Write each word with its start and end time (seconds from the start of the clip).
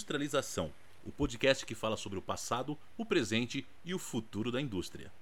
Industrialização, 0.00 0.70
o 1.06 1.12
podcast 1.12 1.66
que 1.66 1.74
fala 1.74 1.94
sobre 1.94 2.18
o 2.18 2.22
passado, 2.22 2.74
o 2.96 3.04
presente 3.04 3.66
e 3.84 3.92
o 3.92 3.98
futuro 3.98 4.50
da 4.50 4.58
indústria. 4.58 5.12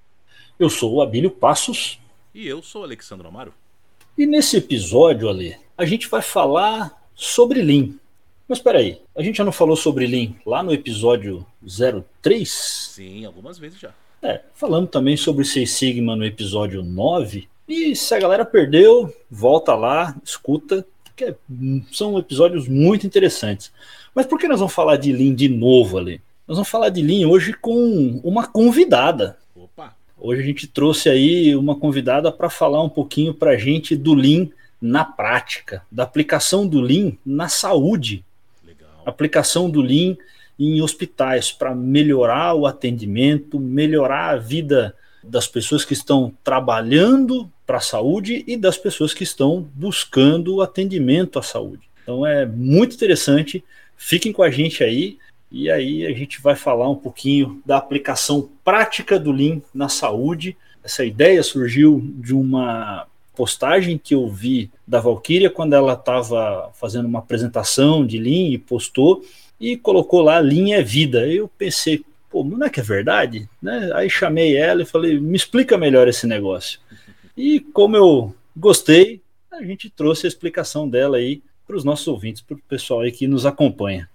Eu 0.56 0.70
sou 0.70 0.94
o 0.94 1.02
Abílio 1.02 1.32
Passos. 1.32 1.98
E 2.32 2.46
eu 2.46 2.62
sou 2.62 2.82
o 2.82 2.84
Alexandre 2.84 3.26
Amaro. 3.26 3.52
E 4.16 4.24
nesse 4.24 4.56
episódio, 4.56 5.28
Ale, 5.28 5.56
a 5.76 5.84
gente 5.84 6.06
vai 6.06 6.22
falar 6.22 6.96
sobre 7.12 7.60
Lean. 7.60 7.94
Mas 8.46 8.58
espera 8.58 8.78
aí, 8.78 9.02
a 9.16 9.22
gente 9.22 9.38
já 9.38 9.44
não 9.44 9.50
falou 9.50 9.74
sobre 9.74 10.06
Lean 10.06 10.32
lá 10.46 10.62
no 10.62 10.72
episódio 10.72 11.44
03? 12.22 12.48
Sim, 12.48 13.24
algumas 13.24 13.58
vezes 13.58 13.80
já. 13.80 13.92
É, 14.22 14.42
falando 14.54 14.86
também 14.86 15.16
sobre 15.16 15.44
Seis 15.44 15.72
Sigma 15.72 16.14
no 16.14 16.24
episódio 16.24 16.84
9. 16.84 17.48
E 17.66 17.96
se 17.96 18.14
a 18.14 18.20
galera 18.20 18.44
perdeu, 18.44 19.12
volta 19.28 19.74
lá, 19.74 20.16
escuta, 20.24 20.86
que 21.16 21.24
é, 21.24 21.34
são 21.90 22.16
episódios 22.16 22.68
muito 22.68 23.04
interessantes. 23.04 23.72
Mas 24.18 24.26
por 24.26 24.36
que 24.36 24.48
nós 24.48 24.58
vamos 24.58 24.74
falar 24.74 24.96
de 24.96 25.12
Lean 25.12 25.32
de 25.32 25.48
novo 25.48 25.96
ali? 25.96 26.20
Nós 26.44 26.56
vamos 26.56 26.68
falar 26.68 26.88
de 26.88 27.00
Lean 27.00 27.28
hoje 27.28 27.52
com 27.52 28.20
uma 28.24 28.48
convidada. 28.48 29.38
Opa! 29.54 29.94
Hoje 30.18 30.42
a 30.42 30.44
gente 30.44 30.66
trouxe 30.66 31.08
aí 31.08 31.54
uma 31.54 31.76
convidada 31.76 32.32
para 32.32 32.50
falar 32.50 32.82
um 32.82 32.88
pouquinho 32.88 33.32
para 33.32 33.52
a 33.52 33.56
gente 33.56 33.94
do 33.94 34.14
Lean 34.14 34.48
na 34.82 35.04
prática, 35.04 35.84
da 35.88 36.02
aplicação 36.02 36.66
do 36.66 36.80
Lean 36.80 37.12
na 37.24 37.48
saúde. 37.48 38.24
Legal. 38.66 38.90
Aplicação 39.06 39.70
do 39.70 39.80
Lean 39.80 40.16
em 40.58 40.82
hospitais 40.82 41.52
para 41.52 41.72
melhorar 41.72 42.54
o 42.54 42.66
atendimento, 42.66 43.60
melhorar 43.60 44.30
a 44.30 44.36
vida 44.36 44.96
das 45.22 45.46
pessoas 45.46 45.84
que 45.84 45.92
estão 45.92 46.32
trabalhando 46.42 47.48
para 47.64 47.76
a 47.76 47.80
saúde 47.80 48.42
e 48.48 48.56
das 48.56 48.76
pessoas 48.76 49.14
que 49.14 49.22
estão 49.22 49.64
buscando 49.76 50.56
o 50.56 50.60
atendimento 50.60 51.38
à 51.38 51.42
saúde. 51.42 51.88
Então 52.02 52.26
é 52.26 52.44
muito 52.44 52.96
interessante. 52.96 53.62
Fiquem 53.98 54.32
com 54.32 54.42
a 54.42 54.50
gente 54.50 54.84
aí 54.84 55.18
e 55.50 55.70
aí 55.70 56.06
a 56.06 56.12
gente 56.12 56.40
vai 56.40 56.54
falar 56.54 56.88
um 56.88 56.94
pouquinho 56.94 57.60
da 57.66 57.76
aplicação 57.76 58.48
prática 58.64 59.18
do 59.18 59.32
Lean 59.32 59.60
na 59.74 59.88
saúde. 59.88 60.56
Essa 60.84 61.04
ideia 61.04 61.42
surgiu 61.42 62.00
de 62.16 62.32
uma 62.32 63.06
postagem 63.34 63.98
que 63.98 64.14
eu 64.14 64.28
vi 64.28 64.70
da 64.86 65.00
Valkyria 65.00 65.50
quando 65.50 65.72
ela 65.72 65.94
estava 65.94 66.70
fazendo 66.74 67.06
uma 67.06 67.18
apresentação 67.18 68.06
de 68.06 68.18
Lean 68.18 68.50
e 68.50 68.58
postou 68.58 69.24
e 69.60 69.76
colocou 69.76 70.20
lá 70.20 70.38
Lean 70.38 70.74
é 70.74 70.82
vida. 70.82 71.26
Eu 71.26 71.48
pensei, 71.48 72.04
pô, 72.30 72.44
não 72.44 72.66
é 72.66 72.70
que 72.70 72.80
é 72.80 72.82
verdade? 72.82 73.48
Né? 73.60 73.90
Aí 73.94 74.08
chamei 74.08 74.56
ela 74.56 74.82
e 74.82 74.86
falei, 74.86 75.18
me 75.18 75.36
explica 75.36 75.76
melhor 75.76 76.08
esse 76.08 76.26
negócio. 76.26 76.78
E 77.36 77.60
como 77.60 77.96
eu 77.96 78.34
gostei, 78.56 79.20
a 79.50 79.62
gente 79.62 79.88
trouxe 79.88 80.26
a 80.26 80.28
explicação 80.28 80.88
dela 80.88 81.16
aí 81.16 81.42
para 81.68 81.76
os 81.76 81.84
nossos 81.84 82.08
ouvintes, 82.08 82.40
para 82.40 82.56
o 82.56 82.60
pessoal 82.60 83.00
aí 83.00 83.12
que 83.12 83.28
nos 83.28 83.44
acompanha. 83.44 84.08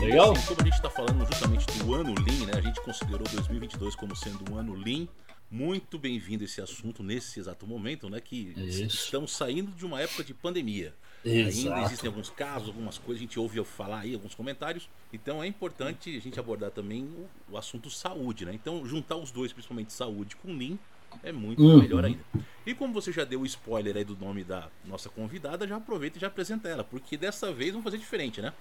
Legal. 0.00 0.32
Assim, 0.32 0.46
como 0.46 0.60
a 0.62 0.64
gente 0.64 0.74
está 0.74 0.88
falando 0.88 1.26
justamente 1.26 1.66
do 1.78 1.94
ano 1.94 2.14
Lean, 2.14 2.46
né? 2.46 2.52
A 2.56 2.60
gente 2.62 2.80
considerou 2.80 3.28
2022 3.28 3.94
como 3.94 4.16
sendo 4.16 4.50
um 4.50 4.56
ano 4.56 4.72
Lean. 4.72 5.06
Muito 5.50 5.98
bem-vindo 5.98 6.44
esse 6.44 6.62
assunto 6.62 7.02
nesse 7.02 7.38
exato 7.38 7.66
momento, 7.66 8.08
né? 8.08 8.18
Que 8.18 8.54
Isso. 8.56 9.04
estamos 9.04 9.32
saindo 9.32 9.70
de 9.72 9.84
uma 9.84 10.00
época 10.00 10.24
de 10.24 10.32
pandemia. 10.32 10.94
Exato. 11.30 11.74
Ainda 11.74 11.86
existem 11.86 12.08
alguns 12.08 12.30
casos, 12.30 12.68
algumas 12.68 12.98
coisas, 12.98 13.20
a 13.20 13.24
gente 13.24 13.38
ouve 13.38 13.62
falar 13.64 14.00
aí, 14.00 14.14
alguns 14.14 14.34
comentários. 14.34 14.88
Então 15.12 15.42
é 15.42 15.46
importante 15.46 16.16
a 16.16 16.20
gente 16.20 16.38
abordar 16.38 16.70
também 16.70 17.04
o, 17.04 17.28
o 17.52 17.58
assunto 17.58 17.90
saúde, 17.90 18.44
né? 18.44 18.52
Então 18.54 18.84
juntar 18.86 19.16
os 19.16 19.30
dois, 19.30 19.52
principalmente 19.52 19.92
saúde 19.92 20.36
com 20.36 20.56
Lean, 20.56 20.78
é 21.22 21.32
muito 21.32 21.62
Uhum. 21.62 21.78
melhor 21.78 22.04
ainda. 22.04 22.22
E 22.66 22.74
como 22.74 22.92
você 22.92 23.10
já 23.10 23.24
deu 23.24 23.40
o 23.40 23.46
spoiler 23.46 23.96
aí 23.96 24.04
do 24.04 24.14
nome 24.16 24.44
da 24.44 24.68
nossa 24.84 25.08
convidada, 25.08 25.66
já 25.66 25.76
aproveita 25.76 26.18
e 26.18 26.20
já 26.20 26.26
apresenta 26.26 26.68
ela, 26.68 26.84
porque 26.84 27.16
dessa 27.16 27.50
vez 27.50 27.70
vamos 27.70 27.84
fazer 27.84 27.98
diferente, 27.98 28.42
né? 28.42 28.52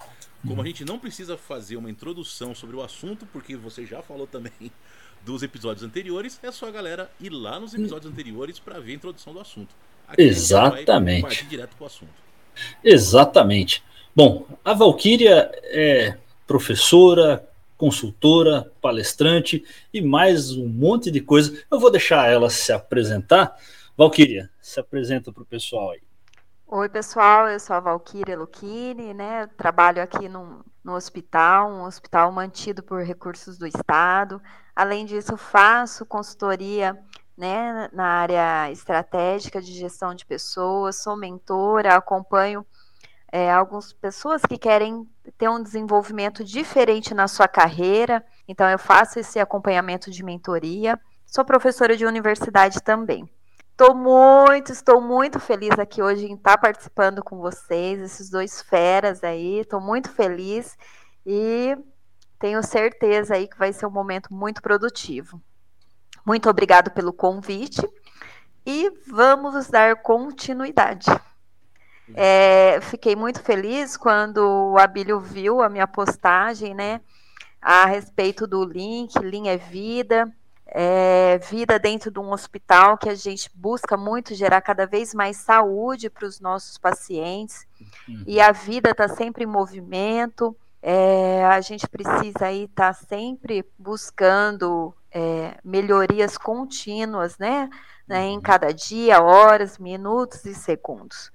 Como 0.46 0.62
a 0.62 0.66
gente 0.66 0.86
não 0.86 0.98
precisa 0.98 1.38
fazer 1.38 1.76
uma 1.76 1.90
introdução 1.90 2.56
sobre 2.56 2.76
o 2.76 2.82
assunto, 2.82 3.26
porque 3.28 3.56
você 3.58 3.86
já 3.86 4.02
falou 4.02 4.26
também 4.26 4.54
dos 5.26 5.44
episódios 5.44 5.84
anteriores, 5.84 6.40
é 6.42 6.52
só 6.52 6.68
a 6.68 6.72
galera 6.72 7.12
ir 7.20 7.30
lá 7.32 7.60
nos 7.60 7.74
episódios 7.74 8.10
anteriores 8.12 8.60
para 8.60 8.80
ver 8.80 8.94
a 8.94 8.96
introdução 8.96 9.34
do 9.34 9.40
assunto. 9.42 9.76
Aqui 10.08 10.30
a 10.30 10.34
gente 10.34 10.56
vai 10.58 10.86
Exatamente. 10.86 11.22
partir 11.22 11.46
direto 11.48 11.76
pro 11.76 11.86
assunto. 11.86 12.27
Exatamente. 12.84 13.84
Bom, 14.16 14.46
a 14.64 14.74
Valkyria 14.74 15.52
é 15.64 16.18
professora, 16.46 17.48
consultora, 17.78 18.72
palestrante 18.82 19.64
e 19.94 20.02
mais 20.02 20.52
um 20.52 20.68
monte 20.68 21.12
de 21.12 21.22
coisa. 21.22 21.64
Eu 21.70 21.80
vou 21.80 21.92
deixar 21.92 22.30
ela 22.30 22.50
se 22.50 22.72
apresentar. 22.74 23.56
Valkyria, 23.96 24.50
se 24.62 24.80
apresenta 24.80 25.32
para 25.32 25.44
o 25.44 25.46
pessoal 25.46 25.92
aí. 25.92 26.02
Oi, 26.70 26.90
pessoal, 26.90 27.48
eu 27.48 27.60
sou 27.60 27.76
a 27.76 27.80
Valquíria 27.80 28.38
Lucchini, 28.38 29.14
né? 29.14 29.48
Trabalho 29.56 30.02
aqui 30.02 30.28
num 30.28 30.62
hospital, 30.86 31.72
um 31.72 31.84
hospital 31.84 32.30
mantido 32.32 32.84
por 32.84 33.02
recursos 33.04 33.58
do 33.58 33.66
Estado. 33.66 34.42
Além 34.76 35.06
disso, 35.06 35.38
faço 35.38 36.06
consultoria 36.06 36.98
né, 37.38 37.88
na 37.94 38.06
área 38.06 38.72
estratégica 38.72 39.62
de 39.62 39.72
gestão 39.72 40.16
de 40.16 40.26
pessoas, 40.26 40.96
sou 40.96 41.16
mentora, 41.16 41.96
acompanho 41.96 42.66
é, 43.32 43.52
algumas 43.52 43.94
pessoas 43.94 44.42
que 44.42 44.58
querem 44.58 45.08
ter 45.38 45.50
um 45.50 45.62
desenvolvimento 45.62 46.44
diferente 46.44 47.14
na 47.14 47.28
sua 47.28 47.48
carreira, 47.48 48.26
então 48.48 48.68
eu 48.70 48.80
faço 48.80 49.20
esse 49.20 49.40
acompanhamento 49.40 50.10
de 50.10 50.24
mentoria. 50.24 51.00
Sou 51.26 51.44
professora 51.44 51.96
de 51.96 52.06
universidade 52.06 52.82
também. 52.82 53.30
Estou 53.72 53.94
muito, 53.94 54.72
estou 54.72 55.00
muito 55.00 55.40
feliz 55.40 55.78
aqui 55.78 56.02
hoje 56.02 56.26
em 56.26 56.34
estar 56.34 56.58
participando 56.58 57.24
com 57.24 57.38
vocês, 57.38 58.00
esses 58.00 58.30
dois 58.30 58.62
feras 58.62 59.24
aí. 59.24 59.60
Estou 59.60 59.80
muito 59.80 60.10
feliz 60.10 60.76
e 61.26 61.78
tenho 62.40 62.64
certeza 62.64 63.36
aí 63.36 63.48
que 63.48 63.58
vai 63.58 63.72
ser 63.72 63.86
um 63.86 63.92
momento 63.92 64.34
muito 64.34 64.62
produtivo. 64.62 65.40
Muito 66.28 66.50
obrigado 66.50 66.92
pelo 66.92 67.14
convite 67.14 67.82
e 68.66 68.92
vamos 69.08 69.68
dar 69.70 69.96
continuidade. 70.02 71.06
É, 72.14 72.80
fiquei 72.82 73.16
muito 73.16 73.40
feliz 73.42 73.96
quando 73.96 74.40
o 74.74 74.78
Abílio 74.78 75.22
viu 75.22 75.62
a 75.62 75.70
minha 75.70 75.88
postagem, 75.88 76.74
né, 76.74 77.00
a 77.62 77.86
respeito 77.86 78.46
do 78.46 78.66
link, 78.66 79.18
Lean 79.20 79.48
é 79.48 79.56
vida, 79.56 80.30
é, 80.66 81.40
vida 81.50 81.80
dentro 81.80 82.12
de 82.12 82.20
um 82.20 82.34
hospital 82.34 82.98
que 82.98 83.08
a 83.08 83.16
gente 83.16 83.50
busca 83.56 83.96
muito 83.96 84.36
gerar 84.36 84.60
cada 84.60 84.86
vez 84.86 85.14
mais 85.14 85.38
saúde 85.38 86.10
para 86.10 86.26
os 86.28 86.42
nossos 86.42 86.78
pacientes 86.78 87.66
Uhum. 88.06 88.24
e 88.28 88.42
a 88.42 88.52
vida 88.52 88.90
está 88.90 89.08
sempre 89.08 89.46
em 89.46 89.48
movimento. 89.48 90.54
É, 90.82 91.46
a 91.46 91.60
gente 91.62 91.88
precisa 91.88 92.46
aí 92.48 92.66
estar 92.66 92.94
sempre 92.94 93.66
buscando 93.78 94.94
é, 95.12 95.58
melhorias 95.64 96.38
contínuas, 96.38 97.38
né, 97.38 97.70
né, 98.08 98.26
em 98.26 98.38
Uhum. 98.38 98.42
cada 98.42 98.72
dia, 98.74 99.22
horas, 99.22 99.78
minutos 99.78 100.46
e 100.46 100.56
segundos. 100.56 101.32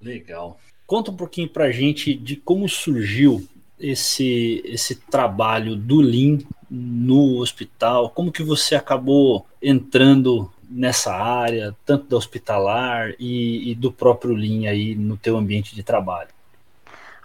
Legal. 0.00 0.58
Conta 0.86 1.10
um 1.10 1.16
pouquinho 1.16 1.48
para 1.48 1.64
a 1.66 1.72
gente 1.72 2.14
de 2.14 2.36
como 2.36 2.68
surgiu 2.68 3.46
esse, 3.78 4.62
esse 4.64 4.94
trabalho 4.96 5.76
do 5.76 6.00
Lean 6.00 6.38
no 6.68 7.38
hospital, 7.38 8.10
como 8.10 8.32
que 8.32 8.42
você 8.42 8.74
acabou 8.74 9.46
entrando 9.62 10.50
nessa 10.68 11.12
área, 11.14 11.76
tanto 11.84 12.06
da 12.08 12.16
hospitalar 12.16 13.14
e, 13.18 13.70
e 13.70 13.74
do 13.74 13.92
próprio 13.92 14.34
Lean 14.34 14.68
aí 14.70 14.94
no 14.94 15.16
teu 15.16 15.36
ambiente 15.36 15.74
de 15.74 15.82
trabalho. 15.82 16.30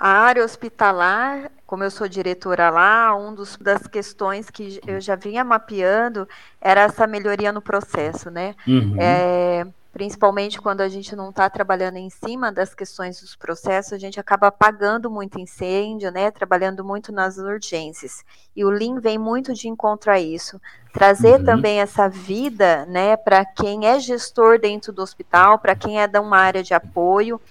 A 0.05 0.19
área 0.19 0.45
hospitalar, 0.45 1.49
como 1.66 1.83
eu 1.83 1.89
sou 1.89 2.07
diretora 2.07 2.69
lá, 2.69 3.15
uma 3.15 3.35
das 3.59 3.88
questões 3.88 4.51
que 4.51 4.80
eu 4.85 5.01
já 5.01 5.15
vinha 5.15 5.44
mapeando 5.44 6.30
era 6.62 6.81
essa 6.81 7.07
melhoria 7.07 7.51
no 7.51 7.59
processo, 7.59 8.30
né? 8.30 8.53
Uhum. 8.68 8.97
É, 9.00 9.65
principalmente 9.91 10.62
quando 10.62 10.81
a 10.81 10.88
gente 10.88 11.15
não 11.15 11.31
está 11.31 11.50
trabalhando 11.50 11.95
em 11.95 12.12
cima 12.12 12.51
das 12.51 12.75
questões 12.75 13.19
dos 13.19 13.35
processos, 13.35 13.94
a 13.94 13.97
gente 13.97 14.19
acaba 14.19 14.45
apagando 14.45 15.09
muito 15.09 15.39
incêndio, 15.39 16.12
né? 16.12 16.30
Trabalhando 16.30 16.85
muito 16.85 17.12
nas 17.12 17.39
urgências. 17.39 18.24
E 18.56 18.63
o 18.63 18.69
Lean 18.69 19.00
vem 19.00 19.18
muito 19.18 19.56
de 19.56 19.68
encontro 19.68 20.12
a 20.12 20.19
isso. 20.19 20.62
Trazer 20.94 21.39
Uhum. 21.39 21.45
também 21.45 21.81
essa 21.81 22.07
vida, 22.07 22.85
né, 22.85 23.18
para 23.18 23.44
quem 23.44 23.88
é 23.88 24.00
gestor 24.00 24.59
dentro 24.59 24.94
do 24.94 25.01
hospital, 25.01 25.57
para 25.57 25.75
quem 25.75 26.00
é 26.00 26.06
de 26.06 26.19
uma 26.19 26.38
área 26.38 26.62
de 26.62 26.75
apoio, 26.75 27.41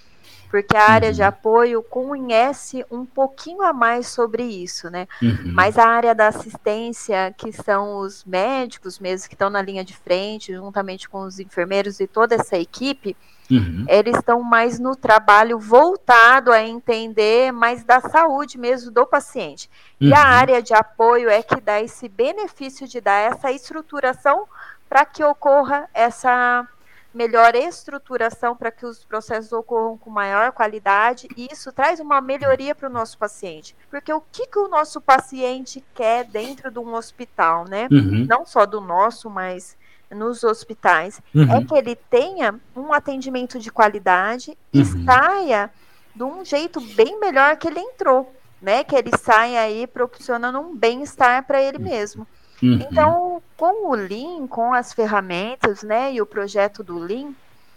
porque 0.55 0.77
a 0.77 0.89
área 0.89 1.12
de 1.12 1.21
Uhum. 1.21 1.27
apoio 1.27 1.83
conhece 1.83 2.87
um 2.89 3.05
pouquinho 3.05 3.61
a 3.62 3.73
mais 3.73 4.06
sobre 4.06 4.45
isso, 4.45 4.89
né? 4.89 5.09
Uhum. 5.21 5.53
Mas 5.53 5.77
a 5.77 5.85
área 5.85 6.15
da 6.15 6.29
assistência, 6.29 7.35
que 7.37 7.51
são 7.51 7.99
os 7.99 8.25
médicos 8.25 9.01
mesmo, 9.01 9.27
que 9.29 9.35
estão 9.35 9.51
na 9.51 9.61
linha 9.61 9.85
de 9.85 9.97
frente, 9.97 10.55
juntamente 10.55 11.09
com 11.09 11.23
os 11.23 11.41
enfermeiros 11.41 11.99
e 11.99 12.06
toda 12.06 12.37
essa 12.37 12.56
equipe, 12.56 13.17
Uhum. 13.51 13.85
eles 13.89 14.17
estão 14.17 14.41
mais 14.45 14.79
no 14.79 14.95
trabalho 14.95 15.59
voltado 15.59 16.53
a 16.53 16.62
entender 16.62 17.51
mais 17.51 17.83
da 17.83 18.01
saúde 18.01 18.56
mesmo 18.56 18.93
do 18.93 19.05
paciente. 19.05 19.69
E 20.01 20.15
a 20.15 20.19
Uhum. 20.21 20.25
área 20.25 20.62
de 20.62 20.73
apoio 20.73 21.29
é 21.29 21.43
que 21.43 21.61
dá 21.61 21.83
esse 21.83 22.09
benefício 22.09 22.87
de 22.87 23.01
dar 23.01 23.19
essa 23.19 23.51
estruturação 23.51 24.45
para 24.89 25.05
que 25.05 25.25
ocorra 25.25 25.89
essa 25.93 26.65
melhor 27.14 27.55
estruturação 27.55 28.56
para 28.56 28.72
que 28.72 28.84
os 28.84 29.05
processos 29.05 29.52
ocorram 29.52 29.96
com 29.96 30.11
maior 30.11 30.50
qualidade 30.50 31.28
e 31.37 31.49
isso 31.50 31.72
traz 31.72 32.00
uma 32.00 32.20
melhoria 32.20 32.75
para 32.75 32.88
o 32.88 32.93
nosso 32.93 33.16
paciente. 33.16 33.76
Porque 33.88 34.12
o 34.12 34.20
que, 34.32 34.46
que 34.49 34.58
o 34.58 34.69
nosso 34.69 35.00
paciente 35.00 35.82
quer 35.94 36.25
dentro 36.25 36.70
de 36.70 36.78
um 36.78 36.94
hospital, 36.94 37.66
né? 37.66 37.87
Uhum. 37.90 38.26
Não 38.28 38.44
só 38.44 38.66
do 38.66 38.81
nosso, 38.81 39.31
mas 39.31 39.76
nos 40.11 40.44
hospitais, 40.44 41.22
uhum. 41.34 41.52
é 41.52 41.64
que 41.64 41.75
ele 41.75 41.96
tenha 41.96 42.61
um 42.76 42.93
atendimento 42.93 43.58
de 43.58 43.70
qualidade 43.70 44.56
e 44.72 44.81
uhum. 44.81 45.05
saia 45.05 45.70
de 46.14 46.22
um 46.22 46.44
jeito 46.44 46.81
bem 46.81 47.19
melhor 47.19 47.56
que 47.56 47.69
ele 47.69 47.81
entrou, 47.81 48.32
né? 48.60 48.84
Que 48.84 48.96
ele 48.96 49.10
saia 49.17 49.60
aí 49.60 49.87
proporcionando 49.87 50.58
um 50.58 50.76
bem-estar 50.76 51.44
para 51.44 51.62
ele 51.62 51.78
mesmo. 51.78 52.26
Uhum. 52.62 52.75
Então, 52.75 53.43
com 53.56 53.91
o 53.91 53.95
Lean, 53.95 54.47
com 54.47 54.73
as 54.73 54.93
ferramentas, 54.93 55.83
né, 55.83 56.12
e 56.12 56.21
o 56.21 56.27
projeto 56.27 56.83
do 56.83 56.99
Lean, 56.99 57.33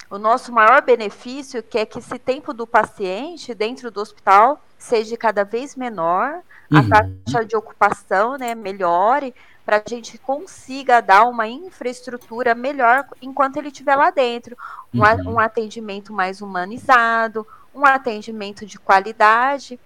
o 0.10 0.18
nosso 0.18 0.52
maior 0.52 0.82
benefício 0.82 1.62
que 1.62 1.78
é 1.78 1.86
que 1.86 2.00
esse 2.00 2.18
tempo 2.18 2.54
do 2.54 2.66
paciente 2.66 3.54
dentro 3.54 3.92
do 3.92 4.00
hospital 4.00 4.62
seja 4.78 5.18
cada 5.18 5.44
vez 5.44 5.76
menor, 5.76 6.42
uhum. 6.72 6.80
a 6.80 6.84
taxa 6.84 7.46
de 7.46 7.56
ocupação, 7.56 8.38
né, 8.38 8.56
melhore, 8.56 9.34
para 9.66 9.84
a 9.86 9.90
gente 9.90 10.18
consiga 10.18 11.02
dar 11.02 11.26
uma 11.26 11.46
infraestrutura 11.48 12.56
melhor 12.56 13.06
enquanto 13.22 13.58
ele 13.58 13.68
estiver 13.68 13.98
lá 13.98 14.12
dentro, 14.12 14.58
um, 14.94 15.02
uhum. 15.02 15.34
um 15.34 15.40
atendimento 15.40 16.14
mais 16.14 16.42
humanizado, 16.42 17.46
um 17.76 17.86
atendimento 17.86 18.66
de 18.66 18.80
qualidade 18.80 19.78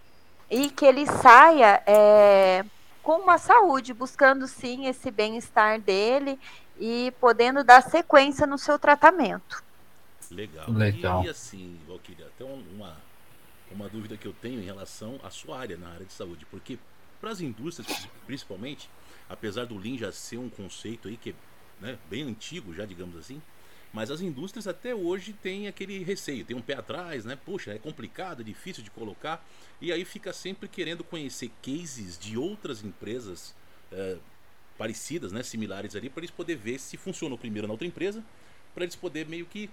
e 0.52 0.70
que 0.70 0.86
ele 0.86 1.08
saia 1.08 1.82
é, 1.88 2.64
com 3.02 3.20
uma 3.20 3.38
saúde, 3.38 3.94
buscando 3.94 4.48
sim 4.48 4.88
esse 4.88 5.10
bem-estar 5.12 5.80
dele 5.80 6.40
e 6.80 7.14
podendo 7.20 7.64
dar 7.64 7.82
sequência 7.82 8.48
no 8.48 8.58
seu 8.58 8.78
tratamento. 8.78 9.64
Legal. 10.30 10.72
Legal. 10.72 11.24
E, 11.24 11.28
e 11.28 11.30
assim, 11.30 11.80
Valquíria, 11.88 12.28
até 12.28 12.44
uma, 12.44 12.98
uma 13.72 13.90
dúvida 13.90 14.18
que 14.18 14.28
eu 14.28 14.34
tenho 14.34 14.62
em 14.62 14.66
relação 14.66 15.20
à 15.24 15.30
sua 15.30 15.60
área 15.60 15.78
na 15.78 15.90
área 15.90 16.06
de 16.06 16.14
saúde, 16.14 16.46
porque 16.50 16.80
para 17.20 17.30
as 17.30 17.42
indústrias, 17.42 18.08
principalmente, 18.26 18.90
apesar 19.30 19.66
do 19.66 19.78
Lean 19.78 19.98
já 19.98 20.12
ser 20.12 20.38
um 20.38 20.50
conceito 20.50 21.08
aí 21.08 21.18
que 21.18 21.32
é 21.32 21.34
né, 21.80 21.98
bem 22.10 22.24
antigo, 22.24 22.74
já 22.74 22.86
digamos 22.86 23.18
assim, 23.18 23.42
mas 23.94 24.10
as 24.10 24.22
indústrias 24.22 24.68
até 24.68 24.96
hoje 24.96 25.34
têm 25.34 25.68
aquele 25.68 26.04
receio, 26.04 26.46
tem 26.46 26.56
um 26.56 26.62
pé 26.62 26.76
atrás, 26.76 27.26
né? 27.26 27.36
Puxa, 27.36 27.72
é 27.72 27.78
complicado, 27.78 28.42
é 28.42 28.44
difícil 28.44 28.84
de 28.84 28.90
colocar. 28.90 29.46
E 29.82 29.92
aí 29.92 30.06
fica 30.06 30.32
sempre 30.32 30.68
querendo 30.70 31.04
conhecer 31.04 31.52
cases 31.62 32.18
de 32.18 32.38
outras 32.38 32.84
empresas 32.84 33.54
é, 33.92 34.18
parecidas, 34.78 35.32
né? 35.32 35.44
Similares 35.44 35.96
ali, 35.96 36.10
para 36.10 36.22
eles 36.22 36.32
poder 36.32 36.56
ver 36.56 36.80
se 36.80 36.96
funcionou 36.96 37.38
primeiro 37.38 37.68
na 37.68 37.74
outra 37.74 37.86
empresa, 37.86 38.24
para 38.74 38.84
eles 38.84 38.96
poder 38.96 39.28
meio 39.28 39.46
que 39.46 39.70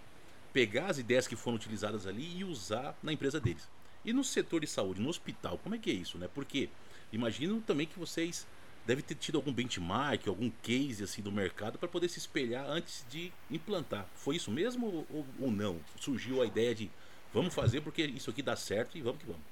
pegar 0.53 0.87
as 0.87 0.99
ideias 0.99 1.29
que 1.29 1.37
foram 1.37 1.56
utilizadas 1.56 2.06
ali 2.06 2.38
e 2.38 2.44
usar 2.44 2.99
na 3.03 3.12
empresa 3.12 3.38
deles. 3.38 3.69
E 4.05 4.12
no 4.12 4.25
setor 4.25 4.61
de 4.61 4.67
saúde, 4.67 5.00
no 5.00 5.09
hospital, 5.09 5.59
como 5.59 5.75
é 5.76 5.79
que 5.79 5.91
é 5.91 5.94
isso, 5.94 6.19
né? 6.19 6.29
Porque 6.35 6.69
imagino 7.12 7.61
também 7.61 7.87
que 7.87 7.99
vocês 7.99 8.47
deve 8.88 9.02
ter 9.02 9.14
tido 9.17 9.37
algum 9.37 9.52
benchmark, 9.52 10.26
algum 10.26 10.50
case 10.62 11.05
assim 11.05 11.20
do 11.20 11.31
mercado 11.31 11.79
para 11.79 11.87
poder 11.87 12.08
se 12.08 12.19
espelhar 12.19 12.64
antes 12.67 13.05
de 13.11 13.31
implantar. 13.50 14.06
Foi 14.14 14.37
isso 14.37 14.50
mesmo 14.50 15.05
ou, 15.12 15.26
ou, 15.38 15.50
não? 15.50 15.76
Surgiu 16.00 16.40
a 16.40 16.46
ideia 16.46 16.75
de 16.75 16.90
vamos 17.32 17.52
fazer 17.52 17.82
porque 17.82 18.02
isso 18.02 18.31
aqui 18.31 18.40
dá 18.40 18.56
certo 18.56 18.96
e 18.96 19.02
vamos 19.02 19.19
que 19.20 19.26
vamos. 19.26 19.43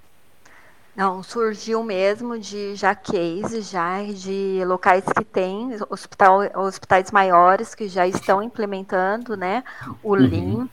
Não, 0.96 1.22
surgiu 1.22 1.82
mesmo 1.82 2.38
de 2.38 2.74
já 2.76 2.94
case, 2.94 3.60
já 3.60 4.02
de 4.02 4.64
locais 4.64 5.04
que 5.04 5.22
tem 5.22 5.68
hospital, 5.90 6.38
hospitais 6.54 7.10
maiores 7.10 7.74
que 7.74 7.86
já 7.86 8.08
estão 8.08 8.42
implementando, 8.42 9.36
né, 9.36 9.62
o 10.02 10.12
uhum. 10.12 10.16
Lean 10.16 10.68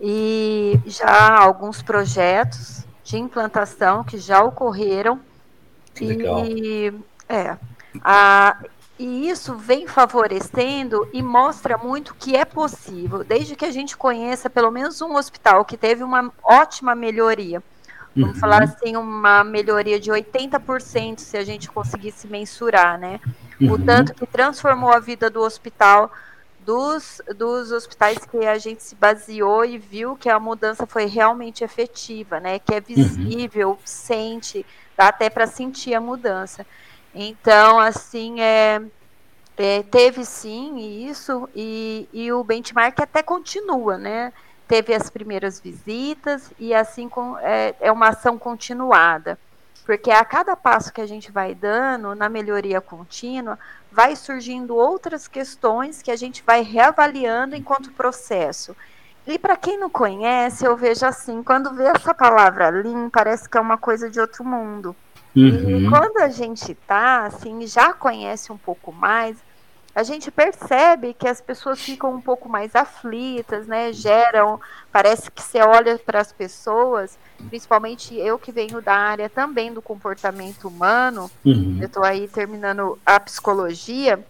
e 0.00 0.80
já 0.86 1.38
alguns 1.38 1.80
projetos 1.82 2.84
de 3.04 3.16
implantação 3.16 4.02
que 4.02 4.18
já 4.18 4.42
ocorreram. 4.42 5.20
Legal. 6.00 6.44
E 6.44 6.92
é, 7.28 7.56
ah, 8.02 8.56
e 8.98 9.28
isso 9.28 9.54
vem 9.54 9.86
favorecendo 9.86 11.08
e 11.12 11.22
mostra 11.22 11.78
muito 11.78 12.14
que 12.14 12.36
é 12.36 12.44
possível, 12.44 13.22
desde 13.22 13.54
que 13.54 13.64
a 13.64 13.70
gente 13.70 13.96
conheça 13.96 14.50
pelo 14.50 14.70
menos 14.70 15.00
um 15.00 15.14
hospital 15.14 15.64
que 15.64 15.76
teve 15.76 16.02
uma 16.02 16.32
ótima 16.42 16.94
melhoria. 16.94 17.62
Vamos 18.16 18.34
uhum. 18.34 18.40
falar 18.40 18.64
assim, 18.64 18.96
uma 18.96 19.44
melhoria 19.44 20.00
de 20.00 20.10
80% 20.10 21.20
se 21.20 21.36
a 21.36 21.44
gente 21.44 21.70
conseguisse 21.70 22.26
mensurar, 22.26 22.98
né? 22.98 23.20
Uhum. 23.60 23.72
O 23.72 23.78
tanto 23.78 24.12
que 24.14 24.26
transformou 24.26 24.92
a 24.92 24.98
vida 24.98 25.30
do 25.30 25.40
hospital, 25.40 26.10
dos, 26.64 27.22
dos 27.36 27.70
hospitais 27.70 28.18
que 28.18 28.44
a 28.44 28.58
gente 28.58 28.82
se 28.82 28.96
baseou 28.96 29.64
e 29.64 29.78
viu 29.78 30.16
que 30.16 30.28
a 30.28 30.40
mudança 30.40 30.86
foi 30.86 31.06
realmente 31.06 31.62
efetiva, 31.62 32.40
né? 32.40 32.58
Que 32.58 32.74
é 32.74 32.78
uhum. 32.78 32.82
visível, 32.86 33.70
uhum. 33.70 33.78
sente, 33.84 34.66
dá 34.96 35.08
até 35.08 35.30
para 35.30 35.46
sentir 35.46 35.94
a 35.94 36.00
mudança. 36.00 36.66
Então, 37.20 37.80
assim, 37.80 38.40
é, 38.40 38.80
é, 39.56 39.82
teve 39.82 40.24
sim 40.24 41.08
isso, 41.08 41.48
e, 41.52 42.08
e 42.12 42.30
o 42.30 42.44
benchmark 42.44 42.96
até 43.00 43.24
continua, 43.24 43.98
né? 43.98 44.32
Teve 44.68 44.94
as 44.94 45.10
primeiras 45.10 45.58
visitas 45.58 46.52
e 46.60 46.72
assim 46.72 47.08
com, 47.08 47.36
é, 47.38 47.74
é 47.80 47.90
uma 47.90 48.10
ação 48.10 48.38
continuada. 48.38 49.36
Porque 49.84 50.12
a 50.12 50.24
cada 50.24 50.54
passo 50.54 50.92
que 50.92 51.00
a 51.00 51.06
gente 51.06 51.32
vai 51.32 51.56
dando 51.56 52.14
na 52.14 52.28
melhoria 52.28 52.80
contínua, 52.80 53.58
vai 53.90 54.14
surgindo 54.14 54.76
outras 54.76 55.26
questões 55.26 56.00
que 56.00 56.12
a 56.12 56.16
gente 56.16 56.44
vai 56.46 56.62
reavaliando 56.62 57.56
enquanto 57.56 57.90
processo. 57.90 58.76
E 59.26 59.40
para 59.40 59.56
quem 59.56 59.76
não 59.76 59.90
conhece, 59.90 60.64
eu 60.64 60.76
vejo 60.76 61.04
assim, 61.04 61.42
quando 61.42 61.74
vê 61.74 61.84
essa 61.84 62.14
palavra 62.14 62.70
Lean, 62.70 63.10
parece 63.10 63.48
que 63.48 63.58
é 63.58 63.60
uma 63.60 63.76
coisa 63.76 64.08
de 64.08 64.20
outro 64.20 64.44
mundo. 64.44 64.94
Uhum. 65.36 65.80
E 65.80 65.88
quando 65.88 66.18
a 66.18 66.28
gente 66.28 66.74
tá, 66.74 67.26
assim, 67.26 67.66
já 67.66 67.92
conhece 67.92 68.52
um 68.52 68.56
pouco 68.56 68.92
mais, 68.92 69.36
a 69.94 70.04
gente 70.04 70.30
percebe 70.30 71.12
que 71.12 71.26
as 71.26 71.40
pessoas 71.40 71.80
ficam 71.80 72.14
um 72.14 72.20
pouco 72.20 72.48
mais 72.48 72.76
aflitas, 72.76 73.66
né? 73.66 73.92
Geram, 73.92 74.60
parece 74.92 75.28
que 75.30 75.42
você 75.42 75.60
olha 75.60 75.98
para 75.98 76.20
as 76.20 76.32
pessoas, 76.32 77.18
principalmente 77.48 78.14
eu 78.14 78.38
que 78.38 78.52
venho 78.52 78.80
da 78.80 78.94
área 78.94 79.28
também 79.28 79.72
do 79.72 79.82
comportamento 79.82 80.68
humano, 80.68 81.28
uhum. 81.44 81.78
eu 81.80 81.86
estou 81.86 82.04
aí 82.04 82.28
terminando 82.28 82.96
a 83.04 83.18
psicologia, 83.18 84.24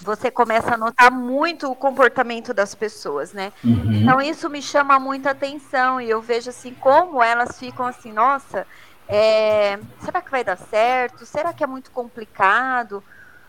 você 0.00 0.30
começa 0.30 0.74
a 0.74 0.76
notar 0.78 1.10
muito 1.10 1.70
o 1.70 1.74
comportamento 1.74 2.54
das 2.54 2.74
pessoas, 2.74 3.32
né? 3.32 3.52
Uhum. 3.62 3.92
Então 3.92 4.20
isso 4.22 4.48
me 4.48 4.62
chama 4.62 4.98
muita 4.98 5.30
atenção 5.30 6.00
e 6.00 6.08
eu 6.08 6.22
vejo 6.22 6.50
assim 6.50 6.72
como 6.72 7.22
elas 7.22 7.58
ficam 7.58 7.86
assim, 7.86 8.12
nossa, 8.12 8.66
é, 9.08 9.78
será 10.00 10.22
que 10.22 10.30
vai 10.30 10.42
dar 10.42 10.56
certo? 10.56 11.26
Será 11.26 11.52
que 11.52 11.62
é 11.62 11.66
muito 11.66 11.90
complicado? 11.90 13.02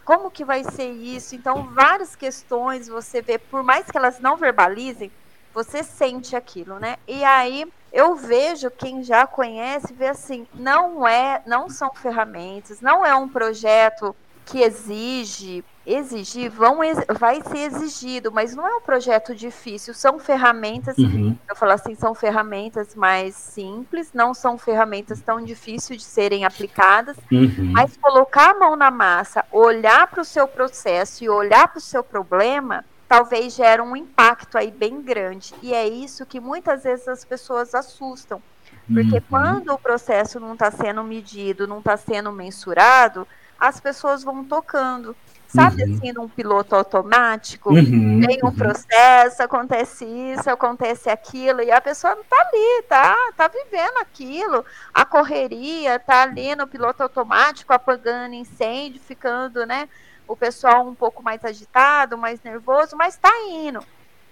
Como 0.04 0.30
que 0.30 0.46
vai 0.46 0.64
ser 0.64 0.90
isso? 0.92 1.36
Então, 1.36 1.74
várias 1.74 2.16
questões 2.16 2.88
você 2.88 3.22
vê, 3.22 3.38
por 3.38 3.64
mais 3.64 3.90
que 3.90 3.98
elas 3.98 4.20
não 4.20 4.38
verbalizem, 4.38 5.12
você 5.54 5.84
sente 5.84 6.36
aquilo, 6.36 6.80
né? 6.80 6.98
E 7.08 7.24
aí 7.24 7.66
eu 7.92 8.14
vejo 8.16 8.70
quem 8.70 9.02
já 9.02 9.26
conhece, 9.26 9.94
vê 9.94 10.08
assim, 10.08 10.46
não 10.54 11.08
é, 11.08 11.42
não 11.46 11.70
são 11.70 11.94
ferramentas, 11.94 12.82
não 12.82 13.06
é 13.06 13.16
um 13.16 13.30
projeto 13.30 14.14
que 14.46 14.62
exige 14.62 15.64
exigir, 15.86 16.50
vão, 16.50 16.80
vai 17.20 17.42
ser 17.42 17.60
exigido, 17.60 18.32
mas 18.32 18.56
não 18.56 18.68
é 18.68 18.76
um 18.76 18.82
projeto 18.82 19.36
difícil, 19.36 19.94
são 19.94 20.18
ferramentas, 20.18 20.98
uhum. 20.98 21.38
eu 21.48 21.56
falo 21.56 21.74
assim, 21.74 21.94
são 21.96 22.16
ferramentas 22.16 22.96
mais 22.96 23.36
simples, 23.36 24.12
não 24.14 24.34
são 24.34 24.58
ferramentas 24.58 25.22
tão 25.22 25.44
difíceis 25.44 26.02
de 26.02 26.06
serem 26.06 26.44
aplicadas, 26.44 27.16
uhum. 27.32 27.72
mas 27.72 27.96
colocar 27.98 28.52
a 28.52 28.60
mão 28.60 28.76
na 28.76 28.90
massa, 28.90 29.46
olhar 29.52 30.08
para 30.08 30.22
o 30.22 30.26
seu 30.26 30.48
processo 30.48 31.24
e 31.24 31.30
olhar 31.30 31.68
para 31.68 31.78
o 31.78 31.82
seu 31.82 32.04
problema, 32.04 32.84
talvez 33.08 33.54
gere 33.54 33.82
um 33.82 33.96
impacto 33.96 34.58
aí 34.58 34.72
bem 34.72 35.02
grande. 35.02 35.54
E 35.62 35.74
é 35.74 35.88
isso 35.88 36.26
que 36.26 36.40
muitas 36.40 36.84
vezes 36.84 37.08
as 37.08 37.24
pessoas 37.24 37.76
assustam. 37.76 38.42
Porque 38.88 39.16
uhum. 39.16 39.24
quando 39.30 39.74
o 39.74 39.78
processo 39.78 40.40
não 40.40 40.54
está 40.54 40.70
sendo 40.70 41.04
medido, 41.04 41.68
não 41.68 41.80
está 41.80 41.98
sendo 41.98 42.32
mensurado, 42.32 43.28
as 43.60 43.80
pessoas 43.80 44.24
vão 44.24 44.44
tocando. 44.44 45.16
Sabe 45.56 45.84
uhum. 45.84 45.96
assim, 45.96 46.12
num 46.12 46.28
piloto 46.28 46.76
automático, 46.76 47.74
uhum. 47.74 48.22
tem 48.22 48.40
um 48.44 48.52
processo, 48.52 49.42
acontece 49.42 50.04
isso, 50.06 50.50
acontece 50.50 51.10
aquilo, 51.10 51.62
e 51.62 51.72
a 51.72 51.80
pessoa 51.80 52.14
não 52.14 52.24
tá 52.24 52.36
ali, 52.36 52.84
tá, 52.90 53.16
tá 53.38 53.48
vivendo 53.48 53.98
aquilo, 54.02 54.66
a 54.94 55.06
correria, 55.06 55.98
tá 55.98 56.24
ali 56.24 56.54
no 56.56 56.68
piloto 56.68 57.02
automático, 57.02 57.72
apagando 57.72 58.36
incêndio, 58.36 59.00
ficando, 59.00 59.66
né, 59.66 59.88
o 60.28 60.36
pessoal 60.36 60.86
um 60.86 60.94
pouco 60.94 61.24
mais 61.24 61.44
agitado, 61.46 62.18
mais 62.18 62.42
nervoso, 62.44 62.96
mas 62.98 63.16
tá 63.16 63.32
indo. 63.50 63.82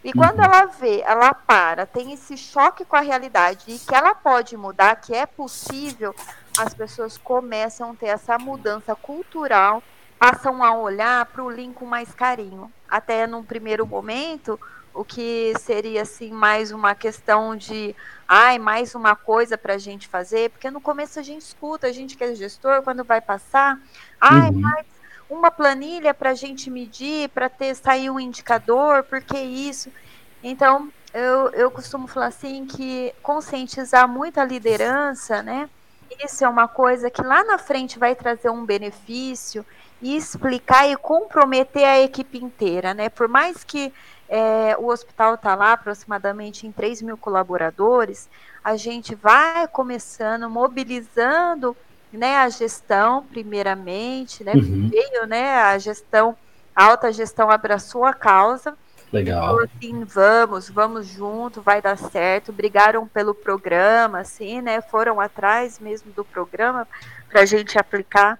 E 0.03 0.12
quando 0.12 0.39
uhum. 0.39 0.46
ela 0.46 0.65
vê, 0.65 1.01
ela 1.06 1.34
para, 1.34 1.86
tem 1.86 2.12
esse 2.12 2.36
choque 2.36 2.84
com 2.84 2.98
a 2.98 3.01
realidade 3.01 3.63
e 3.68 3.80
que 3.80 3.96
ela 3.96 4.13
pode 4.13 4.58
mudar, 4.58 4.98
que 4.98 5.15
é 5.15 5.25
possível, 5.25 6.13
as 6.58 6.74
pessoas 6.74 7.18
começam 7.18 7.92
a 7.92 7.96
ter 7.96 8.08
essa 8.08 8.38
mudança 8.38 8.94
cultural 8.96 9.82
passam 10.24 10.63
a 10.63 10.74
olhar 10.74 11.25
para 11.25 11.44
o 11.44 11.50
Lean 11.50 11.74
com 11.74 11.86
mais 11.86 12.15
carinho. 12.15 12.72
até 12.89 13.27
num 13.27 13.44
primeiro 13.44 13.86
momento, 13.86 14.58
o 14.94 15.03
que 15.03 15.53
seria 15.60 16.03
assim 16.03 16.32
mais 16.32 16.72
uma 16.72 16.96
questão 16.96 17.58
de 17.58 17.94
ai, 18.25 18.58
mais 18.58 18.96
uma 18.96 19.18
coisa 19.18 19.58
para 19.58 19.74
a 19.74 19.77
gente 19.77 20.08
fazer, 20.08 20.50
porque 20.51 20.72
no 20.72 20.80
começo 20.80 21.20
a 21.20 21.22
gente 21.22 21.42
escuta, 21.42 21.88
a 21.88 21.92
gente 21.92 22.15
que 22.15 22.24
é 22.24 22.34
gestor, 22.36 22.84
quando 22.84 23.03
vai 23.03 23.20
passar, 23.20 23.77
ai, 24.22 24.50
uhum. 24.50 24.62
mais 24.62 24.86
uma 25.30 25.51
planilha 25.51 26.13
para 26.13 26.30
a 26.30 26.36
gente 26.36 26.70
medir, 26.70 27.27
para 27.27 27.50
ter 27.50 27.75
sair 27.75 28.10
um 28.10 28.18
indicador, 28.18 29.03
porque 29.03 29.38
isso. 29.38 29.92
Então, 30.42 30.89
eu, 31.13 31.50
eu 31.50 31.70
costumo 31.70 32.08
falar 32.08 32.27
assim 32.27 32.65
que 32.65 33.13
conscientizar 33.22 34.08
muito 34.08 34.39
a 34.39 34.46
liderança, 34.46 35.44
né? 35.44 35.70
Isso 36.24 36.46
é 36.46 36.48
uma 36.48 36.68
coisa 36.68 37.10
que 37.10 37.22
lá 37.22 37.44
na 37.44 37.58
frente 37.58 38.00
vai 38.00 38.15
trazer 38.15 38.50
um 38.50 38.63
benefício 38.63 39.65
e 40.03 40.17
explicar 40.17 40.89
e 40.89 40.98
comprometer 40.98 41.86
a 41.86 42.01
equipe 42.01 42.38
inteira, 42.38 42.93
né? 42.93 43.07
Por 43.07 43.29
mais 43.29 43.63
que 43.63 43.91
é, 44.27 44.75
o 44.77 44.88
hospital 44.88 45.36
está 45.36 45.55
lá 45.55 45.72
aproximadamente 45.72 46.67
em 46.67 46.74
3 46.74 47.01
mil 47.01 47.17
colaboradores, 47.17 48.29
a 48.62 48.75
gente 48.75 49.15
vai 49.15 49.65
começando, 49.69 50.50
mobilizando 50.50 51.75
né, 52.12 52.36
a 52.36 52.50
gestão, 52.50 53.24
primeiramente, 53.24 54.43
né? 54.43 54.51
Uhum. 54.53 54.89
Veio, 54.89 55.25
né? 55.25 55.55
A 55.62 55.77
gestão, 55.77 56.36
a 56.75 56.83
alta 56.83 57.10
gestão 57.13 57.50
abraçou 57.50 58.03
a 58.03 58.13
causa. 58.13 58.77
Legal. 59.10 59.45
Falou 59.45 59.63
assim, 59.63 60.03
vamos, 60.03 60.69
vamos 60.69 61.07
junto, 61.07 61.62
vai 61.62 61.81
dar 61.81 61.98
certo. 61.98 62.51
Brigaram 62.51 63.07
pelo 63.07 63.33
programa, 63.33 64.19
assim, 64.19 64.62
né? 64.62 64.81
Foram 64.81 65.22
atrás 65.22 65.79
mesmo 65.79 66.12
do 66.12 66.25
programa 66.25 66.86
para 67.29 67.41
a 67.41 67.45
gente 67.45 67.79
aplicar. 67.79 68.38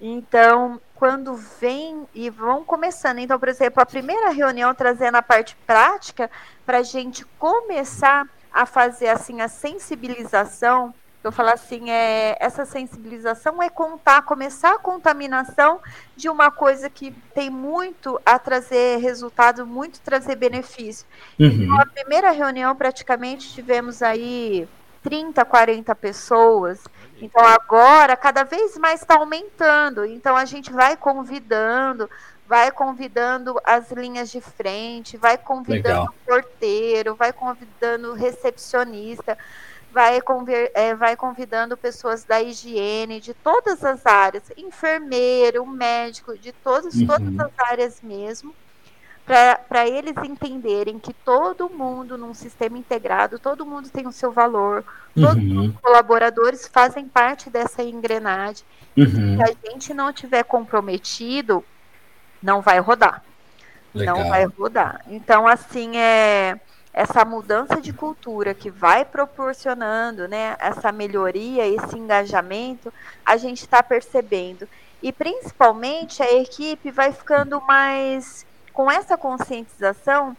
Então, 0.00 0.80
quando 0.98 1.36
vem 1.36 2.08
e 2.12 2.28
vão 2.28 2.64
começando. 2.64 3.18
Então, 3.18 3.38
por 3.38 3.48
exemplo, 3.48 3.80
a 3.80 3.86
primeira 3.86 4.30
reunião 4.30 4.74
trazendo 4.74 5.14
a 5.14 5.22
parte 5.22 5.56
prática 5.64 6.28
para 6.66 6.78
a 6.78 6.82
gente 6.82 7.24
começar 7.38 8.26
a 8.52 8.66
fazer 8.66 9.06
assim 9.06 9.40
a 9.40 9.46
sensibilização 9.46 10.92
eu 11.22 11.32
falo 11.32 11.50
assim, 11.50 11.90
é, 11.90 12.36
essa 12.40 12.64
sensibilização 12.64 13.60
é 13.60 13.68
contar, 13.68 14.22
começar 14.22 14.74
a 14.74 14.78
contaminação 14.78 15.80
de 16.16 16.28
uma 16.28 16.50
coisa 16.50 16.88
que 16.88 17.10
tem 17.34 17.50
muito 17.50 18.20
a 18.24 18.38
trazer 18.38 18.98
resultado, 18.98 19.66
muito 19.66 20.00
trazer 20.00 20.36
benefício. 20.36 21.04
Uhum. 21.38 21.46
Então, 21.48 21.80
a 21.80 21.86
primeira 21.86 22.30
reunião, 22.30 22.74
praticamente, 22.74 23.52
tivemos 23.52 24.00
aí 24.00 24.68
30, 25.02 25.44
40 25.44 25.94
pessoas. 25.94 26.84
Então, 27.20 27.44
agora, 27.44 28.16
cada 28.16 28.44
vez 28.44 28.76
mais 28.78 29.00
está 29.00 29.16
aumentando. 29.16 30.04
Então, 30.04 30.36
a 30.36 30.44
gente 30.44 30.72
vai 30.72 30.96
convidando, 30.96 32.08
vai 32.46 32.70
convidando 32.70 33.58
as 33.64 33.90
linhas 33.90 34.30
de 34.30 34.40
frente, 34.40 35.16
vai 35.16 35.36
convidando 35.36 35.88
Legal. 35.88 36.06
o 36.06 36.26
porteiro, 36.26 37.14
vai 37.14 37.32
convidando 37.32 38.12
o 38.12 38.14
recepcionista 38.14 39.36
vai, 39.92 40.20
conver, 40.20 40.70
é, 40.74 40.94
vai 40.94 41.16
convidando 41.16 41.76
pessoas 41.76 42.24
da 42.24 42.42
higiene, 42.42 43.20
de 43.20 43.34
todas 43.34 43.84
as 43.84 44.04
áreas, 44.06 44.44
enfermeiro, 44.56 45.66
médico, 45.66 46.36
de 46.38 46.52
todas, 46.52 46.94
uhum. 46.94 47.06
todas 47.06 47.40
as 47.40 47.52
áreas 47.58 48.00
mesmo, 48.02 48.54
para 49.28 49.86
eles 49.86 50.16
entenderem 50.24 50.98
que 50.98 51.12
todo 51.12 51.68
mundo 51.68 52.16
num 52.16 52.32
sistema 52.32 52.78
integrado, 52.78 53.38
todo 53.38 53.66
mundo 53.66 53.90
tem 53.90 54.06
o 54.06 54.12
seu 54.12 54.32
valor, 54.32 54.82
todos 55.14 55.44
uhum. 55.44 55.66
os 55.66 55.80
colaboradores 55.80 56.66
fazem 56.66 57.06
parte 57.06 57.50
dessa 57.50 57.82
engrenagem. 57.82 58.64
Uhum. 58.96 59.36
Se 59.36 59.42
a 59.42 59.70
gente 59.70 59.92
não 59.92 60.12
tiver 60.12 60.42
comprometido, 60.44 61.62
não 62.42 62.62
vai 62.62 62.80
rodar. 62.80 63.22
Legal. 63.94 64.18
Não 64.18 64.28
vai 64.28 64.44
rodar. 64.46 65.02
Então, 65.08 65.46
assim, 65.46 65.96
é 65.98 66.58
essa 66.92 67.24
mudança 67.24 67.80
de 67.80 67.92
cultura 67.92 68.54
que 68.54 68.70
vai 68.70 69.04
proporcionando 69.04 70.26
né, 70.26 70.56
essa 70.58 70.90
melhoria, 70.90 71.66
esse 71.66 71.96
engajamento, 71.96 72.92
a 73.24 73.36
gente 73.36 73.60
está 73.60 73.82
percebendo. 73.82 74.66
E 75.00 75.12
principalmente 75.12 76.22
a 76.22 76.32
equipe 76.32 76.90
vai 76.90 77.12
ficando 77.12 77.60
mais. 77.60 78.44
Com 78.78 78.88
essa 78.88 79.18
conscientização, 79.18 80.36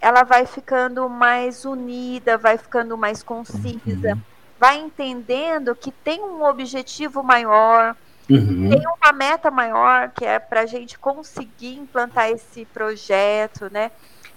ela 0.00 0.22
vai 0.22 0.46
ficando 0.46 1.08
mais 1.08 1.64
unida, 1.64 2.38
vai 2.38 2.56
ficando 2.56 2.96
mais 2.96 3.20
concisa, 3.20 4.12
uhum. 4.12 4.20
vai 4.60 4.78
entendendo 4.78 5.74
que 5.74 5.90
tem 5.90 6.20
um 6.20 6.44
objetivo 6.44 7.20
maior, 7.20 7.96
uhum. 8.30 8.70
tem 8.70 8.80
uma 8.86 9.12
meta 9.12 9.50
maior, 9.50 10.08
que 10.10 10.24
é 10.24 10.38
para 10.38 10.60
a 10.60 10.66
gente 10.66 10.96
conseguir 11.00 11.78
implantar 11.78 12.30
esse 12.30 12.64
projeto, 12.66 13.68
né? 13.72 13.90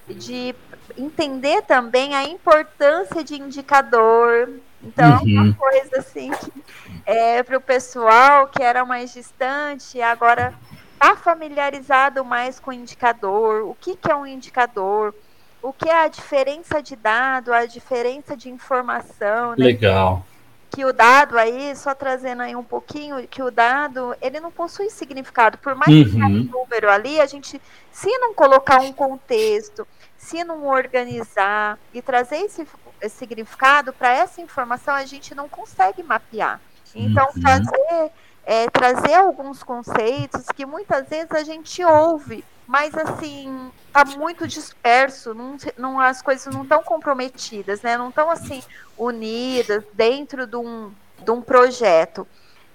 De 0.09 0.55
entender 0.97 1.61
também 1.61 2.15
a 2.15 2.23
importância 2.23 3.23
de 3.23 3.39
indicador. 3.39 4.49
Então, 4.81 5.21
uhum. 5.21 5.31
uma 5.31 5.53
coisa 5.53 5.99
assim 5.99 6.31
que 6.31 6.51
é, 7.05 7.43
para 7.43 7.57
o 7.59 7.61
pessoal 7.61 8.47
que 8.47 8.63
era 8.63 8.83
mais 8.83 9.13
distante, 9.13 10.01
agora 10.01 10.55
está 11.03 11.17
familiarizado 11.17 12.23
mais 12.23 12.59
com 12.59 12.71
o 12.71 12.73
indicador. 12.73 13.67
O 13.67 13.75
que, 13.75 13.95
que 13.95 14.09
é 14.09 14.15
um 14.15 14.25
indicador? 14.25 15.13
O 15.61 15.73
que 15.73 15.89
é 15.89 16.03
a 16.03 16.07
diferença 16.07 16.81
de 16.81 16.95
dado, 16.95 17.53
a 17.53 17.65
diferença 17.65 18.37
de 18.37 18.49
informação. 18.49 19.51
Né? 19.51 19.65
Legal. 19.65 20.25
Que 20.69 20.85
o 20.85 20.93
dado 20.93 21.37
aí, 21.37 21.75
só 21.75 21.93
trazendo 21.93 22.41
aí 22.41 22.55
um 22.55 22.63
pouquinho, 22.63 23.27
que 23.27 23.43
o 23.43 23.51
dado, 23.51 24.15
ele 24.21 24.39
não 24.39 24.49
possui 24.49 24.89
significado. 24.89 25.57
Por 25.57 25.75
mais 25.75 25.93
uhum. 25.93 26.03
que 26.03 26.11
tenha 26.11 26.25
um 26.25 26.43
número 26.43 26.89
ali, 26.89 27.19
a 27.19 27.25
gente, 27.25 27.61
se 27.91 28.17
não 28.17 28.33
colocar 28.33 28.79
um 28.79 28.93
contexto, 28.93 29.85
se 30.17 30.43
não 30.43 30.65
organizar 30.65 31.77
e 31.93 32.01
trazer 32.01 32.37
esse, 32.37 32.65
esse 33.01 33.17
significado 33.17 33.91
para 33.91 34.11
essa 34.11 34.41
informação, 34.41 34.95
a 34.95 35.05
gente 35.05 35.35
não 35.35 35.49
consegue 35.49 36.01
mapear. 36.01 36.59
Então, 36.95 37.27
uhum. 37.35 37.41
fazer, 37.41 38.11
é, 38.45 38.69
trazer 38.69 39.13
alguns 39.13 39.63
conceitos 39.63 40.45
que 40.55 40.65
muitas 40.65 41.07
vezes 41.07 41.31
a 41.31 41.43
gente 41.43 41.83
ouve, 41.83 42.43
mas 42.67 42.95
assim, 42.95 43.71
está 43.87 44.05
muito 44.17 44.47
disperso, 44.47 45.33
não, 45.33 45.57
não, 45.77 45.99
as 45.99 46.21
coisas 46.21 46.53
não 46.53 46.63
estão 46.63 46.83
comprometidas, 46.83 47.81
né? 47.81 47.97
não 47.97 48.09
estão 48.09 48.29
assim 48.29 48.61
unidas 48.97 49.83
dentro 49.93 50.45
de 50.47 50.55
um, 50.55 50.91
de 51.23 51.31
um 51.31 51.41
projeto. 51.41 52.27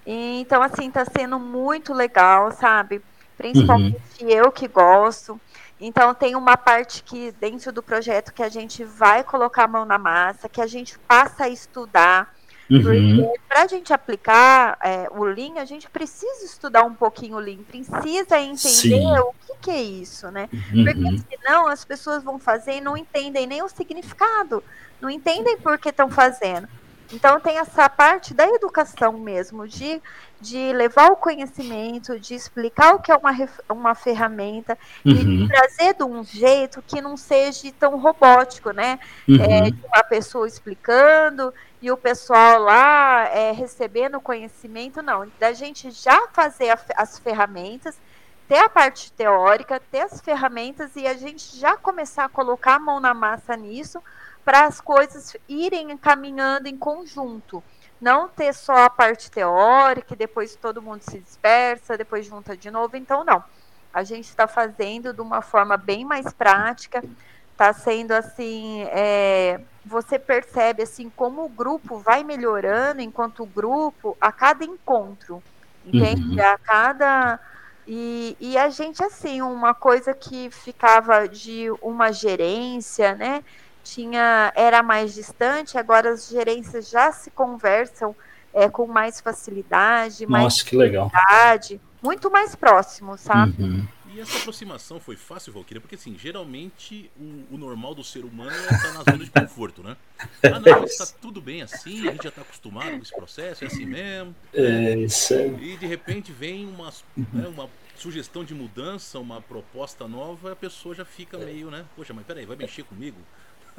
Então, 0.05 0.63
assim, 0.63 0.87
está 0.87 1.05
sendo 1.05 1.37
muito 1.37 1.93
legal, 1.93 2.51
sabe? 2.51 3.01
Principalmente 3.37 4.23
uhum. 4.23 4.29
eu 4.29 4.51
que 4.51 4.67
gosto. 4.67 5.39
Então 5.79 6.13
tem 6.13 6.35
uma 6.35 6.57
parte 6.57 7.03
que 7.03 7.31
dentro 7.39 7.71
do 7.71 7.81
projeto 7.81 8.33
que 8.33 8.43
a 8.43 8.49
gente 8.49 8.83
vai 8.83 9.23
colocar 9.23 9.63
a 9.63 9.67
mão 9.67 9.85
na 9.85 9.97
massa, 9.97 10.49
que 10.49 10.59
a 10.59 10.67
gente 10.67 10.99
passa 10.99 11.45
a 11.45 11.49
estudar. 11.49 12.35
Uhum. 12.69 13.23
Porque 13.23 13.39
para 13.47 13.63
a 13.63 13.67
gente 13.67 13.91
aplicar 13.91 14.77
é, 14.83 15.07
o 15.11 15.23
Lean, 15.23 15.59
a 15.59 15.65
gente 15.65 15.89
precisa 15.89 16.45
estudar 16.45 16.83
um 16.83 16.93
pouquinho 16.93 17.35
o 17.35 17.39
Lean, 17.39 17.57
precisa 17.63 18.39
entender 18.39 18.59
Sim. 18.59 19.17
o 19.17 19.33
que, 19.45 19.53
que, 19.61 19.71
é 19.71 19.81
isso, 19.81 20.29
né? 20.29 20.47
Uhum. 20.53 20.85
Porque 20.85 21.37
senão 21.37 21.67
as 21.67 21.83
pessoas 21.83 22.23
vão 22.23 22.37
fazer 22.37 22.77
e 22.77 22.81
não 22.81 22.95
entendem 22.95 23.47
nem 23.47 23.63
o 23.63 23.69
significado, 23.69 24.63
não 25.01 25.09
entendem 25.09 25.57
por 25.57 25.79
que 25.79 25.89
estão 25.89 26.09
fazendo. 26.09 26.67
Então 27.11 27.39
tem 27.39 27.57
essa 27.57 27.89
parte 27.89 28.33
da 28.33 28.47
educação 28.47 29.13
mesmo, 29.13 29.67
de, 29.67 30.01
de 30.39 30.71
levar 30.73 31.11
o 31.11 31.15
conhecimento, 31.15 32.19
de 32.19 32.35
explicar 32.35 32.93
o 32.93 32.99
que 32.99 33.11
é 33.11 33.15
uma, 33.15 33.31
uma 33.67 33.95
ferramenta 33.95 34.77
uhum. 35.03 35.11
e 35.11 35.37
de 35.37 35.47
trazer 35.47 35.93
de 35.95 36.03
um 36.03 36.23
jeito 36.23 36.83
que 36.85 37.01
não 37.01 37.17
seja 37.17 37.71
tão 37.79 37.97
robótico, 37.97 38.71
né? 38.71 38.99
Uhum. 39.27 39.37
É, 39.41 39.69
uma 39.87 40.03
pessoa 40.03 40.47
explicando 40.47 41.53
e 41.81 41.91
o 41.91 41.97
pessoal 41.97 42.59
lá 42.59 43.27
é, 43.29 43.51
recebendo 43.51 44.21
conhecimento, 44.21 45.01
não. 45.01 45.27
Da 45.39 45.51
gente 45.51 45.89
já 45.89 46.27
fazer 46.31 46.69
a, 46.69 46.79
as 46.95 47.17
ferramentas, 47.17 47.97
ter 48.47 48.59
a 48.59 48.69
parte 48.69 49.11
teórica, 49.13 49.81
ter 49.91 50.01
as 50.01 50.21
ferramentas 50.21 50.95
e 50.95 51.07
a 51.07 51.15
gente 51.15 51.57
já 51.57 51.75
começar 51.75 52.25
a 52.25 52.29
colocar 52.29 52.75
a 52.75 52.79
mão 52.79 52.99
na 52.99 53.13
massa 53.15 53.55
nisso 53.55 53.99
para 54.43 54.65
as 54.65 54.81
coisas 54.81 55.35
irem 55.47 55.95
caminhando 55.97 56.67
em 56.67 56.77
conjunto. 56.77 57.63
Não 57.99 58.29
ter 58.29 58.53
só 58.53 58.85
a 58.85 58.89
parte 58.89 59.29
teórica, 59.29 60.13
e 60.13 60.17
depois 60.17 60.55
todo 60.55 60.81
mundo 60.81 61.01
se 61.01 61.19
dispersa, 61.19 61.97
depois 61.97 62.25
junta 62.25 62.55
de 62.55 62.71
novo. 62.71 62.95
Então, 62.95 63.23
não. 63.23 63.43
A 63.93 64.03
gente 64.03 64.25
está 64.25 64.47
fazendo 64.47 65.13
de 65.13 65.21
uma 65.21 65.41
forma 65.41 65.75
bem 65.75 66.05
mais 66.05 66.31
prática. 66.31 67.03
Está 67.51 67.73
sendo 67.73 68.13
assim. 68.13 68.83
É, 68.91 69.59
você 69.85 70.17
percebe 70.17 70.83
assim 70.83 71.09
como 71.09 71.43
o 71.43 71.49
grupo 71.49 71.97
vai 71.97 72.23
melhorando 72.23 73.01
enquanto 73.01 73.43
o 73.43 73.47
grupo 73.47 74.15
a 74.21 74.31
cada 74.31 74.63
encontro. 74.63 75.43
Entende? 75.85 76.39
Uhum. 76.39 76.45
A 76.45 76.57
cada. 76.57 77.39
E, 77.87 78.37
e 78.39 78.57
a 78.57 78.69
gente, 78.69 79.03
assim, 79.03 79.41
uma 79.41 79.73
coisa 79.73 80.13
que 80.13 80.49
ficava 80.51 81.27
de 81.27 81.71
uma 81.81 82.13
gerência, 82.13 83.15
né? 83.15 83.43
Tinha 83.83 84.51
era 84.55 84.83
mais 84.83 85.13
distante, 85.13 85.77
agora 85.77 86.11
as 86.11 86.27
gerências 86.27 86.89
já 86.89 87.11
se 87.11 87.31
conversam 87.31 88.15
é, 88.53 88.69
com 88.69 88.87
mais 88.87 89.19
facilidade, 89.19 90.25
Nossa, 90.25 90.41
mais 90.41 90.61
que 90.61 90.75
legal. 90.75 91.11
muito 92.01 92.31
mais 92.31 92.55
próximo, 92.55 93.17
sabe? 93.17 93.61
Uhum. 93.61 93.87
E 94.11 94.19
essa 94.19 94.39
aproximação 94.39 94.99
foi 94.99 95.15
fácil, 95.15 95.53
Valkyria? 95.53 95.79
Porque 95.79 95.93
assim, 95.93 96.17
geralmente 96.17 97.11
o, 97.15 97.55
o, 97.55 97.57
normal 97.57 97.93
do 97.93 98.03
ser 98.03 98.25
humano 98.25 98.49
é 98.49 98.73
estar 98.73 98.91
na 98.93 99.03
zona 99.03 99.23
de 99.23 99.29
conforto, 99.29 99.83
né? 99.83 99.95
Ah, 100.43 100.59
não, 100.59 100.83
está 100.83 101.05
tudo 101.21 101.39
bem 101.39 101.61
assim, 101.61 102.07
a 102.07 102.11
gente 102.11 102.23
já 102.23 102.29
está 102.29 102.41
acostumado 102.41 102.89
com 102.89 103.03
esse 103.03 103.15
processo, 103.15 103.63
é 103.63 103.67
assim 103.67 103.85
mesmo. 103.85 104.35
É, 104.51 104.61
né? 104.61 104.97
isso 104.97 105.33
é... 105.35 105.47
E 105.47 105.77
de 105.77 105.85
repente 105.85 106.31
vem 106.31 106.65
uma, 106.65 106.91
né, 107.15 107.47
uma 107.47 107.69
sugestão 107.95 108.43
de 108.43 108.55
mudança, 108.55 109.19
uma 109.19 109.41
proposta 109.41 110.07
nova, 110.07 110.53
a 110.53 110.55
pessoa 110.55 110.95
já 110.95 111.05
fica 111.05 111.37
meio, 111.37 111.69
né? 111.69 111.85
Poxa, 111.95 112.11
mas 112.11 112.25
peraí, 112.25 112.45
vai 112.45 112.57
mexer 112.57 112.83
comigo? 112.83 113.17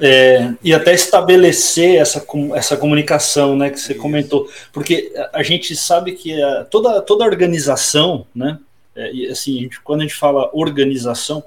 É, 0.00 0.54
e 0.62 0.72
até 0.72 0.94
estabelecer 0.94 1.96
essa, 1.96 2.24
essa 2.54 2.76
comunicação, 2.76 3.56
né, 3.56 3.70
que 3.70 3.78
você 3.78 3.92
Isso. 3.92 4.00
comentou, 4.00 4.48
porque 4.72 5.12
a 5.32 5.42
gente 5.42 5.76
sabe 5.76 6.12
que 6.12 6.40
a, 6.42 6.64
toda, 6.64 7.02
toda 7.02 7.24
organização, 7.24 8.26
né, 8.34 8.58
é, 8.94 9.10
assim, 9.30 9.58
a 9.58 9.62
gente, 9.62 9.80
quando 9.80 10.00
a 10.00 10.02
gente 10.04 10.14
fala 10.14 10.50
organização, 10.52 11.44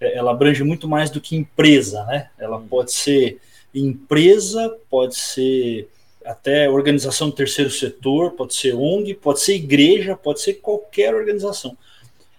é, 0.00 0.16
ela 0.16 0.30
abrange 0.30 0.62
muito 0.62 0.88
mais 0.88 1.10
do 1.10 1.20
que 1.20 1.36
empresa, 1.36 2.04
né, 2.04 2.28
ela 2.38 2.58
hum. 2.58 2.66
pode 2.68 2.92
ser 2.92 3.40
empresa, 3.74 4.74
pode 4.88 5.16
ser 5.16 5.88
até 6.24 6.68
organização 6.68 7.30
do 7.30 7.34
terceiro 7.34 7.70
setor, 7.70 8.32
pode 8.32 8.54
ser 8.54 8.74
ONG, 8.74 9.14
pode 9.14 9.40
ser 9.40 9.54
igreja, 9.54 10.14
pode 10.14 10.40
ser 10.40 10.54
qualquer 10.54 11.14
organização. 11.14 11.76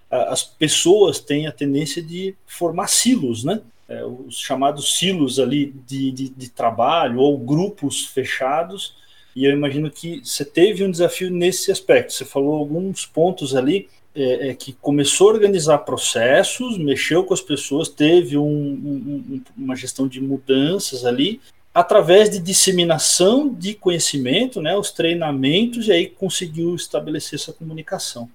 As 0.09 0.43
pessoas 0.43 1.19
têm 1.19 1.47
a 1.47 1.51
tendência 1.51 2.01
de 2.01 2.35
formar 2.45 2.87
silos, 2.87 3.43
né? 3.43 3.61
É, 3.89 4.05
os 4.05 4.39
chamados 4.39 4.97
silos 4.97 5.39
ali 5.39 5.73
de, 5.87 6.11
de, 6.11 6.29
de, 6.29 6.49
trabalho 6.49 7.19
ou 7.19 7.37
grupos 7.37 8.05
fechados. 8.05 8.93
E 9.35 9.45
eu 9.45 9.51
imagino 9.51 9.89
que 9.89 10.21
você 10.23 10.45
teve 10.45 10.83
um 10.83 10.91
desafio 10.91 11.31
nesse 11.31 11.71
aspecto. 11.71 12.13
Você 12.13 12.23
falou 12.23 12.53
alguns 12.55 13.05
pontos 13.05 13.55
ali 13.55 13.89
é, 14.15 14.49
é, 14.49 14.53
que 14.53 14.73
começou 14.73 15.29
a 15.29 15.33
organizar 15.33 15.79
processos, 15.79 16.77
mexeu 16.77 17.23
com 17.23 17.33
as 17.33 17.41
pessoas, 17.41 17.89
teve 17.89 18.37
um, 18.37 18.43
um, 18.43 19.41
uma 19.57 19.75
gestão 19.75 20.07
de 20.07 20.21
mudanças 20.21 21.05
ali, 21.05 21.41
através 21.73 22.29
de 22.29 22.39
disseminação 22.39 23.53
de 23.53 23.73
conhecimento, 23.73 24.61
né, 24.61 24.75
os 24.75 24.91
treinamentos, 24.91 25.87
e 25.87 25.91
aí 25.91 26.07
conseguiu 26.07 26.75
estabelecer 26.75 27.39
essa 27.39 27.53
comunicação. 27.53 28.29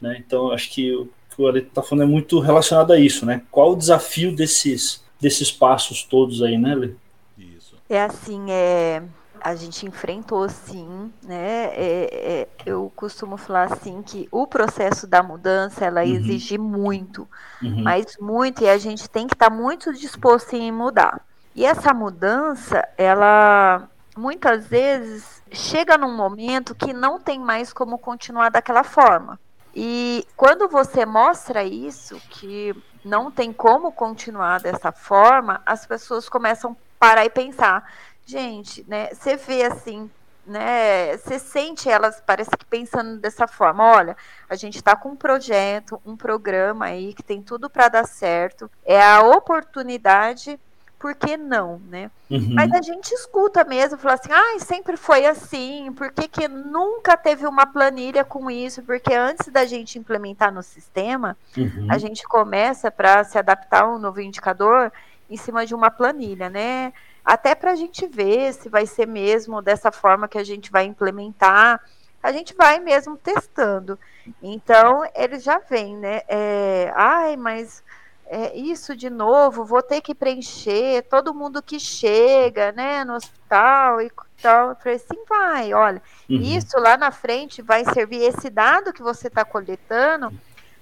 Né? 0.00 0.22
Então, 0.26 0.50
acho 0.50 0.70
que 0.70 1.06
que 1.38 1.42
o 1.42 1.46
Ale 1.46 1.60
está 1.60 1.82
falando 1.82 2.02
é 2.02 2.10
muito 2.10 2.40
relacionado 2.40 2.92
a 2.92 2.98
isso, 2.98 3.24
né? 3.24 3.42
Qual 3.48 3.72
o 3.72 3.76
desafio 3.76 4.34
desses, 4.34 5.04
desses 5.20 5.52
passos 5.52 6.02
todos 6.02 6.42
aí, 6.42 6.58
né, 6.58 6.72
Ale? 6.72 6.96
Isso. 7.38 7.76
É 7.88 8.02
assim, 8.02 8.50
é, 8.50 9.04
a 9.40 9.54
gente 9.54 9.86
enfrentou 9.86 10.48
sim, 10.48 11.12
né? 11.22 11.66
É, 11.66 12.08
é, 12.12 12.48
eu 12.66 12.92
costumo 12.96 13.36
falar 13.36 13.72
assim 13.72 14.02
que 14.02 14.28
o 14.32 14.48
processo 14.48 15.06
da 15.06 15.22
mudança 15.22 15.84
ela 15.84 16.02
uhum. 16.02 16.10
exige 16.10 16.58
muito, 16.58 17.28
uhum. 17.62 17.84
mas 17.84 18.16
muito, 18.20 18.64
e 18.64 18.68
a 18.68 18.76
gente 18.76 19.08
tem 19.08 19.28
que 19.28 19.34
estar 19.34 19.48
tá 19.48 19.56
muito 19.56 19.92
disposto 19.92 20.54
em 20.54 20.72
mudar. 20.72 21.24
E 21.54 21.64
essa 21.64 21.94
mudança, 21.94 22.86
ela 22.96 23.88
muitas 24.16 24.66
vezes 24.66 25.40
chega 25.52 25.96
num 25.96 26.16
momento 26.16 26.74
que 26.74 26.92
não 26.92 27.20
tem 27.20 27.38
mais 27.38 27.72
como 27.72 27.96
continuar 27.96 28.50
daquela 28.50 28.82
forma. 28.82 29.38
E 29.74 30.26
quando 30.36 30.68
você 30.68 31.04
mostra 31.06 31.62
isso, 31.62 32.20
que 32.30 32.74
não 33.04 33.30
tem 33.30 33.52
como 33.52 33.92
continuar 33.92 34.60
dessa 34.60 34.92
forma, 34.92 35.62
as 35.64 35.86
pessoas 35.86 36.28
começam 36.28 36.72
a 36.72 36.76
parar 36.98 37.24
e 37.24 37.30
pensar. 37.30 37.90
Gente, 38.24 38.84
né? 38.88 39.08
Você 39.14 39.36
vê 39.36 39.64
assim, 39.64 40.10
né? 40.46 41.16
Você 41.16 41.38
sente 41.38 41.88
elas, 41.88 42.22
parece 42.24 42.50
que 42.50 42.64
pensando 42.64 43.18
dessa 43.18 43.46
forma. 43.46 43.84
Olha, 43.84 44.16
a 44.48 44.54
gente 44.54 44.76
está 44.76 44.96
com 44.96 45.10
um 45.10 45.16
projeto, 45.16 46.00
um 46.04 46.16
programa 46.16 46.86
aí 46.86 47.14
que 47.14 47.22
tem 47.22 47.42
tudo 47.42 47.70
para 47.70 47.88
dar 47.88 48.06
certo. 48.06 48.70
É 48.84 49.00
a 49.00 49.22
oportunidade 49.22 50.58
por 50.98 51.14
que 51.14 51.36
não, 51.36 51.80
né? 51.88 52.10
Uhum. 52.28 52.54
Mas 52.54 52.72
a 52.72 52.82
gente 52.82 53.12
escuta 53.12 53.64
mesmo, 53.64 53.96
fala 53.96 54.14
assim, 54.14 54.32
ah, 54.32 54.58
sempre 54.58 54.96
foi 54.96 55.24
assim, 55.24 55.92
por 55.92 56.10
que, 56.10 56.26
que 56.26 56.48
nunca 56.48 57.16
teve 57.16 57.46
uma 57.46 57.64
planilha 57.64 58.24
com 58.24 58.50
isso? 58.50 58.82
Porque 58.82 59.14
antes 59.14 59.48
da 59.48 59.64
gente 59.64 59.98
implementar 59.98 60.52
no 60.52 60.62
sistema, 60.62 61.36
uhum. 61.56 61.86
a 61.88 61.98
gente 61.98 62.24
começa 62.24 62.90
para 62.90 63.22
se 63.22 63.38
adaptar 63.38 63.84
a 63.84 63.88
um 63.88 63.98
novo 63.98 64.20
indicador 64.20 64.92
em 65.30 65.36
cima 65.36 65.64
de 65.64 65.74
uma 65.74 65.90
planilha, 65.90 66.50
né? 66.50 66.92
Até 67.24 67.54
para 67.54 67.72
a 67.72 67.76
gente 67.76 68.06
ver 68.06 68.52
se 68.54 68.68
vai 68.68 68.86
ser 68.86 69.06
mesmo 69.06 69.62
dessa 69.62 69.92
forma 69.92 70.26
que 70.26 70.38
a 70.38 70.44
gente 70.44 70.70
vai 70.70 70.84
implementar. 70.84 71.80
A 72.22 72.32
gente 72.32 72.54
vai 72.54 72.80
mesmo 72.80 73.16
testando. 73.16 73.98
Então, 74.42 75.02
ele 75.14 75.38
já 75.38 75.58
vem, 75.58 75.96
né? 75.96 76.22
É, 76.26 76.92
ai, 76.96 77.36
mas 77.36 77.84
é, 78.30 78.54
isso 78.56 78.94
de 78.94 79.08
novo, 79.08 79.64
vou 79.64 79.82
ter 79.82 80.02
que 80.02 80.14
preencher 80.14 81.02
todo 81.08 81.34
mundo 81.34 81.62
que 81.62 81.80
chega, 81.80 82.72
né, 82.72 83.02
no 83.02 83.14
hospital 83.14 84.02
e 84.02 84.10
tal. 84.42 84.70
Eu 84.70 84.76
falei, 84.76 84.98
sim, 84.98 85.24
vai, 85.26 85.72
olha, 85.72 86.02
uhum. 86.28 86.36
isso 86.36 86.78
lá 86.78 86.96
na 86.96 87.10
frente 87.10 87.62
vai 87.62 87.84
servir, 87.86 88.22
esse 88.22 88.50
dado 88.50 88.92
que 88.92 89.02
você 89.02 89.28
está 89.28 89.44
coletando, 89.44 90.32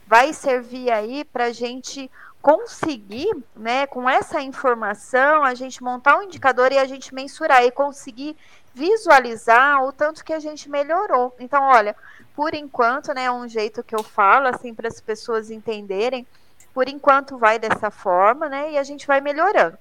vai 0.06 0.32
servir 0.32 0.90
aí 0.90 1.24
para 1.24 1.44
a 1.44 1.52
gente 1.52 2.10
conseguir, 2.42 3.30
né, 3.54 3.86
com 3.86 4.08
essa 4.08 4.40
informação, 4.42 5.44
a 5.44 5.54
gente 5.54 5.82
montar 5.82 6.18
um 6.18 6.22
indicador 6.22 6.72
e 6.72 6.78
a 6.78 6.84
gente 6.84 7.14
mensurar 7.14 7.64
e 7.64 7.70
conseguir 7.70 8.36
visualizar 8.74 9.84
o 9.84 9.92
tanto 9.92 10.24
que 10.24 10.32
a 10.32 10.38
gente 10.38 10.68
melhorou. 10.68 11.34
Então, 11.40 11.62
olha, 11.62 11.96
por 12.34 12.54
enquanto, 12.54 13.14
né, 13.14 13.24
é 13.24 13.32
um 13.32 13.48
jeito 13.48 13.82
que 13.82 13.96
eu 13.96 14.02
falo, 14.02 14.48
assim, 14.48 14.74
para 14.74 14.88
as 14.88 15.00
pessoas 15.00 15.50
entenderem, 15.50 16.26
por 16.76 16.90
enquanto 16.90 17.38
vai 17.38 17.58
dessa 17.58 17.90
forma, 17.90 18.50
né? 18.50 18.72
E 18.72 18.76
a 18.76 18.82
gente 18.82 19.06
vai 19.06 19.18
melhorando. 19.18 19.78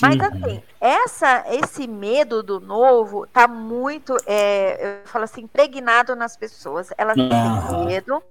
Mas 0.00 0.16
uhum. 0.16 0.24
assim, 0.24 0.62
essa, 0.80 1.44
esse 1.50 1.86
medo 1.86 2.42
do 2.42 2.58
novo 2.58 3.26
tá 3.26 3.46
muito, 3.46 4.16
é, 4.24 5.02
eu 5.02 5.06
falo 5.06 5.24
assim, 5.24 5.42
impregnado 5.42 6.16
nas 6.16 6.38
pessoas. 6.38 6.88
Elas 6.96 7.14
têm 7.14 7.84
medo. 7.84 8.22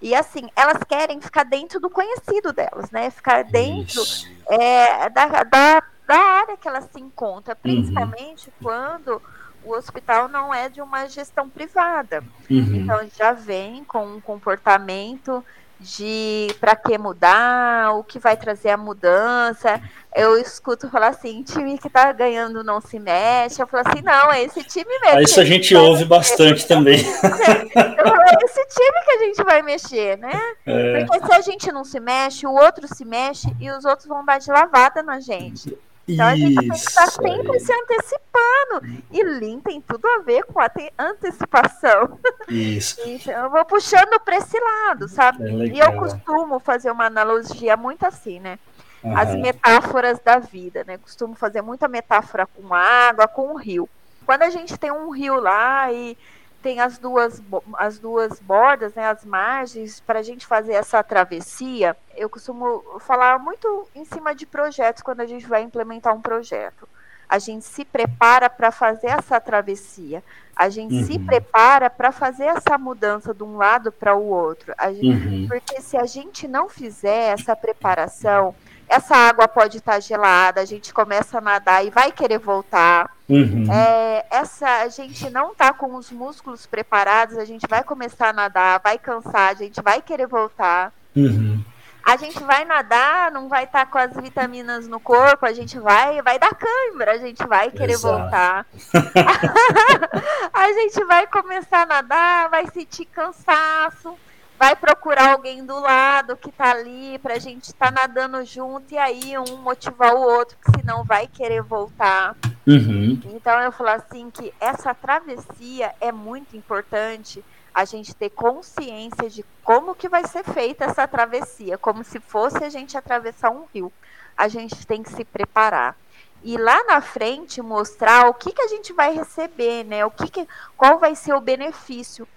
E 0.00 0.14
assim, 0.14 0.48
elas 0.56 0.82
querem 0.88 1.20
ficar 1.20 1.44
dentro 1.44 1.78
do 1.78 1.90
conhecido 1.90 2.50
delas, 2.50 2.90
né? 2.90 3.10
Ficar 3.10 3.44
dentro 3.44 4.02
é, 4.48 5.10
da, 5.10 5.26
da, 5.44 5.82
da, 6.08 6.16
área 6.16 6.56
que 6.56 6.66
elas 6.66 6.88
se 6.90 6.98
encontram, 6.98 7.54
uhum. 7.54 7.60
principalmente 7.60 8.48
uhum. 8.48 8.54
quando 8.62 9.22
o 9.62 9.74
hospital 9.74 10.28
não 10.28 10.54
é 10.54 10.70
de 10.70 10.80
uma 10.80 11.06
gestão 11.10 11.46
privada. 11.46 12.24
Uhum. 12.50 12.76
Então 12.76 13.06
já 13.14 13.34
vem 13.34 13.84
com 13.84 14.06
um 14.06 14.18
comportamento 14.18 15.44
de 15.80 16.48
para 16.60 16.76
que 16.76 16.96
mudar, 16.98 17.94
o 17.94 18.04
que 18.04 18.18
vai 18.18 18.36
trazer 18.36 18.70
a 18.70 18.76
mudança. 18.76 19.80
Eu 20.14 20.36
escuto 20.36 20.90
falar 20.90 21.08
assim, 21.08 21.42
time 21.42 21.78
que 21.78 21.88
tá 21.88 22.12
ganhando 22.12 22.62
não 22.62 22.80
se 22.80 22.98
mexe. 22.98 23.62
Eu 23.62 23.66
falo 23.66 23.88
assim, 23.88 24.02
não, 24.02 24.30
é 24.30 24.42
esse 24.42 24.62
time 24.64 24.90
mesmo. 25.00 25.18
Ah, 25.18 25.22
isso 25.22 25.40
a 25.40 25.44
gente 25.44 25.74
ouve 25.74 26.04
bastante 26.04 26.66
também. 26.66 27.00
é 27.00 28.44
esse 28.44 28.66
time 28.66 29.04
que 29.04 29.10
a 29.10 29.18
gente 29.18 29.42
vai 29.42 29.62
mexer, 29.62 30.18
né? 30.18 30.38
É. 30.66 31.04
Porque 31.04 31.26
se 31.26 31.32
a 31.32 31.40
gente 31.40 31.72
não 31.72 31.84
se 31.84 31.98
mexe, 31.98 32.46
o 32.46 32.52
outro 32.52 32.86
se 32.86 33.04
mexe 33.04 33.48
e 33.58 33.70
os 33.70 33.84
outros 33.84 34.06
vão 34.06 34.24
dar 34.24 34.38
de 34.38 34.50
lavada 34.50 35.02
na 35.02 35.20
gente. 35.20 35.76
Então 36.14 36.26
a 36.26 36.36
gente 36.36 36.56
tem 36.56 36.68
que 36.68 36.76
estar 36.76 37.06
sempre 37.06 37.52
aí. 37.52 37.60
se 37.60 37.72
antecipando. 37.72 39.00
E 39.10 39.22
Lean 39.22 39.60
tem 39.60 39.80
tudo 39.80 40.06
a 40.06 40.18
ver 40.18 40.44
com 40.44 40.60
a 40.60 40.70
antecipação. 40.98 42.18
Isso. 42.48 43.00
então, 43.06 43.44
eu 43.44 43.50
vou 43.50 43.64
puxando 43.64 44.18
para 44.24 44.36
esse 44.36 44.58
lado, 44.58 45.08
sabe? 45.08 45.44
É 45.44 45.66
e 45.66 45.78
eu 45.78 45.92
costumo 45.94 46.58
fazer 46.58 46.90
uma 46.90 47.06
analogia 47.06 47.76
muito 47.76 48.04
assim, 48.06 48.40
né? 48.40 48.58
Uhum. 49.02 49.16
As 49.16 49.34
metáforas 49.34 50.18
da 50.18 50.38
vida, 50.38 50.84
né? 50.86 50.98
Costumo 50.98 51.34
fazer 51.34 51.62
muita 51.62 51.88
metáfora 51.88 52.46
com 52.46 52.74
água, 52.74 53.26
com 53.26 53.52
o 53.52 53.56
rio. 53.56 53.88
Quando 54.26 54.42
a 54.42 54.50
gente 54.50 54.76
tem 54.76 54.90
um 54.90 55.10
rio 55.10 55.40
lá 55.40 55.90
e 55.92 56.16
tem 56.62 56.80
as 56.80 56.98
duas, 56.98 57.42
as 57.74 57.98
duas 57.98 58.38
bordas, 58.40 58.94
né, 58.94 59.06
as 59.06 59.24
margens, 59.24 60.00
para 60.00 60.18
a 60.18 60.22
gente 60.22 60.46
fazer 60.46 60.72
essa 60.72 61.02
travessia, 61.02 61.96
eu 62.16 62.28
costumo 62.28 62.82
falar 63.00 63.38
muito 63.38 63.88
em 63.94 64.04
cima 64.04 64.34
de 64.34 64.46
projetos 64.46 65.02
quando 65.02 65.20
a 65.20 65.26
gente 65.26 65.46
vai 65.46 65.62
implementar 65.62 66.14
um 66.14 66.20
projeto. 66.20 66.88
A 67.28 67.38
gente 67.38 67.64
se 67.64 67.84
prepara 67.84 68.50
para 68.50 68.72
fazer 68.72 69.06
essa 69.06 69.40
travessia. 69.40 70.22
A 70.54 70.68
gente 70.68 70.94
uhum. 70.94 71.04
se 71.04 71.18
prepara 71.18 71.88
para 71.88 72.10
fazer 72.10 72.44
essa 72.44 72.76
mudança 72.76 73.32
de 73.32 73.44
um 73.44 73.56
lado 73.56 73.92
para 73.92 74.16
o 74.16 74.26
outro. 74.26 74.74
Gente, 74.92 75.28
uhum. 75.28 75.46
Porque 75.48 75.80
se 75.80 75.96
a 75.96 76.04
gente 76.04 76.48
não 76.48 76.68
fizer 76.68 77.32
essa 77.32 77.54
preparação, 77.54 78.54
essa 78.90 79.16
água 79.16 79.46
pode 79.46 79.78
estar 79.78 80.00
gelada, 80.00 80.60
a 80.60 80.64
gente 80.64 80.92
começa 80.92 81.38
a 81.38 81.40
nadar 81.40 81.86
e 81.86 81.90
vai 81.90 82.10
querer 82.10 82.38
voltar. 82.38 83.08
Uhum. 83.28 83.72
É, 83.72 84.26
essa 84.28 84.82
a 84.82 84.88
gente 84.88 85.30
não 85.30 85.54
tá 85.54 85.72
com 85.72 85.94
os 85.94 86.10
músculos 86.10 86.66
preparados, 86.66 87.38
a 87.38 87.44
gente 87.44 87.68
vai 87.68 87.84
começar 87.84 88.30
a 88.30 88.32
nadar, 88.32 88.80
vai 88.82 88.98
cansar, 88.98 89.50
a 89.50 89.54
gente 89.54 89.80
vai 89.80 90.02
querer 90.02 90.26
voltar. 90.26 90.92
Uhum. 91.14 91.64
A 92.02 92.16
gente 92.16 92.42
vai 92.42 92.64
nadar, 92.64 93.30
não 93.30 93.48
vai 93.48 93.62
estar 93.62 93.86
tá 93.86 93.92
com 93.92 93.98
as 93.98 94.12
vitaminas 94.20 94.88
no 94.88 94.98
corpo, 94.98 95.46
a 95.46 95.52
gente 95.52 95.78
vai, 95.78 96.20
vai 96.22 96.40
dar 96.40 96.52
câimbra, 96.52 97.12
a 97.12 97.18
gente 97.18 97.46
vai 97.46 97.70
querer 97.70 97.92
Exato. 97.92 98.18
voltar. 98.18 98.66
a 100.52 100.72
gente 100.72 101.04
vai 101.04 101.28
começar 101.28 101.82
a 101.82 101.86
nadar, 101.86 102.48
vai 102.48 102.66
sentir 102.66 103.04
cansaço 103.04 104.18
vai 104.60 104.76
procurar 104.76 105.32
alguém 105.32 105.64
do 105.64 105.80
lado 105.80 106.36
que 106.36 106.52
tá 106.52 106.72
ali 106.72 107.18
pra 107.20 107.38
gente 107.38 107.68
estar 107.68 107.90
tá 107.90 107.90
nadando 107.90 108.44
junto 108.44 108.92
e 108.92 108.98
aí 108.98 109.32
um 109.38 109.56
motivar 109.56 110.14
o 110.14 110.20
outro, 110.20 110.54
que 110.62 110.78
senão 110.78 111.02
vai 111.02 111.26
querer 111.26 111.62
voltar. 111.62 112.36
Uhum. 112.66 113.18
Então 113.32 113.58
eu 113.62 113.72
falo 113.72 113.88
assim 113.88 114.30
que 114.30 114.52
essa 114.60 114.92
travessia 114.92 115.94
é 115.98 116.12
muito 116.12 116.58
importante 116.58 117.42
a 117.74 117.86
gente 117.86 118.14
ter 118.14 118.28
consciência 118.28 119.30
de 119.30 119.42
como 119.64 119.94
que 119.94 120.10
vai 120.10 120.26
ser 120.26 120.44
feita 120.44 120.84
essa 120.84 121.08
travessia, 121.08 121.78
como 121.78 122.04
se 122.04 122.20
fosse 122.20 122.62
a 122.62 122.68
gente 122.68 122.98
atravessar 122.98 123.50
um 123.50 123.64
rio. 123.72 123.90
A 124.36 124.46
gente 124.46 124.86
tem 124.86 125.02
que 125.02 125.10
se 125.10 125.24
preparar 125.24 125.96
e 126.44 126.58
lá 126.58 126.84
na 126.84 127.00
frente 127.00 127.62
mostrar 127.62 128.28
o 128.28 128.34
que, 128.34 128.52
que 128.52 128.60
a 128.60 128.68
gente 128.68 128.92
vai 128.92 129.14
receber, 129.14 129.84
né? 129.84 130.04
O 130.04 130.10
que, 130.10 130.28
que 130.28 130.46
qual 130.76 130.98
vai 130.98 131.14
ser 131.14 131.32
o 131.32 131.40
benefício. 131.40 132.28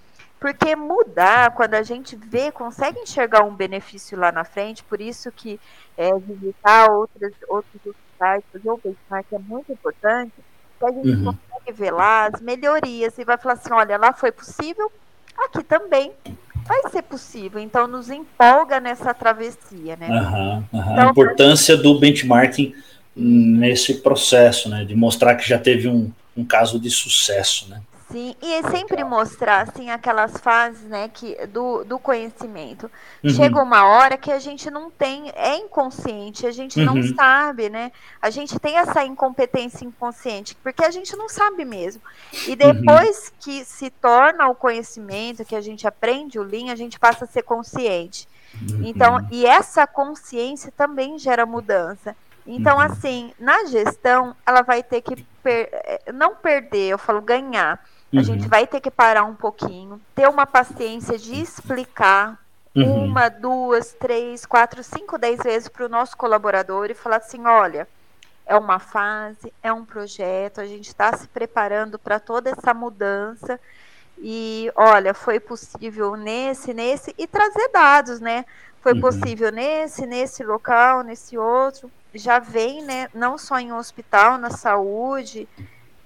Porque 0.44 0.76
mudar, 0.76 1.52
quando 1.52 1.74
a 1.76 1.84
gente 1.84 2.18
vê, 2.18 2.52
consegue 2.52 3.00
enxergar 3.00 3.46
um 3.46 3.56
benefício 3.56 4.20
lá 4.20 4.30
na 4.30 4.44
frente, 4.44 4.84
por 4.84 5.00
isso 5.00 5.32
que 5.32 5.58
é, 5.98 6.10
visitar 6.20 6.92
outras, 6.92 7.32
outros 7.48 7.82
hospitais, 7.86 8.44
fazer 8.52 8.70
o 8.70 8.76
benchmark 8.76 9.26
é 9.32 9.40
muito 9.40 9.72
importante, 9.72 10.34
que 10.78 10.86
a 10.86 10.92
gente 10.92 11.08
uhum. 11.08 11.34
consegue 11.34 11.72
ver 11.72 11.92
lá 11.92 12.26
as 12.26 12.42
melhorias 12.42 13.18
e 13.18 13.24
vai 13.24 13.38
falar 13.38 13.54
assim, 13.54 13.72
olha, 13.72 13.98
lá 13.98 14.12
foi 14.12 14.34
possível, 14.34 14.92
aqui 15.46 15.64
também 15.64 16.12
vai 16.66 16.92
ser 16.92 17.04
possível. 17.04 17.62
Então 17.62 17.88
nos 17.88 18.10
empolga 18.10 18.82
nessa 18.82 19.14
travessia, 19.14 19.96
né? 19.96 20.10
Então, 20.10 21.08
a 21.08 21.10
importância 21.10 21.78
do 21.78 21.98
benchmarking 21.98 22.76
nesse 23.16 24.02
processo, 24.02 24.68
né, 24.68 24.84
de 24.84 24.94
mostrar 24.94 25.36
que 25.36 25.48
já 25.48 25.58
teve 25.58 25.88
um, 25.88 26.12
um 26.36 26.44
caso 26.44 26.78
de 26.78 26.90
sucesso, 26.92 27.70
né? 27.70 27.82
Sim, 28.14 28.36
e 28.44 28.62
sempre 28.70 29.04
mostrar 29.04 29.62
assim 29.62 29.90
aquelas 29.90 30.38
fases, 30.38 30.84
né, 30.84 31.10
que 31.12 31.36
do, 31.48 31.84
do 31.84 31.98
conhecimento. 31.98 32.84
Uhum. 33.24 33.30
Chega 33.32 33.60
uma 33.60 33.86
hora 33.86 34.18
que 34.18 34.32
a 34.32 34.38
gente 34.38 34.70
não 34.70 34.92
tem, 34.92 35.32
é 35.36 35.58
inconsciente, 35.58 36.46
a 36.46 36.52
gente 36.52 36.80
uhum. 36.80 36.94
não 36.94 37.16
sabe, 37.16 37.72
né? 37.72 37.92
A 38.22 38.30
gente 38.30 38.60
tem 38.60 38.78
essa 38.78 39.04
incompetência 39.04 39.84
inconsciente, 39.84 40.56
porque 40.62 40.86
a 40.86 40.92
gente 40.92 41.16
não 41.16 41.28
sabe 41.28 41.66
mesmo. 41.66 42.04
E 42.46 42.52
uhum. 42.52 42.56
depois 42.56 43.30
uhum. 43.30 43.34
que 43.40 43.66
se 43.66 43.90
torna 43.90 44.48
o 44.48 44.54
conhecimento, 44.54 45.44
que 45.44 45.56
a 45.56 45.62
gente 45.62 45.88
aprende 45.88 46.38
o 46.38 46.44
Lean, 46.44 46.72
a 46.72 46.76
gente 46.76 47.00
passa 47.00 47.26
a 47.26 47.28
ser 47.28 47.42
consciente. 47.42 48.28
Então, 48.84 49.16
uhum. 49.16 49.28
e 49.32 49.44
essa 49.44 49.88
consciência 49.88 50.72
também 50.78 51.18
gera 51.18 51.48
mudança. 51.48 52.16
Então, 52.46 52.76
uhum. 52.76 52.84
assim, 52.84 53.34
na 53.40 53.66
gestão, 53.66 54.36
ela 54.46 54.62
vai 54.62 54.84
ter 54.84 55.02
que 55.02 55.26
per 55.42 55.68
eh, 55.72 56.12
não 56.14 56.36
perder, 56.36 56.90
eu 56.90 57.00
falo 57.00 57.20
ganhar. 57.20 57.84
A 58.14 58.18
uhum. 58.18 58.24
gente 58.24 58.48
vai 58.48 58.68
ter 58.68 58.80
que 58.80 58.92
parar 58.92 59.24
um 59.24 59.34
pouquinho, 59.34 60.00
ter 60.14 60.30
uma 60.30 60.46
paciência 60.46 61.18
de 61.18 61.42
explicar 61.42 62.40
uhum. 62.76 63.06
uma, 63.06 63.28
duas, 63.28 63.94
três, 63.94 64.46
quatro, 64.46 64.84
cinco, 64.84 65.18
dez 65.18 65.42
vezes 65.42 65.68
para 65.68 65.86
o 65.86 65.90
nosso 65.90 66.16
colaborador 66.16 66.92
e 66.92 66.94
falar 66.94 67.18
assim: 67.18 67.46
olha, 67.46 67.88
é 68.46 68.56
uma 68.56 68.78
fase, 68.78 69.52
é 69.64 69.74
um 69.74 69.84
projeto, 69.84 70.62
a 70.62 70.66
gente 70.66 70.88
está 70.88 71.16
se 71.18 71.28
preparando 71.28 71.98
para 71.98 72.20
toda 72.20 72.52
essa 72.52 72.74
mudança. 72.74 73.60
E 74.20 74.72
olha, 74.76 75.14
foi 75.14 75.40
possível 75.40 76.16
nesse, 76.16 76.74
nesse, 76.74 77.14
e 77.18 77.26
trazer 77.26 77.70
dados, 77.74 78.20
né? 78.20 78.46
Foi 78.80 78.94
uhum. 78.94 79.02
possível 79.02 79.52
nesse, 79.52 80.06
nesse 80.06 80.44
local, 80.44 81.02
nesse 81.02 81.38
outro 81.38 81.92
já 82.14 82.40
vem, 82.40 82.84
né, 82.84 83.10
não 83.14 83.38
só 83.38 83.60
em 83.60 83.74
hospital, 83.74 84.38
na 84.38 84.52
saúde, 84.52 85.48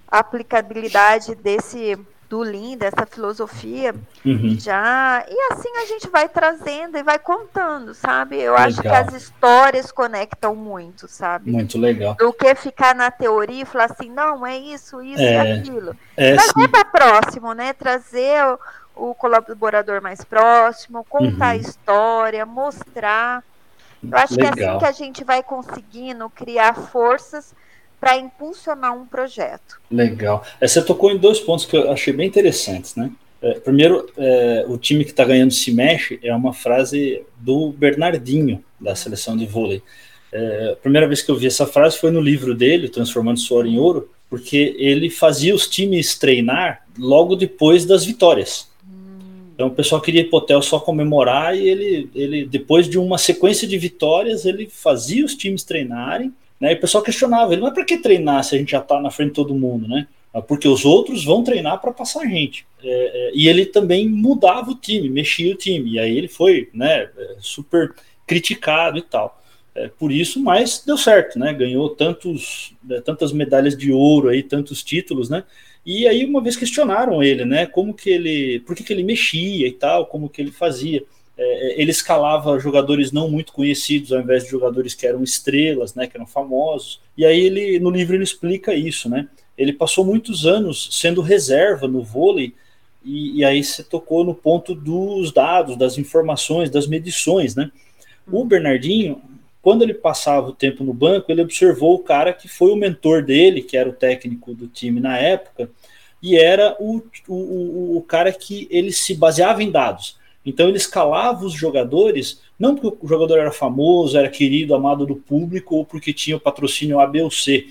a 0.08 0.20
aplicabilidade 0.20 1.36
desse 1.36 1.98
do 2.30 2.40
Lean, 2.40 2.78
dessa 2.78 3.06
filosofia, 3.06 3.96
uhum. 4.26 4.58
já 4.60 5.26
e 5.30 5.54
assim 5.54 5.70
a 5.78 5.86
gente 5.86 6.10
vai 6.10 6.28
trazendo 6.28 6.98
e 6.98 7.04
vai 7.04 7.18
contando, 7.18 7.94
sabe? 7.94 8.36
Eu 8.36 8.52
legal. 8.52 8.68
acho 8.68 8.82
que 8.82 8.88
as 8.88 9.14
histórias 9.14 9.92
conectam 9.92 10.54
muito, 10.54 11.08
sabe? 11.08 11.52
Muito 11.52 11.78
legal. 11.78 12.16
Do 12.16 12.34
que 12.34 12.54
ficar 12.56 12.94
na 12.94 13.10
teoria 13.10 13.64
e 13.64 13.66
falar 13.66 13.86
assim, 13.86 14.10
não, 14.10 14.46
é 14.46 14.58
isso, 14.58 15.02
isso 15.02 15.22
é, 15.22 15.56
e 15.56 15.60
aquilo. 15.60 15.96
É, 16.18 16.36
Trazer 16.36 16.68
para 16.68 16.86
próximo, 16.86 17.54
né? 17.54 17.72
Trazer 17.72 18.44
o, 18.96 19.10
o, 19.10 19.16
colaborador 19.16 20.02
mais 20.02 20.24
próximo, 20.24 21.06
contar 21.06 21.46
uhum. 21.46 21.52
a 21.52 21.56
história, 21.56 22.46
mostrar. 22.46 23.42
Eu 24.04 24.18
acho 24.18 24.36
Legal. 24.36 24.54
que 24.54 24.60
é 24.60 24.68
assim 24.68 24.80
que 24.80 24.86
a 24.86 24.92
gente 24.92 25.24
vai 25.24 25.42
conseguindo 25.42 26.30
criar 26.30 26.76
forças 26.76 27.56
para 28.00 28.18
impulsionar 28.18 28.96
um 28.96 29.06
projeto. 29.06 29.80
Legal. 29.90 30.44
É, 30.62 30.68
você 30.68 30.82
tocou 30.82 31.12
em 31.12 31.18
dois 31.18 31.40
pontos 31.40 31.66
que 31.66 31.76
eu 31.76 31.92
achei 31.92 32.14
bem 32.14 32.28
interessantes, 32.28 32.96
né? 32.96 33.12
É, 33.42 33.60
primeiro, 33.60 34.10
é, 34.18 34.66
o 34.68 34.78
time 34.78 35.04
que 35.04 35.12
está 35.12 35.24
ganhando 35.24 35.54
se 35.54 35.72
mexe 35.72 36.20
é 36.24 36.34
uma 36.34 36.54
frase 36.54 37.24
do 37.38 37.72
Bernardinho, 37.72 38.64
da 38.80 38.96
seleção 38.96 39.38
de 39.38 39.46
vôlei. 39.46 39.82
É, 40.32 40.72
a 40.74 40.76
primeira 40.76 41.08
vez 41.08 41.22
que 41.22 41.30
eu 41.30 41.36
vi 41.36 41.48
essa 41.48 41.66
frase 41.66 41.98
foi 41.98 42.12
no 42.12 42.20
livro 42.20 42.56
dele, 42.56 42.90
Transformando 42.90 43.40
Suor 43.40 43.66
em 43.66 43.78
Ouro, 43.78 44.10
porque 44.30 44.76
ele 44.78 45.10
fazia 45.10 45.56
os 45.56 45.68
times 45.68 46.18
treinar 46.18 46.84
logo 46.98 47.36
depois 47.36 47.86
das 47.86 48.04
vitórias. 48.04 48.68
Então 49.54 49.68
o 49.68 49.72
pessoal 49.72 50.02
queria 50.02 50.22
ir 50.22 50.26
pro 50.26 50.38
hotel 50.38 50.62
só 50.62 50.80
comemorar 50.80 51.58
e 51.58 51.68
ele, 51.68 52.10
ele 52.14 52.46
depois 52.46 52.88
de 52.88 53.00
uma 53.00 53.18
sequência 53.18 53.68
de 53.68 53.78
vitórias, 53.78 54.46
ele 54.46 54.68
fazia 54.70 55.26
os 55.26 55.34
times 55.34 55.64
treinarem, 55.64 56.34
né? 56.60 56.74
E 56.74 56.76
o 56.76 56.80
pessoal 56.80 57.04
questionava, 57.04 57.54
ele 57.54 57.62
não 57.62 57.70
é 57.70 57.74
para 57.74 57.86
que 57.86 57.98
treinar 57.98 58.44
se 58.44 58.56
a 58.56 58.58
gente 58.58 58.72
já 58.72 58.80
está 58.80 59.00
na 59.00 59.12
frente 59.12 59.30
de 59.30 59.36
todo 59.36 59.56
mundo, 59.56 59.88
né? 59.88 60.08
É 60.34 60.42
porque 60.42 60.68
os 60.68 60.86
outros 60.86 61.26
vão 61.26 61.44
treinar 61.44 61.80
para 61.82 61.92
passar 61.92 62.22
a 62.22 62.28
gente. 62.28 62.66
É, 62.84 62.90
é, 62.90 63.32
e 63.34 63.48
ele 63.48 63.66
também 63.66 64.08
mudava 64.08 64.72
o 64.72 64.76
time, 64.76 65.10
mexia 65.10 65.54
o 65.54 65.58
time. 65.58 65.94
E 65.94 66.00
aí 66.00 66.18
ele 66.18 66.28
foi, 66.28 66.70
né, 66.74 67.10
é, 67.18 67.36
super 67.40 67.96
criticado 68.26 68.98
e 68.98 69.02
tal. 69.02 69.42
É, 69.74 69.88
por 69.88 70.12
isso, 70.12 70.40
mas 70.42 70.84
deu 70.86 70.98
certo, 70.98 71.40
né? 71.40 71.54
Ganhou 71.54 71.90
tantos, 71.90 72.74
né, 72.84 73.02
tantas 73.02 73.32
medalhas 73.32 73.78
de 73.78 73.92
ouro 73.92 74.30
aí, 74.30 74.44
tantos 74.44 74.84
títulos, 74.84 75.30
né? 75.30 75.44
E 75.86 76.08
aí 76.08 76.26
uma 76.26 76.42
vez 76.42 76.56
questionaram 76.56 77.24
ele, 77.24 77.46
né? 77.46 77.66
Como 77.66 77.94
que 77.94 78.10
ele, 78.10 78.60
por 78.62 78.76
que, 78.76 78.84
que 78.84 78.92
ele 78.92 79.04
mexia 79.04 79.68
e 79.68 79.72
tal, 79.72 80.06
como 80.08 80.30
que 80.30 80.42
ele 80.42 80.52
fazia. 80.52 81.04
É, 81.38 81.44
é, 81.44 81.82
ele 81.82 81.92
escalava 81.92 82.60
jogadores 82.60 83.12
não 83.12 83.30
muito 83.30 83.54
conhecidos 83.54 84.12
ao 84.12 84.22
invés 84.22 84.44
de 84.44 84.50
jogadores 84.50 84.94
que 84.94 85.06
eram 85.06 85.24
estrelas, 85.24 85.94
né? 85.94 86.08
Que 86.08 86.18
eram 86.18 86.28
famosos. 86.28 87.00
E 87.18 87.26
aí 87.26 87.40
ele 87.40 87.80
no 87.80 87.90
livro 87.90 88.16
ele 88.16 88.24
explica 88.24 88.74
isso, 88.74 89.10
né? 89.10 89.28
Ele 89.58 89.74
passou 89.74 90.06
muitos 90.06 90.46
anos 90.46 90.90
sendo 90.92 91.22
reserva 91.22 91.88
no 91.88 92.04
vôlei 92.04 92.54
e, 93.04 93.40
e 93.40 93.46
aí 93.46 93.64
você 93.64 93.84
tocou 93.84 94.24
no 94.24 94.36
ponto 94.36 94.76
dos 94.76 95.32
dados, 95.32 95.78
das 95.78 95.98
informações, 95.98 96.70
das 96.70 96.88
medições, 96.88 97.56
né? 97.56 97.72
O 98.32 98.44
Bernardinho 98.44 99.22
quando 99.68 99.82
ele 99.82 99.94
passava 99.94 100.48
o 100.48 100.54
tempo 100.54 100.82
no 100.82 100.94
banco, 100.94 101.30
ele 101.30 101.42
observou 101.42 101.96
o 101.96 102.00
cara 102.00 102.32
que 102.32 102.48
foi 102.48 102.72
o 102.72 102.76
mentor 102.78 103.22
dele, 103.22 103.62
que 103.62 103.76
era 103.76 103.90
o 103.90 103.92
técnico 103.92 104.54
do 104.54 104.66
time 104.66 105.02
na 105.02 105.18
época, 105.18 105.70
e 106.24 106.38
era 106.38 106.78
o, 106.80 107.02
o, 107.28 107.98
o 107.98 108.02
cara 108.02 108.32
que 108.32 108.66
ele 108.72 108.94
se 108.94 109.14
baseava 109.14 109.62
em 109.62 109.70
dados. 109.70 110.18
Então 110.48 110.70
ele 110.70 110.78
escalava 110.78 111.46
os 111.46 111.52
jogadores, 111.52 112.42
não 112.58 112.74
porque 112.74 113.06
o 113.06 113.08
jogador 113.08 113.38
era 113.38 113.52
famoso, 113.52 114.18
era 114.18 114.30
querido, 114.30 114.74
amado 114.74 115.06
do 115.06 115.18
público, 115.18 115.76
ou 115.76 115.86
porque 115.86 116.14
tinha 116.14 116.38
o 116.38 116.40
patrocínio 116.40 117.02
A, 117.02 117.06
B 117.06 117.22
ou 117.22 117.30
C. 117.30 117.68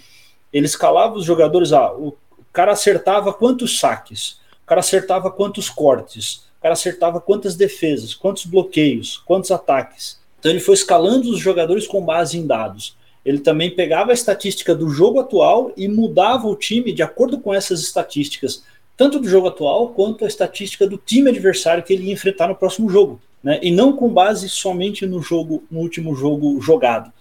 Ele 0.52 0.66
escalava 0.66 1.14
os 1.14 1.24
jogadores, 1.24 1.72
ah, 1.72 1.90
o 1.92 2.14
cara 2.52 2.72
acertava 2.72 3.32
quantos 3.32 3.78
saques, 3.78 4.38
o 4.62 4.66
cara 4.66 4.80
acertava 4.80 5.30
quantos 5.30 5.70
cortes, 5.70 6.44
o 6.58 6.62
cara 6.62 6.74
acertava 6.74 7.18
quantas 7.18 7.56
defesas, 7.56 8.14
quantos 8.14 8.44
bloqueios, 8.44 9.22
quantos 9.24 9.50
ataques. 9.50 10.20
Então 10.38 10.52
ele 10.52 10.60
foi 10.60 10.74
escalando 10.74 11.30
os 11.30 11.38
jogadores 11.38 11.86
com 11.86 12.04
base 12.04 12.36
em 12.36 12.46
dados. 12.46 12.94
Ele 13.24 13.38
também 13.38 13.74
pegava 13.74 14.10
a 14.10 14.14
estatística 14.14 14.74
do 14.74 14.90
jogo 14.90 15.18
atual 15.18 15.72
e 15.78 15.88
mudava 15.88 16.46
o 16.46 16.54
time 16.54 16.92
de 16.92 17.02
acordo 17.02 17.40
com 17.40 17.54
essas 17.54 17.80
estatísticas, 17.80 18.64
tanto 18.96 19.18
do 19.18 19.28
jogo 19.28 19.48
atual 19.48 19.90
quanto 19.90 20.24
a 20.24 20.28
estatística 20.28 20.86
do 20.86 20.96
time 20.96 21.30
adversário 21.30 21.82
que 21.82 21.92
ele 21.92 22.04
ia 22.04 22.12
enfrentar 22.12 22.48
no 22.48 22.56
próximo 22.56 22.88
jogo, 22.88 23.20
né? 23.42 23.58
E 23.62 23.70
não 23.70 23.92
com 23.92 24.08
base 24.08 24.48
somente 24.48 25.06
no 25.06 25.20
jogo, 25.20 25.64
no 25.70 25.80
último 25.80 26.14
jogo 26.14 26.60
jogado. 26.60 27.12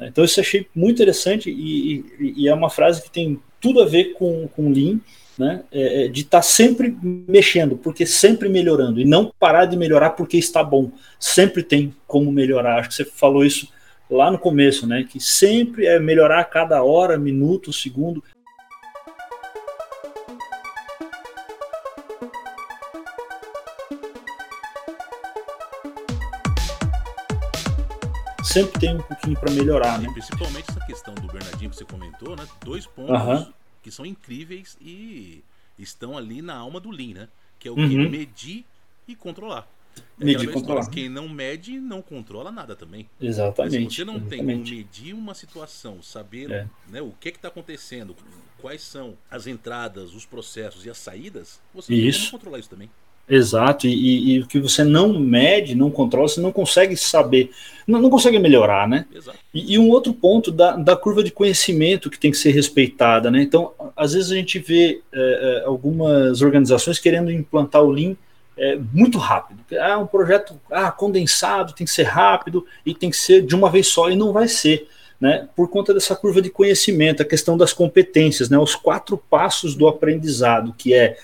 Então 0.00 0.24
isso 0.24 0.40
eu 0.40 0.42
achei 0.42 0.66
muito 0.74 0.96
interessante 0.96 1.50
e, 1.50 2.04
e, 2.18 2.34
e 2.42 2.48
é 2.48 2.54
uma 2.54 2.70
frase 2.70 3.02
que 3.02 3.10
tem 3.10 3.40
tudo 3.60 3.80
a 3.80 3.86
ver 3.86 4.14
com, 4.14 4.48
com 4.48 4.70
Lean 4.70 4.98
né, 5.38 5.62
é, 5.72 6.04
é 6.04 6.08
de 6.08 6.20
estar 6.20 6.38
tá 6.38 6.42
sempre 6.42 6.96
mexendo, 7.02 7.76
porque 7.76 8.04
sempre 8.04 8.48
melhorando, 8.48 9.00
e 9.00 9.04
não 9.04 9.32
parar 9.38 9.64
de 9.64 9.76
melhorar 9.76 10.10
porque 10.10 10.36
está 10.36 10.62
bom. 10.62 10.90
Sempre 11.18 11.62
tem 11.62 11.94
como 12.06 12.30
melhorar. 12.30 12.80
Acho 12.80 12.90
que 12.90 12.94
você 12.94 13.04
falou 13.04 13.44
isso 13.44 13.68
lá 14.10 14.30
no 14.30 14.38
começo, 14.38 14.86
né? 14.86 15.06
Que 15.08 15.18
sempre 15.18 15.86
é 15.86 15.98
melhorar 15.98 16.40
a 16.40 16.44
cada 16.44 16.82
hora, 16.82 17.18
minuto, 17.18 17.72
segundo. 17.72 18.22
Sempre 28.42 28.80
tem 28.80 28.96
um 28.96 29.02
pouquinho 29.02 29.38
para 29.38 29.50
melhorar, 29.52 30.00
né? 30.00 30.08
Principalmente 30.12 30.70
essa 30.70 30.84
questão 30.84 31.14
do 31.14 31.26
Bernardinho 31.28 31.70
que 31.70 31.76
você 31.76 31.84
comentou, 31.84 32.36
né? 32.36 32.46
Dois 32.64 32.86
pontos 32.86 33.52
que 33.82 33.90
são 33.90 34.06
incríveis 34.06 34.76
e 34.80 35.44
estão 35.78 36.16
ali 36.16 36.42
na 36.42 36.54
alma 36.54 36.80
do 36.80 36.90
Lean, 36.90 37.14
né? 37.14 37.28
Que 37.58 37.68
é 37.68 37.70
o 37.70 37.76
uhum. 37.76 37.88
que 37.88 37.96
medir 37.96 38.64
e 39.06 39.14
controlar. 39.14 39.68
É 40.20 40.24
medir 40.24 40.48
e 40.48 40.52
controlar. 40.52 40.88
Quem 40.88 41.08
não 41.08 41.28
mede 41.28 41.78
não 41.78 42.00
controla 42.00 42.50
nada 42.50 42.74
também. 42.74 43.08
Exatamente. 43.20 43.90
se 43.90 43.96
você 43.96 44.04
não 44.04 44.16
exatamente. 44.16 44.30
tem 44.30 44.54
como 44.56 44.76
medir 44.76 45.14
uma 45.14 45.34
situação, 45.34 46.02
saber 46.02 46.50
é. 46.50 46.68
né, 46.88 47.02
o 47.02 47.12
que 47.20 47.28
está 47.28 47.48
acontecendo, 47.48 48.16
quais 48.58 48.82
são 48.82 49.16
as 49.30 49.46
entradas, 49.46 50.14
os 50.14 50.24
processos 50.24 50.86
e 50.86 50.90
as 50.90 50.98
saídas, 50.98 51.60
você 51.74 51.94
isso. 51.94 52.04
não 52.04 52.12
tem 52.12 52.20
como 52.20 52.30
controlar 52.32 52.58
isso 52.58 52.70
também. 52.70 52.90
Exato, 53.28 53.86
e, 53.86 54.40
o 54.40 54.46
que 54.46 54.58
você 54.58 54.84
não 54.84 55.18
mede, 55.18 55.74
não 55.74 55.90
controla, 55.90 56.28
você 56.28 56.40
não 56.40 56.52
consegue 56.52 56.96
saber, 56.96 57.50
não, 57.86 58.00
não 58.00 58.10
consegue 58.10 58.38
melhorar, 58.38 58.86
né? 58.86 59.06
Exato. 59.14 59.38
E, 59.54 59.74
e, 59.74 59.78
um 59.78 59.88
outro 59.88 60.12
ponto 60.12 60.50
da, 60.50 60.76
da 60.76 60.96
curva 60.96 61.22
de 61.22 61.30
conhecimento 61.30 62.10
que 62.10 62.18
tem 62.18 62.30
que 62.30 62.36
ser 62.36 62.50
respeitada, 62.50 63.30
né? 63.30 63.40
Então, 63.40 63.72
às 63.96 64.12
vezes 64.12 64.32
a 64.32 64.34
gente 64.34 64.58
vê 64.58 65.00
é, 65.12 65.60
é 65.62 65.64
algumas 65.64 66.42
organizações 66.42 66.98
querendo 66.98 67.30
implantar 67.30 67.82
o 67.82 67.90
Lean 67.90 68.16
é, 68.56 68.76
muito 68.92 69.18
rápido. 69.18 69.60
Ah, 69.80 69.98
um 69.98 70.06
projeto 70.06 70.60
ah, 70.70 70.90
condensado, 70.90 71.72
tem 71.72 71.86
que 71.86 71.92
ser 71.92 72.04
rápido 72.04 72.66
e 72.84 72.94
tem 72.94 73.08
que 73.08 73.16
ser 73.16 73.42
de 73.42 73.54
uma 73.54 73.70
vez 73.70 73.86
só, 73.86 74.10
e 74.10 74.16
não 74.16 74.32
vai 74.32 74.48
ser. 74.48 74.88
Né, 75.20 75.48
por 75.54 75.70
conta 75.70 75.94
dessa 75.94 76.16
curva 76.16 76.42
de 76.42 76.50
conhecimento, 76.50 77.22
a 77.22 77.24
questão 77.24 77.56
das 77.56 77.72
competências, 77.72 78.50
né, 78.50 78.58
os 78.58 78.74
quatro 78.74 79.16
passos 79.16 79.76
do 79.76 79.86
aprendizado, 79.86 80.74
que 80.76 80.92
é 80.92 81.16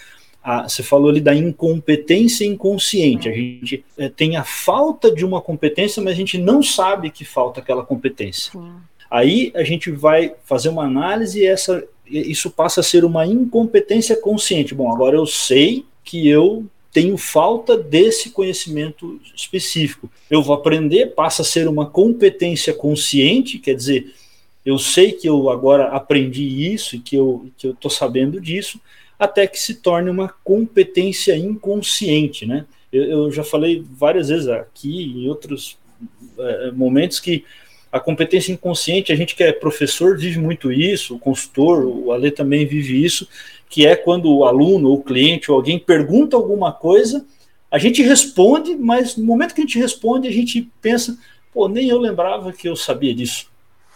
a, 0.48 0.66
você 0.66 0.82
falou 0.82 1.10
ali 1.10 1.20
da 1.20 1.34
incompetência 1.34 2.42
inconsciente. 2.42 3.28
A 3.28 3.32
gente 3.32 3.84
é, 3.98 4.08
tem 4.08 4.34
a 4.36 4.44
falta 4.44 5.14
de 5.14 5.22
uma 5.22 5.42
competência, 5.42 6.02
mas 6.02 6.14
a 6.14 6.16
gente 6.16 6.38
não 6.38 6.62
sabe 6.62 7.10
que 7.10 7.22
falta 7.22 7.60
aquela 7.60 7.84
competência. 7.84 8.52
Sim. 8.52 8.72
Aí 9.10 9.52
a 9.54 9.62
gente 9.62 9.90
vai 9.90 10.32
fazer 10.46 10.70
uma 10.70 10.84
análise 10.84 11.40
e 11.40 11.46
essa, 11.46 11.84
isso 12.06 12.48
passa 12.50 12.80
a 12.80 12.82
ser 12.82 13.04
uma 13.04 13.26
incompetência 13.26 14.16
consciente. 14.16 14.74
Bom, 14.74 14.90
agora 14.90 15.16
eu 15.16 15.26
sei 15.26 15.84
que 16.02 16.26
eu 16.26 16.64
tenho 16.90 17.18
falta 17.18 17.76
desse 17.76 18.30
conhecimento 18.30 19.20
específico. 19.36 20.10
Eu 20.30 20.42
vou 20.42 20.54
aprender, 20.54 21.08
passa 21.14 21.42
a 21.42 21.44
ser 21.44 21.68
uma 21.68 21.84
competência 21.84 22.72
consciente, 22.72 23.58
quer 23.58 23.74
dizer, 23.74 24.14
eu 24.64 24.78
sei 24.78 25.12
que 25.12 25.28
eu 25.28 25.50
agora 25.50 25.88
aprendi 25.88 26.72
isso 26.72 26.96
e 26.96 27.00
que 27.00 27.16
eu 27.16 27.50
estou 27.62 27.90
sabendo 27.90 28.40
disso, 28.40 28.80
até 29.18 29.46
que 29.46 29.58
se 29.58 29.74
torne 29.74 30.10
uma 30.10 30.28
competência 30.28 31.36
inconsciente, 31.36 32.46
né? 32.46 32.66
Eu, 32.92 33.02
eu 33.04 33.32
já 33.32 33.42
falei 33.42 33.84
várias 33.90 34.28
vezes 34.28 34.48
aqui 34.48 35.02
em 35.16 35.28
outros 35.28 35.78
é, 36.38 36.70
momentos 36.70 37.18
que 37.18 37.44
a 37.90 37.98
competência 37.98 38.52
inconsciente, 38.52 39.12
a 39.12 39.16
gente 39.16 39.34
que 39.34 39.42
é 39.42 39.52
professor 39.52 40.16
vive 40.16 40.38
muito 40.38 40.70
isso, 40.70 41.16
o 41.16 41.18
consultor, 41.18 41.84
o 41.84 42.12
Ale 42.12 42.30
também 42.30 42.66
vive 42.66 43.02
isso, 43.02 43.26
que 43.68 43.86
é 43.86 43.96
quando 43.96 44.30
o 44.30 44.44
aluno, 44.44 44.92
o 44.92 45.02
cliente, 45.02 45.50
ou 45.50 45.56
alguém 45.56 45.78
pergunta 45.78 46.36
alguma 46.36 46.72
coisa, 46.72 47.24
a 47.70 47.78
gente 47.78 48.02
responde, 48.02 48.76
mas 48.76 49.16
no 49.16 49.24
momento 49.24 49.54
que 49.54 49.60
a 49.60 49.64
gente 49.64 49.78
responde, 49.78 50.28
a 50.28 50.32
gente 50.32 50.70
pensa, 50.80 51.18
pô, 51.52 51.68
nem 51.68 51.88
eu 51.88 51.98
lembrava 51.98 52.52
que 52.52 52.68
eu 52.68 52.76
sabia 52.76 53.14
disso. 53.14 53.50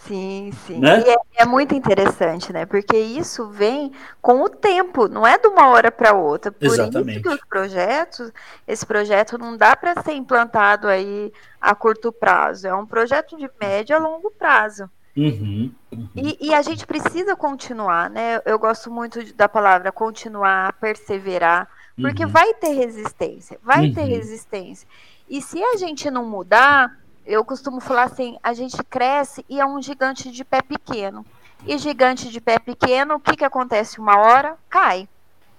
Sim, 0.06 0.50
sim. 0.66 0.80
Né? 0.80 1.00
E 1.06 1.10
é, 1.10 1.16
é, 1.42 1.46
muito 1.46 1.74
interessante, 1.74 2.52
né? 2.52 2.66
Porque 2.66 2.96
isso 2.96 3.48
vem 3.48 3.92
com 4.20 4.42
o 4.42 4.48
tempo, 4.48 5.06
não 5.06 5.24
é 5.24 5.38
de 5.38 5.46
uma 5.46 5.68
hora 5.68 5.92
para 5.92 6.12
outra. 6.12 6.50
Por 6.50 6.66
Exatamente. 6.66 7.20
isso 7.20 7.22
que 7.22 7.28
os 7.28 7.40
projetos, 7.48 8.32
esse 8.66 8.84
projeto 8.84 9.38
não 9.38 9.56
dá 9.56 9.76
para 9.76 10.02
ser 10.02 10.12
implantado 10.14 10.88
aí 10.88 11.32
a 11.60 11.74
curto 11.74 12.10
prazo. 12.10 12.66
É 12.66 12.74
um 12.74 12.84
projeto 12.84 13.36
de 13.36 13.48
médio 13.60 13.94
a 13.94 13.98
longo 14.00 14.30
prazo. 14.32 14.90
Uhum, 15.16 15.70
uhum. 15.92 16.08
E, 16.16 16.48
e, 16.48 16.54
a 16.54 16.62
gente 16.62 16.86
precisa 16.86 17.36
continuar, 17.36 18.08
né? 18.08 18.40
Eu 18.46 18.58
gosto 18.58 18.90
muito 18.90 19.32
da 19.34 19.46
palavra 19.46 19.92
continuar, 19.92 20.72
perseverar, 20.74 21.68
porque 22.00 22.24
uhum. 22.24 22.30
vai 22.30 22.54
ter 22.54 22.72
resistência, 22.72 23.58
vai 23.62 23.90
ter 23.90 24.00
uhum. 24.00 24.06
resistência. 24.08 24.88
E 25.28 25.42
se 25.42 25.62
a 25.62 25.76
gente 25.76 26.10
não 26.10 26.24
mudar, 26.24 26.98
eu 27.26 27.44
costumo 27.44 27.80
falar 27.80 28.04
assim: 28.04 28.36
a 28.42 28.52
gente 28.52 28.82
cresce 28.84 29.44
e 29.48 29.60
é 29.60 29.66
um 29.66 29.80
gigante 29.80 30.30
de 30.30 30.44
pé 30.44 30.62
pequeno. 30.62 31.24
E 31.66 31.78
gigante 31.78 32.28
de 32.28 32.40
pé 32.40 32.58
pequeno, 32.58 33.14
o 33.14 33.20
que, 33.20 33.36
que 33.36 33.44
acontece? 33.44 34.00
Uma 34.00 34.18
hora 34.18 34.56
cai. 34.68 35.08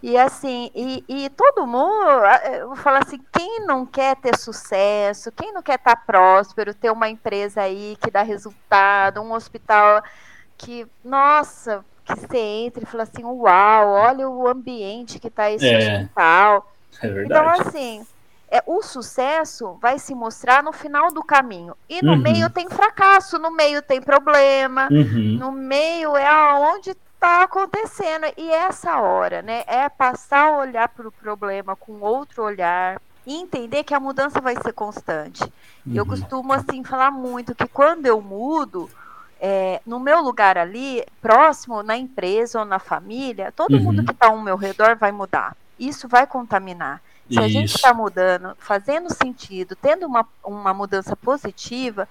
E 0.02 0.18
assim, 0.18 0.70
e, 0.76 1.02
e 1.08 1.30
todo 1.30 1.66
mundo, 1.66 2.10
eu 2.52 2.68
vou 2.68 2.76
falar 2.76 3.04
assim, 3.04 3.18
quem 3.32 3.66
não 3.66 3.86
quer 3.86 4.18
ter 4.18 4.38
sucesso, 4.38 5.32
quem 5.32 5.54
não 5.54 5.62
quer 5.62 5.76
estar 5.76 5.96
próspero, 5.96 6.74
ter 6.74 6.92
uma 6.92 7.08
empresa 7.08 7.62
aí 7.62 7.98
que 8.02 8.12
dá 8.12 8.22
resultado, 8.22 9.22
um 9.22 9.32
hospital 9.32 10.04
que, 10.58 10.86
nossa, 11.06 11.86
que 12.04 12.20
você 12.20 12.38
entra 12.38 12.84
e 12.84 12.86
fala 12.86 13.04
assim, 13.04 13.24
uau, 13.24 13.92
olha 13.92 14.30
o 14.30 14.46
ambiente 14.46 15.20
que 15.20 15.28
está 15.28 15.50
esse 15.50 15.66
é, 15.66 16.02
hospital. 16.02 16.70
É 17.02 17.08
verdade. 17.08 17.26
Então, 17.26 17.68
assim, 17.68 18.06
é, 18.54 18.62
o 18.68 18.84
sucesso 18.84 19.80
vai 19.82 19.98
se 19.98 20.14
mostrar 20.14 20.62
no 20.62 20.72
final 20.72 21.12
do 21.12 21.24
caminho. 21.24 21.76
E 21.90 22.06
no 22.06 22.12
uhum. 22.12 22.20
meio 22.20 22.52
tem 22.52 22.70
fracasso, 22.70 23.40
no 23.40 23.50
meio 23.50 23.82
tem 23.82 24.00
problema, 24.00 24.88
uhum. 24.92 25.38
no 25.40 25.52
meio 25.52 26.16
é 26.16 26.28
aonde 26.28 26.92
está 26.92 27.42
acontecendo. 27.42 28.28
E 28.38 28.52
essa 28.52 29.00
hora, 29.00 29.42
né, 29.42 29.64
é 29.66 29.90
passar 29.90 30.50
a 30.50 30.58
olhar 30.60 30.88
para 30.88 31.08
o 31.08 31.12
problema 31.12 31.76
com 31.76 31.94
outro 32.02 32.44
olhar 32.44 33.02
e 33.26 33.42
entender 33.42 33.84
que 33.84 33.96
a 33.96 34.00
mudança 34.00 34.40
vai 34.40 34.56
ser 34.62 34.72
constante. 34.72 35.42
Uhum. 35.84 35.96
Eu 35.96 36.06
costumo, 36.06 36.54
assim, 36.54 36.84
falar 36.84 37.10
muito 37.10 37.56
que 37.56 37.68
quando 37.68 38.06
eu 38.06 38.22
mudo, 38.22 38.88
é, 39.42 39.82
no 39.84 40.00
meu 40.00 40.22
lugar 40.22 40.60
ali, 40.60 41.04
próximo, 41.20 41.82
na 41.82 41.98
empresa 41.98 42.60
ou 42.60 42.66
na 42.66 42.78
família, 42.78 43.52
todo 43.52 43.82
mundo 43.82 44.02
uhum. 44.02 44.06
que 44.06 44.12
está 44.12 44.28
ao 44.28 44.40
meu 44.40 44.58
redor 44.58 44.96
vai 44.96 45.12
mudar. 45.12 45.58
Isso 45.80 46.08
vai 46.08 46.28
contaminar. 46.28 47.02
Se 47.30 47.40
a 47.40 47.48
gente 47.48 47.74
está 47.74 47.94
mudando, 47.94 48.56
fazendo 48.60 49.12
sentido, 49.12 49.76
tendo 49.76 50.06
uma, 50.06 50.28
uma 50.44 50.74
mudança 50.74 51.16
positiva, 51.16 52.08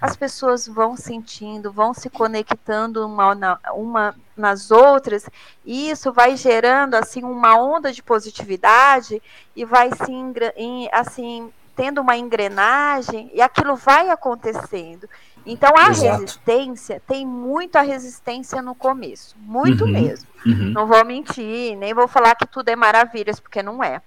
as 0.00 0.16
pessoas 0.16 0.66
vão 0.66 0.96
sentindo, 0.96 1.70
vão 1.70 1.94
se 1.94 2.10
conectando 2.10 3.06
uma, 3.06 3.34
na, 3.34 3.58
uma 3.72 4.14
nas 4.36 4.70
outras, 4.70 5.28
e 5.64 5.88
isso 5.88 6.12
vai 6.12 6.36
gerando 6.36 6.94
assim 6.94 7.22
uma 7.22 7.56
onda 7.56 7.92
de 7.92 8.02
positividade 8.02 9.22
e 9.54 9.64
vai 9.64 9.90
se 9.92 10.90
assim 10.92 11.52
tendo 11.76 12.00
uma 12.00 12.16
engrenagem 12.16 13.30
e 13.34 13.40
aquilo 13.40 13.76
vai 13.76 14.08
acontecendo. 14.10 15.08
Então 15.44 15.70
a 15.76 15.90
Exato. 15.90 16.20
resistência 16.20 17.00
tem 17.06 17.24
muita 17.24 17.82
resistência 17.82 18.60
no 18.60 18.74
começo, 18.74 19.36
muito 19.38 19.84
uhum, 19.84 19.92
mesmo. 19.92 20.26
Uhum. 20.44 20.72
Não 20.72 20.86
vou 20.86 21.04
mentir, 21.04 21.76
nem 21.76 21.94
vou 21.94 22.08
falar 22.08 22.34
que 22.34 22.46
tudo 22.46 22.68
é 22.68 22.74
maravilhas, 22.74 23.38
porque 23.38 23.62
não 23.62 23.84
é. 23.84 24.02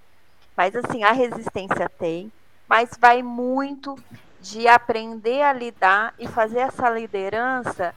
Mas 0.60 0.76
assim, 0.76 1.02
a 1.02 1.12
resistência 1.12 1.88
tem, 1.98 2.30
mas 2.68 2.90
vai 3.00 3.22
muito 3.22 3.96
de 4.42 4.68
aprender 4.68 5.40
a 5.40 5.54
lidar 5.54 6.12
e 6.18 6.28
fazer 6.28 6.58
essa 6.58 6.90
liderança. 6.90 7.94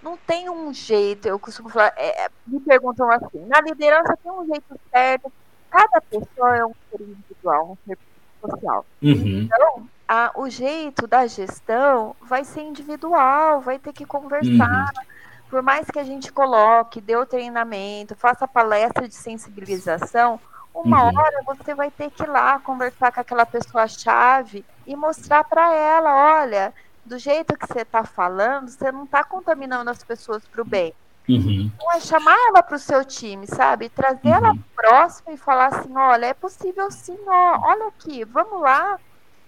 Não 0.00 0.16
tem 0.16 0.48
um 0.48 0.72
jeito, 0.72 1.26
eu 1.26 1.40
costumo 1.40 1.68
falar, 1.70 1.92
é, 1.96 2.26
é, 2.26 2.28
me 2.46 2.60
perguntam 2.60 3.10
assim, 3.10 3.44
na 3.46 3.60
liderança 3.60 4.16
tem 4.22 4.30
um 4.30 4.46
jeito 4.46 4.80
certo, 4.92 5.32
cada 5.68 6.00
pessoa 6.02 6.56
é 6.56 6.64
um 6.64 6.72
ser 6.88 7.02
individual, 7.02 7.72
um 7.72 7.76
ser 7.84 7.98
social. 8.40 8.86
Uhum. 9.02 9.40
Então, 9.40 9.88
a, 10.06 10.30
o 10.36 10.48
jeito 10.48 11.08
da 11.08 11.26
gestão 11.26 12.14
vai 12.22 12.44
ser 12.44 12.60
individual, 12.60 13.60
vai 13.60 13.76
ter 13.80 13.92
que 13.92 14.06
conversar. 14.06 14.92
Uhum. 14.96 15.04
Por 15.50 15.62
mais 15.62 15.90
que 15.90 15.98
a 15.98 16.04
gente 16.04 16.30
coloque, 16.30 17.00
dê 17.00 17.16
o 17.16 17.26
treinamento, 17.26 18.14
faça 18.14 18.46
palestra 18.46 19.08
de 19.08 19.16
sensibilização, 19.16 20.38
uma 20.74 21.04
uhum. 21.04 21.18
hora 21.18 21.42
você 21.46 21.74
vai 21.74 21.90
ter 21.90 22.10
que 22.10 22.24
ir 22.24 22.28
lá 22.28 22.58
conversar 22.58 23.12
com 23.12 23.20
aquela 23.20 23.46
pessoa-chave 23.46 24.64
e 24.86 24.96
mostrar 24.96 25.44
para 25.44 25.72
ela: 25.72 26.42
olha, 26.42 26.74
do 27.06 27.16
jeito 27.18 27.56
que 27.56 27.66
você 27.66 27.82
está 27.82 28.04
falando, 28.04 28.68
você 28.68 28.90
não 28.90 29.04
está 29.04 29.22
contaminando 29.22 29.88
as 29.88 30.02
pessoas 30.02 30.42
para 30.46 30.62
o 30.62 30.64
bem. 30.64 30.92
Uhum. 31.28 31.70
Então 31.74 31.92
é 31.92 32.00
chamar 32.00 32.36
ela 32.48 32.62
para 32.62 32.76
o 32.76 32.78
seu 32.78 33.04
time, 33.04 33.46
sabe? 33.46 33.88
Trazer 33.88 34.28
uhum. 34.28 34.34
ela 34.34 34.54
próxima 34.74 35.32
e 35.32 35.36
falar 35.36 35.68
assim: 35.68 35.96
olha, 35.96 36.26
é 36.26 36.34
possível 36.34 36.90
sim, 36.90 37.16
ó, 37.26 37.60
olha 37.62 37.86
aqui, 37.86 38.24
vamos 38.24 38.60
lá 38.60 38.98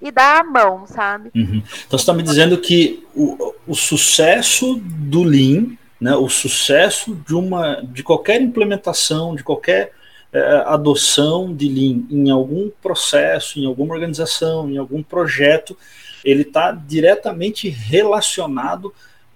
e 0.00 0.10
dar 0.10 0.40
a 0.40 0.44
mão, 0.44 0.86
sabe? 0.86 1.30
Uhum. 1.34 1.62
Então 1.86 1.98
você 1.98 2.02
está 2.02 2.14
me 2.14 2.22
dizendo 2.22 2.56
que 2.58 3.04
o, 3.14 3.54
o 3.66 3.74
sucesso 3.74 4.76
do 4.76 5.22
Lean, 5.22 5.76
né, 6.00 6.14
o 6.14 6.28
sucesso 6.28 7.14
de 7.14 7.34
uma 7.34 7.82
de 7.82 8.02
qualquer 8.02 8.40
implementação, 8.40 9.34
de 9.34 9.42
qualquer 9.42 9.92
é, 10.36 10.62
adoção 10.66 11.54
de 11.54 11.68
Lean 11.68 12.02
em 12.10 12.30
algum 12.30 12.70
processo, 12.82 13.58
em 13.58 13.66
alguma 13.66 13.94
organização, 13.94 14.70
em 14.70 14.76
algum 14.76 15.02
projeto, 15.02 15.76
ele 16.24 16.42
está 16.42 16.72
diretamente 16.72 17.68
relacionado 17.68 18.92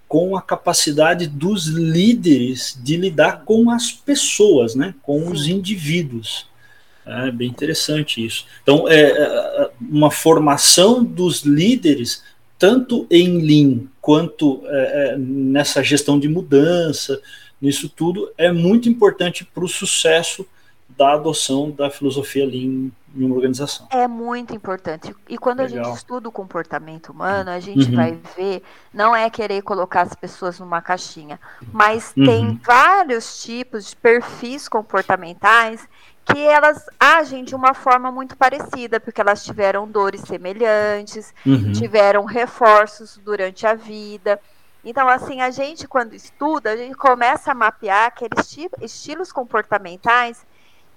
com 0.07 0.37
a 0.37 0.43
capacidade 0.43 1.27
dos 1.27 1.67
líderes 1.67 2.79
de 2.83 2.97
lidar 2.97 3.45
com 3.45 3.71
as 3.71 3.93
pessoas, 3.93 4.75
né, 4.75 4.95
com 5.03 5.31
os 5.31 5.47
indivíduos. 5.47 6.49
É 7.07 7.31
bem 7.31 7.49
interessante 7.49 8.25
isso. 8.25 8.45
Então, 8.63 8.89
é, 8.89 9.01
é, 9.01 9.71
uma 9.81 10.11
formação 10.11 11.03
dos 11.03 11.43
líderes, 11.43 12.23
tanto 12.59 13.07
em 13.11 13.41
Lean 13.41 13.87
quanto 14.01 14.63
é, 14.67 15.13
é 15.13 15.17
nessa 15.17 15.83
gestão 15.83 16.21
de 16.21 16.29
mudança, 16.29 17.21
nisso 17.61 17.89
tudo, 17.89 18.31
é 18.37 18.53
muito 18.53 18.89
importante 18.89 19.45
para 19.45 19.65
o 19.65 19.69
sucesso 19.69 20.47
da 21.01 21.15
adoção 21.15 21.71
da 21.71 21.89
filosofia 21.89 22.45
Lean 22.45 22.91
em 23.17 23.25
uma 23.25 23.35
organização. 23.35 23.89
É 23.91 24.07
muito 24.07 24.55
importante. 24.55 25.17
E 25.27 25.39
quando 25.39 25.61
Legal. 25.61 25.81
a 25.81 25.85
gente 25.87 25.97
estuda 25.97 26.29
o 26.29 26.33
comportamento 26.33 27.09
humano, 27.09 27.51
a 27.51 27.59
gente 27.59 27.89
uhum. 27.89 27.97
vai 27.97 28.19
ver, 28.37 28.63
não 28.93 29.17
é 29.17 29.31
querer 29.31 29.63
colocar 29.63 30.03
as 30.03 30.15
pessoas 30.15 30.61
numa 30.61 30.83
caixinha, 30.83 31.41
mas 31.73 32.13
uhum. 32.15 32.27
tem 32.27 32.61
vários 32.63 33.43
tipos 33.43 33.89
de 33.89 33.97
perfis 33.97 34.69
comportamentais 34.69 35.89
que 36.23 36.39
elas 36.39 36.85
agem 37.01 37.45
de 37.45 37.55
uma 37.55 37.73
forma 37.73 38.13
muito 38.13 38.37
parecida, 38.37 39.01
porque 39.01 39.23
elas 39.23 39.43
tiveram 39.43 39.89
dores 39.89 40.21
semelhantes, 40.21 41.33
uhum. 41.47 41.73
tiveram 41.73 42.27
reforços 42.27 43.19
durante 43.25 43.67
a 43.67 43.75
vida. 43.75 44.39
Então, 44.85 45.09
assim, 45.09 45.41
a 45.41 45.51
gente, 45.51 45.89
quando 45.89 46.13
estuda, 46.13 46.73
a 46.73 46.77
gente 46.77 46.95
começa 46.95 47.53
a 47.53 47.55
mapear 47.55 48.09
aqueles 48.09 48.55
estilos 48.83 49.33
comportamentais 49.33 50.45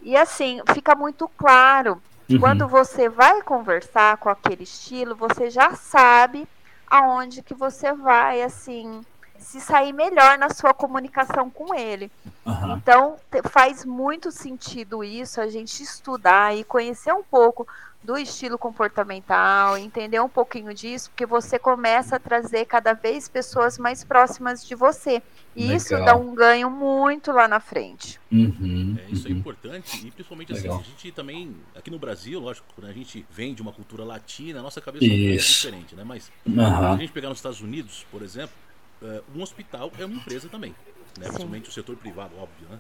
e, 0.03 0.15
assim, 0.15 0.61
fica 0.73 0.93
muito 0.95 1.27
claro. 1.37 2.01
Uhum. 2.29 2.39
Quando 2.39 2.67
você 2.67 3.09
vai 3.09 3.41
conversar 3.41 4.17
com 4.17 4.29
aquele 4.29 4.63
estilo, 4.63 5.15
você 5.15 5.49
já 5.49 5.75
sabe 5.75 6.47
aonde 6.87 7.41
que 7.41 7.53
você 7.53 7.93
vai, 7.93 8.41
assim, 8.41 9.01
se 9.39 9.59
sair 9.59 9.93
melhor 9.93 10.37
na 10.37 10.49
sua 10.49 10.73
comunicação 10.73 11.49
com 11.49 11.73
ele. 11.73 12.11
Uhum. 12.45 12.75
Então, 12.75 13.15
faz 13.49 13.83
muito 13.85 14.31
sentido 14.31 15.03
isso, 15.03 15.41
a 15.41 15.47
gente 15.47 15.81
estudar 15.81 16.55
e 16.55 16.63
conhecer 16.63 17.13
um 17.13 17.23
pouco 17.23 17.67
do 18.03 18.17
estilo 18.17 18.57
comportamental, 18.57 19.77
entender 19.77 20.19
um 20.19 20.27
pouquinho 20.27 20.73
disso, 20.73 21.09
porque 21.09 21.25
você 21.25 21.57
começa 21.57 22.17
a 22.17 22.19
trazer 22.19 22.65
cada 22.65 22.93
vez 22.93 23.29
pessoas 23.29 23.77
mais 23.77 24.03
próximas 24.03 24.65
de 24.65 24.75
você. 24.75 25.23
E 25.55 25.61
Legal. 25.63 25.77
isso 25.77 25.95
dá 26.03 26.15
um 26.15 26.35
ganho 26.35 26.69
muito 26.69 27.31
lá 27.31 27.47
na 27.47 27.59
frente. 27.59 28.19
Uhum, 28.31 28.97
é, 28.99 29.11
isso 29.11 29.27
é 29.27 29.29
uhum. 29.29 29.37
é 29.37 29.39
importante, 29.39 30.07
e 30.07 30.11
principalmente 30.11 30.51
assim, 30.51 30.67
a 30.67 30.77
gente 30.77 31.11
também, 31.11 31.55
aqui 31.75 31.89
no 31.89 31.99
Brasil, 31.99 32.39
lógico, 32.39 32.67
quando 32.75 32.89
a 32.89 32.93
gente 32.93 33.25
vem 33.29 33.53
de 33.53 33.61
uma 33.61 33.71
cultura 33.71 34.03
latina, 34.03 34.59
a 34.59 34.63
nossa 34.63 34.81
cabeça 34.81 35.05
isso. 35.05 35.67
é 35.67 35.69
diferente, 35.69 35.95
né? 35.95 36.03
Mas 36.03 36.31
uhum. 36.45 36.55
se 36.55 36.61
a 36.61 36.97
gente 36.97 37.13
pegar 37.13 37.29
nos 37.29 37.37
Estados 37.37 37.61
Unidos, 37.61 38.05
por 38.11 38.21
exemplo, 38.21 38.55
uh, 39.01 39.23
um 39.35 39.41
hospital 39.41 39.91
é 39.97 40.05
uma 40.05 40.15
empresa 40.15 40.49
também, 40.49 40.71
né? 41.19 41.27
Principalmente 41.27 41.69
o 41.69 41.71
setor 41.71 41.95
privado, 41.95 42.33
óbvio, 42.37 42.67
né? 42.69 42.79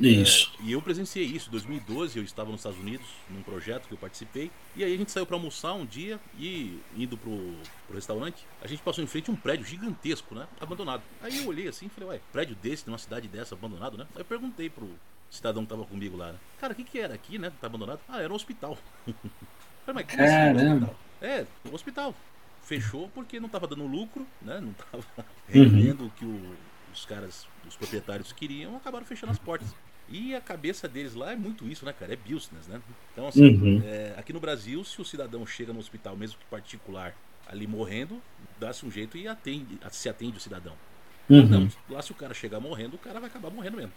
Isso. 0.00 0.52
É, 0.60 0.64
e 0.64 0.72
eu 0.72 0.82
presenciei 0.82 1.24
isso. 1.24 1.48
Em 1.48 1.52
2012 1.52 2.18
eu 2.18 2.24
estava 2.24 2.50
nos 2.50 2.60
Estados 2.60 2.78
Unidos 2.78 3.06
num 3.28 3.42
projeto 3.42 3.86
que 3.86 3.94
eu 3.94 3.98
participei. 3.98 4.50
E 4.76 4.84
aí 4.84 4.94
a 4.94 4.96
gente 4.96 5.10
saiu 5.10 5.26
para 5.26 5.36
almoçar 5.36 5.74
um 5.74 5.84
dia 5.84 6.18
e 6.38 6.78
indo 6.96 7.16
pro, 7.16 7.54
pro 7.86 7.96
restaurante, 7.96 8.44
a 8.62 8.66
gente 8.66 8.82
passou 8.82 9.02
em 9.02 9.06
frente 9.06 9.30
a 9.30 9.32
um 9.32 9.36
prédio 9.36 9.66
gigantesco, 9.66 10.34
né? 10.34 10.46
Abandonado. 10.60 11.02
Aí 11.20 11.38
eu 11.38 11.46
olhei 11.46 11.68
assim 11.68 11.86
e 11.86 11.88
falei, 11.88 12.10
ué, 12.10 12.20
prédio 12.32 12.56
desse, 12.56 12.86
numa 12.86 12.98
cidade 12.98 13.28
dessa, 13.28 13.54
abandonado, 13.54 13.98
né? 13.98 14.06
Aí 14.14 14.20
eu 14.20 14.24
perguntei 14.24 14.70
pro 14.70 14.88
cidadão 15.30 15.64
que 15.64 15.70
tava 15.70 15.84
comigo 15.84 16.16
lá, 16.16 16.32
né? 16.32 16.38
Cara, 16.58 16.72
o 16.72 16.76
que 16.76 16.84
que 16.84 16.98
era 16.98 17.14
aqui, 17.14 17.38
né? 17.38 17.52
Tá 17.60 17.66
abandonado? 17.66 18.00
Ah, 18.08 18.20
era 18.20 18.32
um 18.32 18.36
hospital. 18.36 18.78
falei, 19.84 20.04
mas 20.04 20.06
que 20.06 20.20
assim, 20.20 20.86
É, 21.20 21.46
um 21.70 21.74
hospital. 21.74 22.14
Fechou 22.62 23.08
porque 23.12 23.40
não 23.40 23.48
tava 23.48 23.66
dando 23.66 23.86
lucro, 23.86 24.26
né? 24.40 24.60
Não 24.60 24.72
tava 24.72 25.04
rendendo 25.48 26.06
o 26.06 26.10
que 26.10 26.24
o, 26.24 26.54
os 26.92 27.04
caras 27.04 27.46
os 27.66 27.76
proprietários 27.76 28.32
queriam, 28.32 28.76
acabaram 28.76 29.04
fechando 29.04 29.32
as 29.32 29.38
portas. 29.38 29.68
E 30.08 30.34
a 30.34 30.40
cabeça 30.40 30.86
deles 30.86 31.14
lá 31.14 31.32
é 31.32 31.36
muito 31.36 31.66
isso, 31.66 31.86
né, 31.86 31.94
cara? 31.98 32.12
É 32.12 32.16
business, 32.16 32.66
né? 32.68 32.80
Então, 33.12 33.28
assim, 33.28 33.46
uhum. 33.46 33.82
é, 33.84 34.14
aqui 34.16 34.32
no 34.32 34.40
Brasil, 34.40 34.84
se 34.84 35.00
o 35.00 35.04
cidadão 35.04 35.46
chega 35.46 35.72
no 35.72 35.78
hospital, 35.78 36.16
mesmo 36.16 36.38
que 36.38 36.44
particular, 36.46 37.14
ali 37.46 37.66
morrendo, 37.66 38.20
dá-se 38.60 38.84
um 38.84 38.90
jeito 38.90 39.16
e 39.16 39.26
atende, 39.26 39.78
se 39.90 40.08
atende 40.08 40.36
o 40.36 40.40
cidadão. 40.40 40.74
Uhum. 41.30 41.46
Não, 41.46 41.68
lá 41.88 42.02
se 42.02 42.12
o 42.12 42.14
cara 42.14 42.34
chegar 42.34 42.60
morrendo, 42.60 42.96
o 42.96 42.98
cara 42.98 43.20
vai 43.20 43.30
acabar 43.30 43.50
morrendo 43.50 43.76
mesmo. 43.76 43.92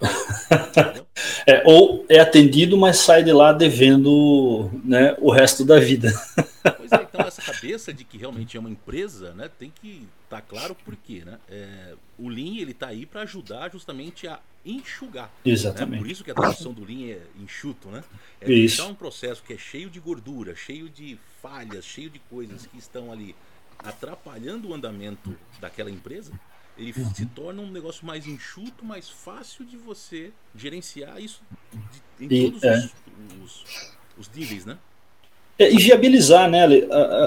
é, 1.46 1.62
ou 1.64 2.04
é 2.08 2.18
atendido, 2.18 2.76
mas 2.76 2.98
sai 2.98 3.22
de 3.22 3.32
lá 3.32 3.52
devendo 3.52 4.70
né, 4.84 5.14
o 5.20 5.30
resto 5.30 5.64
da 5.64 5.78
vida. 5.78 6.12
Então 7.14 7.28
essa 7.28 7.40
cabeça 7.40 7.94
de 7.94 8.02
que 8.02 8.18
realmente 8.18 8.56
é 8.56 8.60
uma 8.60 8.68
empresa, 8.68 9.32
né, 9.34 9.48
tem 9.48 9.70
que 9.70 10.08
estar 10.24 10.40
tá 10.40 10.42
claro 10.42 10.74
por 10.74 10.96
quê, 10.96 11.22
né? 11.24 11.38
É, 11.48 11.94
o 12.18 12.28
Lean 12.28 12.60
ele 12.60 12.72
está 12.72 12.88
aí 12.88 13.06
para 13.06 13.22
ajudar 13.22 13.70
justamente 13.70 14.26
a 14.26 14.40
enxugar. 14.66 15.30
Né? 15.44 15.52
Exatamente. 15.52 15.92
Né? 15.92 15.98
Por 15.98 16.10
isso 16.10 16.24
que 16.24 16.30
a 16.32 16.34
tradução 16.34 16.72
do 16.72 16.84
Lean 16.84 17.12
é 17.12 17.22
enxuto, 17.40 17.88
né? 17.88 18.02
É 18.40 18.46
deixar 18.46 18.86
um 18.86 18.94
processo 18.94 19.44
que 19.44 19.52
é 19.52 19.58
cheio 19.58 19.88
de 19.88 20.00
gordura, 20.00 20.56
cheio 20.56 20.88
de 20.88 21.16
falhas, 21.40 21.84
cheio 21.84 22.10
de 22.10 22.18
coisas 22.18 22.66
que 22.66 22.78
estão 22.78 23.12
ali 23.12 23.36
atrapalhando 23.78 24.68
o 24.68 24.74
andamento 24.74 25.36
daquela 25.60 25.90
empresa 25.90 26.32
ele 26.76 26.92
uhum. 26.96 27.14
se 27.14 27.26
torna 27.26 27.62
um 27.62 27.70
negócio 27.70 28.04
mais 28.04 28.26
enxuto, 28.26 28.84
mais 28.84 29.08
fácil 29.08 29.64
de 29.64 29.76
você 29.76 30.32
gerenciar 30.56 31.20
isso 31.20 31.40
de, 32.18 32.24
em 32.24 32.28
e, 32.28 32.50
todos 32.50 32.64
é. 32.64 32.90
os, 33.40 33.64
os, 33.64 33.92
os, 34.18 34.28
níveis, 34.30 34.64
né? 34.64 34.76
É, 35.58 35.72
e 35.72 35.76
viabilizar, 35.76 36.50
né? 36.50 36.66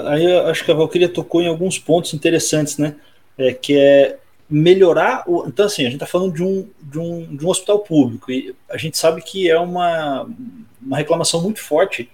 Aí 0.06 0.36
acho 0.50 0.64
que 0.64 0.70
a 0.70 0.74
Valkyria 0.74 1.08
tocou 1.08 1.40
em 1.40 1.48
alguns 1.48 1.78
pontos 1.78 2.12
interessantes, 2.12 2.76
né? 2.76 2.94
É, 3.36 3.52
que 3.52 3.76
é 3.76 4.18
melhorar 4.48 5.24
o. 5.26 5.46
Então, 5.46 5.66
assim, 5.66 5.82
a 5.82 5.84
gente 5.86 5.94
está 5.94 6.06
falando 6.06 6.34
de 6.34 6.42
um, 6.42 6.68
de, 6.80 6.98
um, 6.98 7.36
de 7.36 7.44
um 7.44 7.48
hospital 7.48 7.80
público, 7.80 8.30
e 8.30 8.54
a 8.68 8.76
gente 8.76 8.98
sabe 8.98 9.22
que 9.22 9.50
é 9.50 9.58
uma, 9.58 10.28
uma 10.80 10.96
reclamação 10.96 11.42
muito 11.42 11.60
forte, 11.60 12.10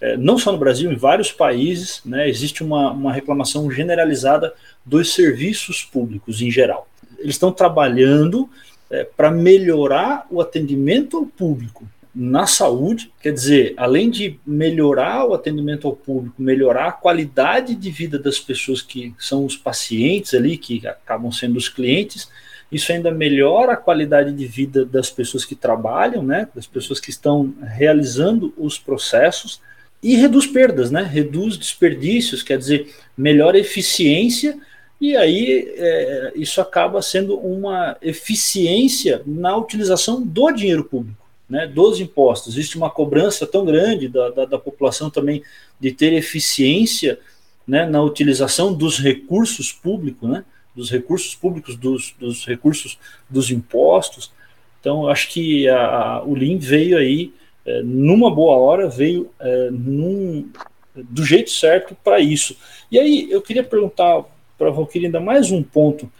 é, 0.00 0.16
não 0.16 0.38
só 0.38 0.50
no 0.50 0.58
Brasil, 0.58 0.90
em 0.90 0.96
vários 0.96 1.30
países, 1.30 2.00
né? 2.04 2.28
Existe 2.28 2.62
uma, 2.64 2.90
uma 2.90 3.12
reclamação 3.12 3.70
generalizada 3.70 4.52
dos 4.84 5.14
serviços 5.14 5.84
públicos 5.84 6.42
em 6.42 6.50
geral. 6.50 6.88
Eles 7.18 7.36
estão 7.36 7.52
trabalhando 7.52 8.50
é, 8.90 9.04
para 9.04 9.30
melhorar 9.30 10.26
o 10.30 10.40
atendimento 10.40 11.16
ao 11.16 11.26
público 11.26 11.88
na 12.14 12.46
saúde, 12.46 13.12
quer 13.20 13.32
dizer, 13.32 13.74
além 13.76 14.08
de 14.08 14.38
melhorar 14.46 15.26
o 15.26 15.34
atendimento 15.34 15.88
ao 15.88 15.96
público, 15.96 16.40
melhorar 16.40 16.88
a 16.88 16.92
qualidade 16.92 17.74
de 17.74 17.90
vida 17.90 18.18
das 18.18 18.38
pessoas 18.38 18.80
que 18.80 19.12
são 19.18 19.44
os 19.44 19.56
pacientes 19.56 20.32
ali, 20.32 20.56
que 20.56 20.86
acabam 20.86 21.32
sendo 21.32 21.56
os 21.56 21.68
clientes, 21.68 22.28
isso 22.70 22.92
ainda 22.92 23.10
melhora 23.10 23.72
a 23.72 23.76
qualidade 23.76 24.32
de 24.32 24.46
vida 24.46 24.84
das 24.84 25.10
pessoas 25.10 25.44
que 25.44 25.54
trabalham, 25.54 26.22
né, 26.22 26.48
das 26.54 26.66
pessoas 26.66 27.00
que 27.00 27.10
estão 27.10 27.52
realizando 27.62 28.54
os 28.56 28.78
processos 28.78 29.60
e 30.02 30.16
reduz 30.16 30.46
perdas, 30.46 30.90
né, 30.90 31.02
reduz 31.02 31.56
desperdícios, 31.56 32.42
quer 32.42 32.58
dizer, 32.58 32.94
melhora 33.16 33.56
a 33.56 33.60
eficiência 33.60 34.56
e 35.00 35.16
aí 35.16 35.74
é, 35.76 36.32
isso 36.36 36.60
acaba 36.60 37.02
sendo 37.02 37.36
uma 37.38 37.96
eficiência 38.00 39.22
na 39.26 39.56
utilização 39.56 40.22
do 40.22 40.50
dinheiro 40.52 40.84
público, 40.84 41.23
né, 41.48 41.66
dos 41.66 42.00
impostos. 42.00 42.54
Existe 42.54 42.76
uma 42.76 42.90
cobrança 42.90 43.46
tão 43.46 43.64
grande 43.64 44.08
da, 44.08 44.30
da, 44.30 44.44
da 44.44 44.58
população 44.58 45.10
também 45.10 45.42
de 45.78 45.92
ter 45.92 46.12
eficiência 46.12 47.18
né, 47.66 47.86
na 47.86 48.02
utilização 48.02 48.72
dos 48.72 48.98
recursos 48.98 49.72
públicos, 49.72 50.28
né, 50.28 50.44
dos 50.74 50.90
recursos 50.90 51.34
públicos, 51.34 51.76
dos, 51.76 52.14
dos 52.18 52.44
recursos 52.46 52.98
dos 53.28 53.50
impostos. 53.50 54.32
Então, 54.80 55.08
acho 55.08 55.28
que 55.30 55.68
a, 55.68 55.78
a, 55.78 56.24
o 56.24 56.34
Lean 56.34 56.58
veio 56.58 56.98
aí 56.98 57.32
é, 57.64 57.82
numa 57.82 58.30
boa 58.34 58.58
hora, 58.58 58.88
veio 58.88 59.30
é, 59.40 59.70
num, 59.70 60.50
do 60.94 61.24
jeito 61.24 61.50
certo 61.50 61.96
para 62.02 62.20
isso. 62.20 62.56
E 62.90 62.98
aí, 62.98 63.28
eu 63.30 63.40
queria 63.40 63.64
perguntar 63.64 64.24
para 64.58 64.68
a 64.68 64.72
Valkyrie 64.72 65.06
ainda 65.06 65.20
mais 65.20 65.50
um 65.50 65.62
ponto 65.62 66.10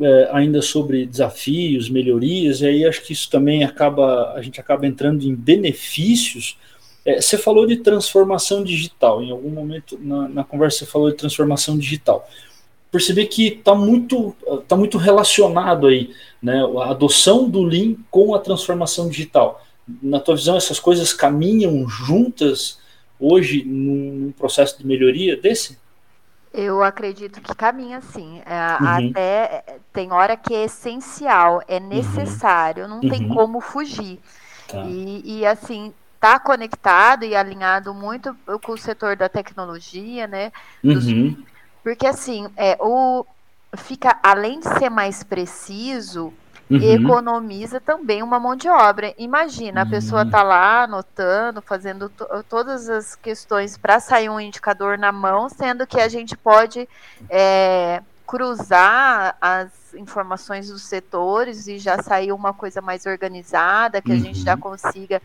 é, 0.00 0.30
ainda 0.32 0.62
sobre 0.62 1.04
desafios, 1.04 1.90
melhorias, 1.90 2.60
e 2.60 2.66
aí 2.66 2.84
acho 2.84 3.02
que 3.02 3.12
isso 3.12 3.28
também 3.30 3.62
acaba, 3.62 4.32
a 4.32 4.40
gente 4.40 4.60
acaba 4.60 4.86
entrando 4.86 5.24
em 5.24 5.34
benefícios. 5.34 6.56
É, 7.04 7.20
você 7.20 7.36
falou 7.36 7.66
de 7.66 7.76
transformação 7.76 8.64
digital, 8.64 9.22
em 9.22 9.30
algum 9.30 9.50
momento 9.50 9.98
na, 10.00 10.28
na 10.28 10.44
conversa 10.44 10.78
você 10.78 10.86
falou 10.86 11.10
de 11.10 11.16
transformação 11.16 11.76
digital. 11.76 12.28
Perceber 12.90 13.26
que 13.26 13.48
está 13.48 13.74
muito, 13.74 14.36
tá 14.68 14.76
muito 14.76 14.98
relacionado 14.98 15.86
aí, 15.86 16.10
né, 16.42 16.62
a 16.82 16.90
adoção 16.90 17.48
do 17.48 17.62
Lean 17.62 17.96
com 18.10 18.34
a 18.34 18.38
transformação 18.38 19.08
digital. 19.08 19.64
Na 20.02 20.20
tua 20.20 20.36
visão, 20.36 20.56
essas 20.56 20.78
coisas 20.78 21.12
caminham 21.12 21.88
juntas 21.88 22.78
hoje 23.18 23.64
num 23.64 24.32
processo 24.36 24.78
de 24.78 24.86
melhoria 24.86 25.36
desse? 25.36 25.78
Eu 26.52 26.82
acredito 26.82 27.40
que 27.40 27.54
caminha 27.54 28.00
sim. 28.00 28.42
É, 28.44 28.82
uhum. 28.82 29.10
Até 29.10 29.64
é, 29.66 29.78
tem 29.92 30.12
hora 30.12 30.36
que 30.36 30.54
é 30.54 30.64
essencial, 30.64 31.62
é 31.66 31.78
uhum. 31.78 31.88
necessário, 31.88 32.86
não 32.86 33.00
uhum. 33.00 33.08
tem 33.08 33.28
como 33.28 33.60
fugir. 33.60 34.20
Tá. 34.68 34.82
E, 34.84 35.38
e, 35.40 35.46
assim, 35.46 35.92
tá 36.20 36.38
conectado 36.38 37.24
e 37.24 37.34
alinhado 37.34 37.92
muito 37.94 38.36
com 38.62 38.72
o 38.72 38.78
setor 38.78 39.16
da 39.16 39.28
tecnologia, 39.28 40.26
né? 40.26 40.52
Dos, 40.82 41.06
uhum. 41.06 41.42
porque 41.82 42.06
assim, 42.06 42.48
é, 42.56 42.76
o, 42.80 43.26
fica, 43.76 44.18
além 44.22 44.60
de 44.60 44.68
ser 44.78 44.90
mais 44.90 45.22
preciso, 45.22 46.32
uhum. 46.70 46.78
economiza 46.82 47.80
também 47.80 48.22
uma 48.22 48.38
mão 48.40 48.56
de 48.56 48.68
obra. 48.68 49.14
Imagina, 49.18 49.82
a 49.82 49.86
pessoa 49.86 50.22
está 50.22 50.42
lá 50.42 50.84
anotando, 50.84 51.60
fazendo 51.62 52.10
todas 52.48 52.88
as 52.88 53.14
questões 53.14 53.76
para 53.76 54.00
sair 54.00 54.28
um 54.28 54.40
indicador 54.40 54.98
na 54.98 55.12
mão, 55.12 55.48
sendo 55.48 55.86
que 55.86 56.00
a 56.00 56.08
gente 56.08 56.36
pode 56.36 56.88
é, 57.28 58.02
cruzar 58.26 59.36
as 59.40 59.94
informações 59.94 60.68
dos 60.68 60.82
setores 60.82 61.66
e 61.66 61.78
já 61.78 62.02
sair 62.02 62.32
uma 62.32 62.52
coisa 62.52 62.80
mais 62.80 63.04
organizada, 63.06 64.00
que 64.00 64.12
a 64.12 64.16
gente 64.16 64.40
já 64.40 64.54
uhum. 64.54 64.60
consiga 64.60 65.20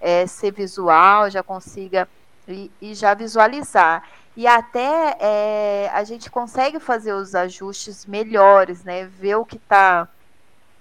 é, 0.00 0.26
ser 0.26 0.52
visual, 0.52 1.30
já 1.30 1.42
consiga 1.42 2.08
e, 2.46 2.70
e 2.80 2.94
já 2.94 3.14
visualizar. 3.14 4.04
E 4.36 4.46
até 4.46 5.16
é, 5.20 5.90
a 5.92 6.04
gente 6.04 6.30
consegue 6.30 6.80
fazer 6.80 7.12
os 7.12 7.34
ajustes 7.34 8.06
melhores, 8.06 8.82
né? 8.82 9.04
Ver 9.04 9.36
o 9.36 9.44
que 9.44 9.56
está 9.56 10.08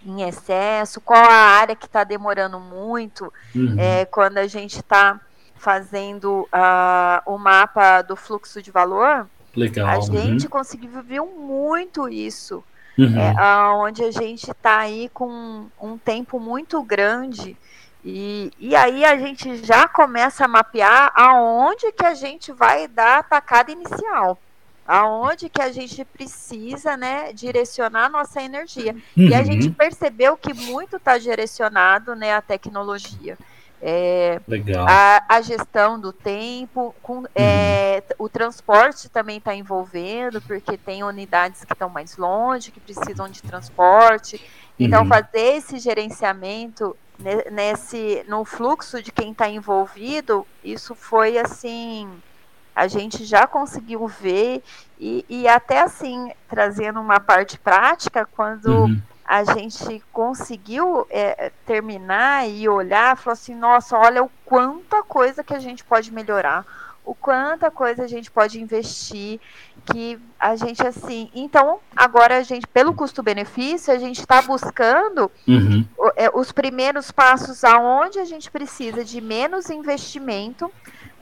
em 0.05 0.23
excesso, 0.23 0.99
qual 1.01 1.23
a 1.23 1.59
área 1.59 1.75
que 1.75 1.85
está 1.85 2.03
demorando 2.03 2.59
muito, 2.59 3.31
uhum. 3.55 3.75
é, 3.77 4.05
quando 4.05 4.37
a 4.37 4.47
gente 4.47 4.77
está 4.77 5.19
fazendo 5.55 6.47
uh, 6.51 7.21
o 7.31 7.37
mapa 7.37 8.01
do 8.01 8.15
fluxo 8.15 8.61
de 8.61 8.71
valor, 8.71 9.27
Legal. 9.55 9.87
a 9.87 9.99
gente 9.99 10.45
uhum. 10.45 10.49
conseguiu 10.49 10.89
ver 11.03 11.21
muito 11.21 12.09
isso. 12.09 12.63
Uhum. 12.97 13.17
É, 13.17 13.33
onde 13.75 14.03
a 14.03 14.11
gente 14.11 14.51
está 14.51 14.79
aí 14.79 15.09
com 15.13 15.65
um 15.81 15.97
tempo 15.97 16.39
muito 16.39 16.83
grande 16.83 17.55
e, 18.03 18.51
e 18.59 18.75
aí 18.75 19.05
a 19.05 19.17
gente 19.17 19.63
já 19.63 19.87
começa 19.87 20.43
a 20.43 20.47
mapear 20.47 21.11
aonde 21.15 21.91
que 21.93 22.05
a 22.05 22.13
gente 22.13 22.51
vai 22.51 22.87
dar 22.89 23.19
a 23.19 23.23
tacada 23.23 23.71
inicial 23.71 24.37
aonde 24.87 25.49
que 25.49 25.61
a 25.61 25.71
gente 25.71 26.03
precisa, 26.03 26.97
né, 26.97 27.31
direcionar 27.33 28.09
nossa 28.09 28.41
energia. 28.41 28.93
Uhum. 29.15 29.27
E 29.27 29.33
a 29.33 29.43
gente 29.43 29.67
uhum. 29.67 29.73
percebeu 29.73 30.35
que 30.35 30.53
muito 30.53 30.97
está 30.97 31.17
direcionado, 31.17 32.15
né, 32.15 32.33
à 32.33 32.41
tecnologia. 32.41 33.37
É. 33.83 34.39
A, 34.87 35.37
a, 35.37 35.41
gestão 35.41 35.99
do 35.99 36.13
tempo, 36.13 36.93
com, 37.01 37.19
uhum. 37.19 37.25
é, 37.33 38.03
o 38.19 38.29
transporte 38.29 39.09
também 39.09 39.37
está 39.37 39.55
envolvendo, 39.55 40.39
porque 40.41 40.77
tem 40.77 41.03
unidades 41.03 41.65
que 41.65 41.73
estão 41.73 41.89
mais 41.89 42.15
longe, 42.15 42.71
que 42.71 42.79
precisam 42.79 43.27
de 43.27 43.41
transporte. 43.41 44.39
Então, 44.79 45.01
uhum. 45.01 45.09
fazer 45.09 45.57
esse 45.57 45.79
gerenciamento 45.79 46.95
nesse 47.51 48.25
no 48.27 48.43
fluxo 48.43 49.01
de 49.01 49.11
quem 49.11 49.31
está 49.31 49.47
envolvido, 49.47 50.45
isso 50.63 50.95
foi 50.95 51.37
assim 51.37 52.09
a 52.75 52.87
gente 52.87 53.25
já 53.25 53.45
conseguiu 53.45 54.07
ver 54.07 54.63
e, 54.99 55.25
e 55.29 55.47
até 55.47 55.81
assim 55.81 56.31
trazendo 56.49 56.99
uma 56.99 57.19
parte 57.19 57.59
prática 57.59 58.25
quando 58.25 58.67
uhum. 58.67 59.01
a 59.25 59.43
gente 59.43 60.01
conseguiu 60.11 61.05
é, 61.09 61.51
terminar 61.65 62.47
e 62.49 62.67
olhar 62.69 63.17
falou 63.17 63.33
assim 63.33 63.55
nossa 63.55 63.97
olha 63.97 64.23
o 64.23 64.31
quanta 64.45 65.03
coisa 65.03 65.43
que 65.43 65.53
a 65.53 65.59
gente 65.59 65.83
pode 65.83 66.11
melhorar 66.13 66.65
o 67.03 67.15
quanta 67.15 67.71
coisa 67.71 68.03
a 68.03 68.07
gente 68.07 68.29
pode 68.29 68.61
investir 68.61 69.39
que 69.85 70.19
a 70.39 70.55
gente 70.55 70.85
assim 70.85 71.29
então 71.33 71.79
agora 71.95 72.37
a 72.37 72.43
gente 72.43 72.67
pelo 72.67 72.93
custo-benefício 72.93 73.93
a 73.93 73.97
gente 73.97 74.19
está 74.19 74.41
buscando 74.41 75.31
uhum. 75.47 75.85
É, 76.15 76.29
os 76.33 76.51
primeiros 76.51 77.11
passos 77.11 77.63
aonde 77.63 78.19
a 78.19 78.25
gente 78.25 78.51
precisa 78.51 79.03
de 79.03 79.19
menos 79.19 79.69
investimento 79.69 80.71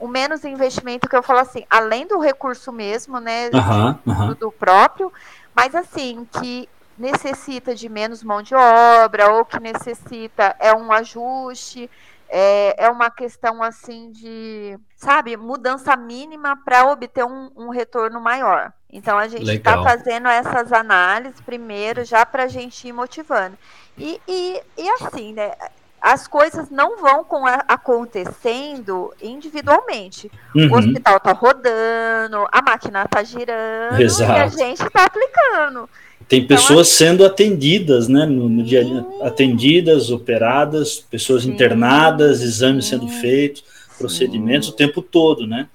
o 0.00 0.08
menos 0.08 0.44
investimento 0.44 1.08
que 1.08 1.14
eu 1.14 1.22
falo 1.22 1.40
assim, 1.40 1.64
além 1.68 2.06
do 2.06 2.18
recurso 2.18 2.72
mesmo, 2.72 3.20
né, 3.20 3.50
uhum, 3.52 3.98
uhum. 4.06 4.26
Do, 4.28 4.34
do, 4.34 4.52
próprio, 4.52 5.12
mas 5.54 5.74
assim, 5.74 6.26
que 6.32 6.66
necessita 6.96 7.74
de 7.74 7.88
menos 7.88 8.22
mão 8.22 8.42
de 8.42 8.54
obra, 8.54 9.30
ou 9.32 9.44
que 9.44 9.60
necessita 9.60 10.56
é 10.58 10.74
um 10.74 10.90
ajuste, 10.90 11.90
é, 12.30 12.84
é 12.84 12.88
uma 12.88 13.10
questão 13.10 13.62
assim 13.62 14.10
de, 14.12 14.78
sabe, 14.96 15.36
mudança 15.36 15.96
mínima 15.96 16.56
para 16.64 16.86
obter 16.86 17.24
um, 17.24 17.50
um, 17.56 17.70
retorno 17.70 18.20
maior. 18.20 18.72
Então 18.90 19.18
a 19.18 19.26
gente 19.26 19.50
está 19.50 19.82
fazendo 19.82 20.28
essas 20.28 20.72
análises 20.72 21.40
primeiro, 21.40 22.04
já 22.04 22.24
para 22.24 22.44
a 22.44 22.48
gente 22.48 22.86
ir 22.86 22.92
motivando. 22.92 23.58
E, 23.98 24.20
e, 24.28 24.62
e 24.78 24.90
assim, 24.90 25.32
né? 25.32 25.52
as 26.00 26.26
coisas 26.26 26.70
não 26.70 26.96
vão 26.98 27.26
acontecendo 27.68 29.12
individualmente. 29.20 30.30
Uhum. 30.54 30.70
O 30.72 30.78
hospital 30.78 31.16
está 31.18 31.32
rodando, 31.32 32.46
a 32.50 32.62
máquina 32.62 33.02
está 33.02 33.22
girando 33.22 34.00
Exato. 34.00 34.32
e 34.32 34.36
a 34.36 34.48
gente 34.48 34.82
está 34.82 35.04
aplicando. 35.04 35.88
Tem 36.30 36.42
então, 36.42 36.56
pessoas 36.56 36.86
então, 36.86 37.08
sendo 37.08 37.26
atendidas, 37.26 38.06
né, 38.06 38.24
no, 38.24 38.48
no 38.48 38.62
dia 38.62 38.86
a 39.20 39.26
atendidas, 39.26 40.12
operadas, 40.12 41.00
pessoas 41.00 41.42
sim, 41.42 41.50
internadas, 41.50 42.40
exames 42.40 42.84
sim, 42.84 42.92
sendo 42.92 43.08
feitos, 43.08 43.64
procedimentos 43.98 44.68
sim. 44.68 44.72
o 44.72 44.76
tempo 44.76 45.02
todo, 45.02 45.44
né? 45.44 45.66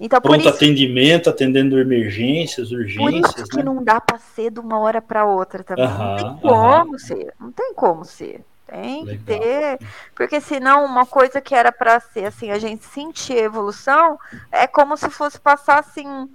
Então, 0.00 0.20
Pronto 0.20 0.40
isso, 0.40 0.48
atendimento, 0.48 1.30
atendendo 1.30 1.78
emergências, 1.78 2.72
urgências. 2.72 3.20
Por 3.32 3.38
isso 3.38 3.48
que 3.50 3.58
né? 3.58 3.62
não 3.62 3.84
dá 3.84 4.00
para 4.00 4.18
ser 4.18 4.50
de 4.50 4.58
uma 4.58 4.80
hora 4.80 5.00
para 5.00 5.24
outra 5.24 5.62
também. 5.62 5.86
não 5.86 6.16
tem 6.16 6.38
como 6.40 6.98
ser, 6.98 7.34
não 7.38 7.52
tem 7.52 7.74
como 7.74 8.04
ser. 8.04 8.40
Tem 8.66 9.04
Legal. 9.04 9.18
que 9.18 9.24
ter, 9.24 9.78
porque 10.14 10.40
senão 10.40 10.84
uma 10.84 11.06
coisa 11.06 11.40
que 11.40 11.54
era 11.54 11.70
para 11.70 12.00
ser 12.00 12.26
assim, 12.26 12.50
a 12.50 12.58
gente 12.58 12.84
sentir 12.84 13.36
evolução, 13.36 14.18
é 14.50 14.66
como 14.66 14.96
se 14.96 15.08
fosse 15.08 15.40
passar 15.40 15.78
assim 15.78 16.28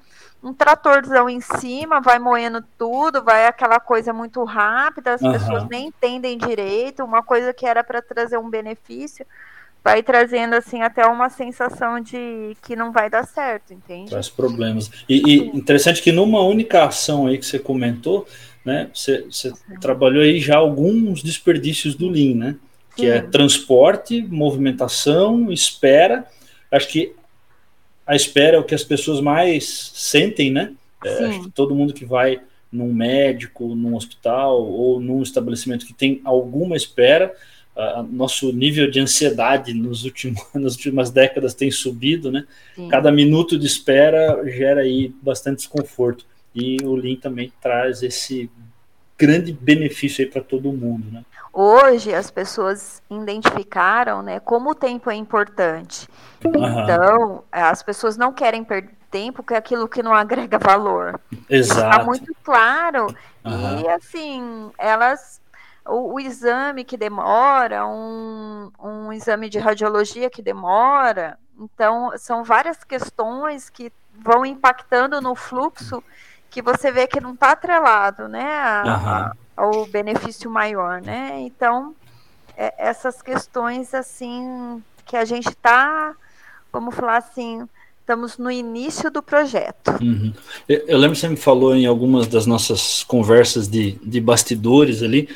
um 0.46 0.54
tratorzão 0.54 1.28
em 1.28 1.42
cima, 1.42 2.00
vai 2.00 2.20
moendo 2.20 2.64
tudo, 2.78 3.24
vai 3.24 3.48
aquela 3.48 3.80
coisa 3.80 4.14
muito 4.14 4.44
rápida, 4.44 5.16
as 5.16 5.22
uhum. 5.22 5.32
pessoas 5.32 5.68
nem 5.68 5.88
entendem 5.88 6.38
direito, 6.38 7.04
uma 7.04 7.24
coisa 7.24 7.52
que 7.52 7.66
era 7.66 7.84
para 7.84 8.00
trazer 8.00 8.38
um 8.38 8.48
benefício, 8.48 9.26
vai 9.84 10.04
trazendo 10.04 10.54
assim 10.54 10.84
até 10.84 11.04
uma 11.08 11.30
sensação 11.30 12.00
de 12.00 12.56
que 12.62 12.76
não 12.76 12.92
vai 12.92 13.10
dar 13.10 13.26
certo, 13.26 13.74
entende? 13.74 14.12
Traz 14.12 14.30
problemas. 14.30 14.92
E, 15.10 15.22
e 15.28 15.58
interessante 15.58 16.00
que 16.00 16.12
numa 16.12 16.42
única 16.42 16.86
ação 16.86 17.26
aí 17.26 17.40
que 17.40 17.46
você 17.46 17.58
comentou, 17.58 18.28
né? 18.64 18.90
Você, 18.94 19.26
você 19.30 19.52
trabalhou 19.82 20.22
aí 20.22 20.40
já 20.40 20.58
alguns 20.58 21.24
desperdícios 21.24 21.96
do 21.96 22.08
Lean, 22.08 22.36
né? 22.36 22.56
Que 22.96 23.08
é 23.08 23.14
Sim. 23.14 23.18
é 23.18 23.22
transporte, 23.30 24.22
movimentação, 24.22 25.52
espera. 25.52 26.24
Acho 26.72 26.88
que 26.88 27.16
a 28.06 28.16
espera 28.16 28.58
é 28.58 28.60
o 28.60 28.64
que 28.64 28.76
as 28.76 28.84
pessoas 28.84 29.20
mais 29.20 29.92
sentem, 29.94 30.52
né? 30.52 30.74
É, 31.04 31.26
acho 31.26 31.44
que 31.44 31.52
todo 31.52 31.76
mundo 31.76 31.94
que 31.94 32.06
vai 32.06 32.40
num 32.72 32.94
médico, 32.94 33.74
num 33.76 33.96
hospital 33.96 34.62
ou 34.62 35.00
num 35.00 35.22
estabelecimento 35.22 35.86
que 35.86 35.94
tem 35.94 36.22
alguma 36.24 36.76
espera, 36.76 37.34
uh, 37.76 38.04
nosso 38.04 38.52
nível 38.52 38.90
de 38.90 39.00
ansiedade 39.00 39.74
nos 39.74 40.04
últimos, 40.04 40.42
nas 40.54 40.74
últimas 40.76 41.10
décadas 41.10 41.54
tem 41.54 41.72
subido, 41.72 42.32
né? 42.32 42.46
Sim. 42.76 42.90
Cada 42.90 43.12
minuto 43.12 43.58
de 43.58 43.66
espera 43.66 44.44
gera 44.46 44.82
aí 44.82 45.14
bastante 45.22 45.58
desconforto 45.58 46.26
e 46.54 46.78
o 46.84 46.96
Lean 46.96 47.16
também 47.16 47.52
traz 47.62 48.02
esse 48.02 48.50
grande 49.18 49.54
benefício 49.54 50.24
aí 50.24 50.30
para 50.30 50.42
todo 50.42 50.72
mundo, 50.72 51.12
né? 51.12 51.24
Hoje 51.54 52.14
as 52.14 52.30
pessoas 52.30 53.02
identificaram, 53.10 54.22
né, 54.22 54.42
como 54.42 54.72
o 54.72 54.76
tempo 54.76 55.10
é 55.10 55.16
importante. 55.16 56.08
Uhum. 56.44 56.84
Então, 56.84 57.44
as 57.50 57.82
pessoas 57.82 58.18
não 58.18 58.34
querem 58.34 58.64
perder 58.64 58.94
tempo 59.16 59.42
que 59.42 59.54
é 59.54 59.58
aquilo 59.58 59.88
que 59.88 60.04
não 60.04 60.14
agrega 60.14 60.60
valor. 60.60 61.22
Exato. 61.50 61.90
Está 61.90 62.04
muito 62.04 62.36
claro. 62.44 63.08
Uhum. 63.46 63.80
E 63.80 63.88
assim, 63.88 64.72
elas 64.78 65.40
o, 65.86 66.16
o, 66.16 66.20
exame 66.20 66.84
que 66.84 66.98
demora, 66.98 67.88
um, 67.88 68.70
um 68.78 69.14
exame 69.14 69.48
de 69.48 69.58
radiologia 69.58 70.30
que 70.30 70.42
demora, 70.42 71.38
então 71.58 72.12
são 72.18 72.44
várias 72.44 72.84
questões 72.84 73.70
que 73.70 73.90
vão 74.14 74.46
impactando 74.46 75.22
no 75.22 75.34
fluxo 75.34 76.04
que 76.56 76.62
você 76.62 76.90
vê 76.90 77.06
que 77.06 77.20
não 77.20 77.34
está 77.34 77.52
atrelado, 77.52 78.30
né, 78.30 78.46
a, 78.46 79.34
ao 79.58 79.86
benefício 79.88 80.50
maior, 80.50 81.02
né? 81.02 81.42
Então, 81.42 81.94
é, 82.56 82.74
essas 82.78 83.22
questões 83.22 83.94
assim 83.94 84.82
que 85.06 85.18
a 85.18 85.26
gente 85.26 85.50
está, 85.50 86.16
vamos 86.72 86.96
falar 86.96 87.18
assim, 87.18 87.68
estamos 88.00 88.38
no 88.38 88.50
início 88.50 89.12
do 89.12 89.22
projeto. 89.22 90.02
Uhum. 90.02 90.32
Eu, 90.66 90.78
eu, 90.88 90.98
lembro 90.98 91.16
que 91.16 91.20
você 91.20 91.28
me 91.28 91.36
falou 91.36 91.76
em 91.76 91.86
algumas 91.86 92.26
das 92.26 92.46
nossas 92.46 93.04
conversas 93.04 93.68
de, 93.68 94.00
de 94.02 94.22
bastidores 94.22 95.04
ali, 95.04 95.28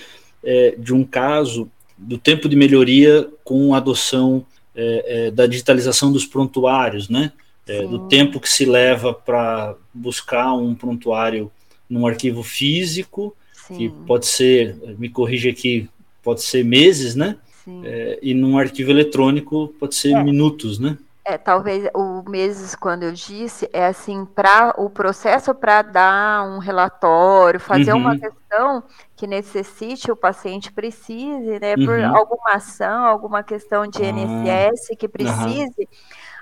é, 0.41 0.73
de 0.77 0.93
um 0.93 1.03
caso 1.03 1.69
do 1.97 2.17
tempo 2.17 2.47
de 2.47 2.55
melhoria 2.55 3.29
com 3.43 3.73
a 3.73 3.77
adoção 3.77 4.45
é, 4.73 5.27
é 5.27 5.31
da 5.31 5.45
digitalização 5.45 6.13
dos 6.13 6.25
prontuários, 6.25 7.09
né? 7.09 7.33
É, 7.69 7.83
do 7.83 8.07
tempo 8.07 8.39
que 8.39 8.49
se 8.49 8.65
leva 8.65 9.13
para 9.13 9.75
buscar 9.93 10.53
um 10.53 10.73
prontuário 10.73 11.51
num 11.89 12.05
arquivo 12.05 12.43
físico, 12.43 13.35
Sim. 13.53 13.77
que 13.77 13.89
pode 14.05 14.25
ser, 14.25 14.75
me 14.97 15.09
corrija 15.09 15.49
aqui, 15.49 15.89
pode 16.23 16.41
ser 16.41 16.65
meses, 16.65 17.15
né? 17.15 17.37
É, 17.83 18.17
e 18.21 18.33
num 18.33 18.57
arquivo 18.57 18.89
eletrônico 18.89 19.67
pode 19.79 19.93
ser 19.93 20.13
é. 20.13 20.23
minutos, 20.23 20.79
né? 20.79 20.97
É, 21.23 21.37
talvez 21.37 21.87
o 21.93 22.27
meses, 22.27 22.73
quando 22.73 23.03
eu 23.03 23.11
disse, 23.11 23.69
é 23.71 23.85
assim, 23.85 24.25
para 24.25 24.73
o 24.75 24.89
processo 24.89 25.53
para 25.53 25.83
dar 25.83 26.43
um 26.49 26.57
relatório, 26.57 27.59
fazer 27.59 27.93
uhum. 27.93 27.99
uma 27.99 28.17
questão 28.17 28.83
que 29.15 29.27
necessite, 29.27 30.11
o 30.11 30.15
paciente 30.15 30.71
precise, 30.71 31.59
né, 31.59 31.75
por 31.75 31.99
uhum. 31.99 32.17
alguma 32.17 32.53
ação, 32.53 33.05
alguma 33.05 33.43
questão 33.43 33.85
de 33.85 34.03
INSS 34.03 34.87
ah. 34.91 34.95
que 34.97 35.07
precise, 35.07 35.81
uhum. 35.81 35.87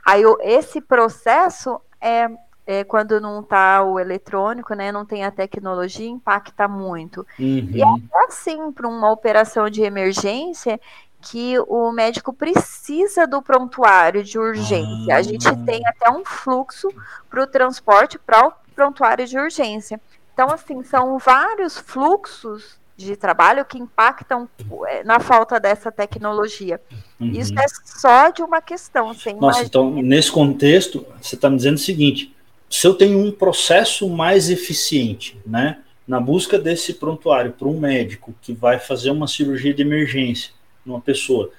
Aí 0.07 0.23
esse 0.39 0.79
processo 0.79 1.81
é, 1.99 2.29
é 2.65 2.83
quando 2.85 3.19
não 3.19 3.41
está 3.41 3.83
o 3.83 3.99
eletrônico, 3.99 4.73
né, 4.73 4.89
não 4.89 5.05
tem 5.05 5.25
a 5.25 5.31
tecnologia, 5.31 6.07
impacta 6.07 6.65
muito. 6.65 7.27
Uhum. 7.37 7.69
E 7.73 7.81
é 7.81 8.25
assim 8.25 8.71
para 8.71 8.87
uma 8.87 9.11
operação 9.11 9.69
de 9.69 9.81
emergência 9.81 10.79
que 11.19 11.59
o 11.67 11.91
médico 11.91 12.31
precisa 12.31 13.27
do 13.27 13.41
prontuário 13.41 14.23
de 14.23 14.39
urgência. 14.39 15.13
A 15.13 15.21
gente 15.21 15.45
Ah. 15.45 15.57
tem 15.65 15.85
até 15.85 16.09
um 16.09 16.23
fluxo 16.23 16.87
para 17.29 17.43
o 17.43 17.47
transporte 17.47 18.17
para 18.17 18.47
o 18.47 18.53
prontuário 18.73 19.27
de 19.27 19.37
urgência. 19.37 19.99
Então, 20.33 20.49
assim, 20.49 20.83
são 20.83 21.17
vários 21.17 21.77
fluxos 21.77 22.79
de 22.97 23.15
trabalho 23.15 23.63
que 23.63 23.77
impactam 23.77 24.49
é, 24.87 25.03
na 25.03 25.19
falta 25.19 25.59
dessa 25.59 25.91
tecnologia. 25.91 26.81
Uhum. 27.19 27.31
Isso 27.31 27.53
é 27.57 27.65
só 27.85 28.31
de 28.31 28.41
uma 28.41 28.59
questão. 28.59 29.13
Você 29.13 29.31
Nossa, 29.33 29.59
imagina- 29.59 29.65
então, 29.65 29.93
nesse 30.01 30.31
contexto, 30.31 31.05
você 31.21 31.35
está 31.35 31.47
me 31.47 31.57
dizendo 31.57 31.75
o 31.75 31.79
seguinte: 31.79 32.33
se 32.67 32.87
eu 32.87 32.95
tenho 32.95 33.19
um 33.19 33.31
processo 33.31 34.09
mais 34.09 34.49
eficiente, 34.49 35.39
né, 35.45 35.77
na 36.07 36.19
busca 36.19 36.57
desse 36.57 36.95
prontuário 36.95 37.51
para 37.51 37.67
um 37.67 37.79
médico 37.79 38.33
que 38.41 38.51
vai 38.51 38.79
fazer 38.79 39.11
uma 39.11 39.27
cirurgia 39.27 39.73
de 39.73 39.83
emergência 39.83 40.51
numa 40.83 40.99
pessoa, 40.99 41.51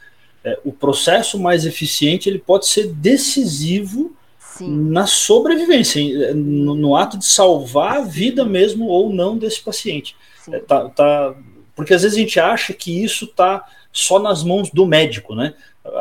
é, 0.42 0.58
o 0.64 0.72
processo 0.72 1.38
mais 1.38 1.64
eficiente 1.64 2.28
ele 2.28 2.38
pode 2.38 2.66
ser 2.66 2.88
decisivo 2.88 4.12
Sim, 4.40 4.90
na 4.90 5.06
sobrevivência, 5.06 6.34
no, 6.34 6.74
no 6.74 6.96
ato 6.96 7.16
de 7.16 7.26
salvar 7.26 7.98
a 7.98 8.00
vida 8.00 8.44
mesmo 8.44 8.86
ou 8.86 9.12
não 9.12 9.38
desse 9.38 9.60
paciente. 9.60 10.16
Sim. 10.48 10.54
É, 10.56 10.60
tá, 10.60 10.88
tá- 10.88 11.34
porque 11.74 11.94
às 11.94 12.02
vezes 12.02 12.16
a 12.16 12.20
gente 12.20 12.40
acha 12.40 12.72
que 12.74 13.02
isso 13.04 13.24
está 13.26 13.64
só 13.92 14.18
nas 14.18 14.42
mãos 14.42 14.70
do 14.70 14.84
médico, 14.86 15.34
né? 15.34 15.54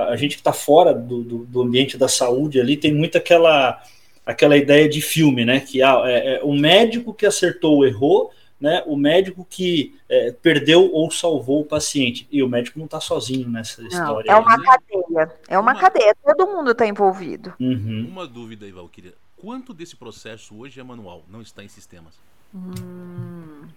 A 0.09 0.15
gente 0.15 0.35
que 0.35 0.41
está 0.41 0.51
fora 0.51 0.93
do, 0.93 1.23
do, 1.23 1.37
do 1.45 1.61
ambiente 1.61 1.97
da 1.97 2.07
saúde 2.07 2.59
ali 2.59 2.75
tem 2.75 2.93
muito 2.93 3.17
aquela, 3.17 3.81
aquela 4.25 4.57
ideia 4.57 4.89
de 4.89 5.01
filme, 5.01 5.45
né? 5.45 5.59
Que 5.59 5.81
ah, 5.81 6.01
é, 6.05 6.37
é 6.37 6.43
o 6.43 6.53
médico 6.53 7.13
que 7.13 7.25
acertou 7.25 7.75
ou 7.77 7.85
errou, 7.85 8.31
né? 8.59 8.83
O 8.87 8.97
médico 8.97 9.45
que 9.47 9.95
é, 10.09 10.31
perdeu 10.31 10.91
ou 10.91 11.09
salvou 11.11 11.61
o 11.61 11.65
paciente. 11.65 12.27
E 12.31 12.41
o 12.41 12.49
médico 12.49 12.79
não 12.79 12.85
está 12.85 12.99
sozinho 12.99 13.47
nessa 13.47 13.81
Não, 13.81 13.87
história. 13.87 14.29
é 14.31 14.33
aí, 14.33 14.41
uma 14.41 14.57
né? 14.57 14.63
cadeia. 14.65 15.31
É 15.47 15.59
uma 15.59 15.71
Uma- 15.73 15.79
cadeia. 15.79 16.15
Todo 16.25 16.47
mundo 16.47 16.71
está 16.71 16.85
envolvido. 16.87 17.53
Uhum. 17.59 18.07
Uma 18.09 18.27
dúvida 18.27 18.65
aí, 18.65 18.71
Valkyria. 18.71 19.13
Quanto 19.37 19.73
desse 19.75 19.95
processo 19.95 20.57
hoje 20.59 20.79
é 20.79 20.83
manual, 20.83 21.23
não 21.29 21.41
está 21.41 21.63
em 21.63 21.67
sistemas? 21.67 22.15
Hum, 22.53 23.67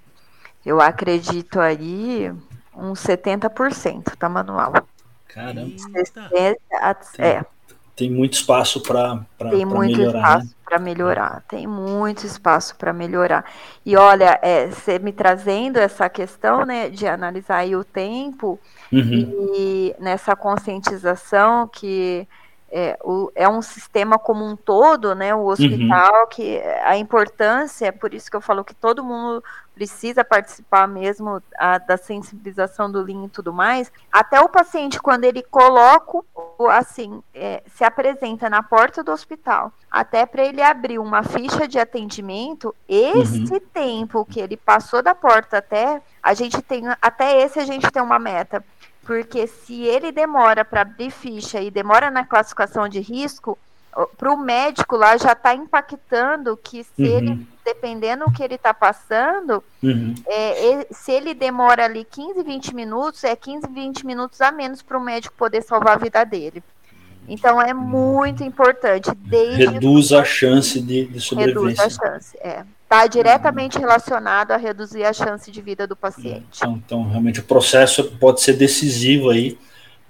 eu 0.64 0.80
acredito 0.80 1.60
aí 1.60 2.32
uns 2.76 3.00
70% 3.00 4.16
tá 4.16 4.28
manual. 4.28 4.72
Caramba, 5.28 5.70
Eita. 5.94 6.28
É, 6.32 6.56
é, 7.18 7.44
tem 7.94 8.10
muito 8.10 8.34
espaço 8.34 8.80
para 8.82 9.24
tem 9.50 9.64
muito 9.64 9.98
melhorar. 9.98 10.20
né? 10.22 10.28
espaço 10.28 10.56
para 10.64 10.78
melhorar. 10.78 11.42
Tem 11.48 11.66
muito 11.66 12.26
espaço 12.26 12.76
para 12.76 12.92
melhorar. 12.92 13.44
E 13.84 13.96
olha, 13.96 14.38
é, 14.42 14.68
você 14.68 14.98
me 14.98 15.12
trazendo 15.12 15.78
essa 15.78 16.08
questão, 16.08 16.64
né, 16.64 16.88
de 16.88 17.06
analisar 17.06 17.58
aí 17.58 17.76
o 17.76 17.84
tempo 17.84 18.58
Uhum. 18.92 19.50
e 19.54 19.94
nessa 19.98 20.34
conscientização 20.34 21.68
que 21.68 22.26
é, 22.72 22.96
o- 23.02 23.32
é 23.34 23.48
um 23.48 23.60
sistema 23.60 24.16
como 24.18 24.44
um 24.44 24.54
todo, 24.56 25.12
né? 25.14 25.34
O 25.34 25.46
hospital, 25.46 26.28
que 26.28 26.60
a 26.84 26.96
importância, 26.96 27.92
por 27.92 28.14
isso 28.14 28.30
que 28.30 28.36
eu 28.36 28.40
falo 28.40 28.64
que 28.64 28.74
todo 28.74 29.02
mundo 29.04 29.42
precisa 29.80 30.22
participar 30.22 30.86
mesmo 30.86 31.42
a- 31.58 31.78
da 31.78 31.96
sensibilização 31.96 32.92
do 32.92 33.00
Lean 33.02 33.24
e 33.24 33.28
tudo 33.30 33.50
mais. 33.50 33.90
Até 34.12 34.38
o 34.38 34.46
paciente, 34.46 35.00
quando 35.00 35.24
ele 35.24 35.42
coloca, 35.42 36.18
assim, 36.68 37.22
é, 37.34 37.62
se 37.74 37.82
apresenta 37.82 38.50
na 38.50 38.62
porta 38.62 39.02
do 39.02 39.10
hospital, 39.10 39.72
até 39.90 40.26
para 40.26 40.44
ele 40.44 40.60
abrir 40.60 40.98
uma 40.98 41.22
ficha 41.22 41.66
de 41.66 41.78
atendimento, 41.78 42.74
esse 42.86 43.58
tempo 43.72 44.26
que 44.26 44.38
ele 44.38 44.54
passou 44.58 45.02
da 45.02 45.14
porta 45.14 45.56
até, 45.56 46.02
a 46.22 46.34
gente 46.34 46.60
tem, 46.60 46.82
até 47.00 47.40
esse 47.40 47.58
a 47.58 47.64
gente 47.64 47.90
tem 47.90 48.02
uma 48.02 48.18
meta. 48.18 48.62
Porque 49.06 49.46
se 49.46 49.82
ele 49.84 50.12
demora 50.12 50.62
para 50.62 50.82
abrir 50.82 51.10
ficha 51.10 51.58
e 51.58 51.70
demora 51.70 52.10
na 52.10 52.22
classificação 52.22 52.86
de 52.86 53.00
risco, 53.00 53.56
para 54.18 54.30
o 54.30 54.36
médico 54.36 54.94
lá 54.94 55.16
já 55.16 55.32
está 55.32 55.54
impactando 55.54 56.54
que 56.58 56.84
se 56.84 57.02
ele, 57.02 57.30
Uhum. 57.30 57.46
Dependendo 57.74 58.24
do 58.24 58.32
que 58.32 58.42
ele 58.42 58.54
está 58.56 58.72
passando, 58.74 59.62
Uhum. 59.82 60.14
é, 60.26 60.66
ele- 60.66 60.86
se 60.90 61.12
ele 61.12 61.34
demora 61.34 61.84
ali 61.84 62.04
15, 62.04 62.42
20 62.42 62.74
minutos, 62.74 63.24
é 63.24 63.34
15, 63.36 63.66
20 63.68 64.04
minutos 64.04 64.40
a 64.40 64.50
menos 64.52 64.82
para 64.82 64.98
o 64.98 65.00
médico 65.00 65.34
poder 65.36 65.62
salvar 65.62 65.94
a 65.94 65.98
vida 65.98 66.24
dele. 66.24 66.62
Então 67.28 67.62
é 67.62 67.72
muito 67.72 68.42
importante. 68.42 69.08
Reduz 69.56 70.12
a 70.12 70.24
chance 70.24 70.80
de, 70.80 70.86
de 70.86 70.94
reduz 71.06 71.24
sobrevivência. 71.24 71.84
a 71.84 71.90
chance. 71.90 72.36
É. 72.40 72.64
Está 72.82 73.06
diretamente 73.06 73.78
relacionado 73.78 74.50
a 74.50 74.56
reduzir 74.56 75.04
a 75.04 75.12
chance 75.12 75.48
de 75.48 75.62
vida 75.62 75.86
do 75.86 75.94
paciente. 75.94 76.44
Então, 76.56 76.72
então, 76.84 77.08
realmente, 77.08 77.38
o 77.38 77.44
processo 77.44 78.02
pode 78.18 78.40
ser 78.40 78.54
decisivo 78.54 79.30
aí 79.30 79.56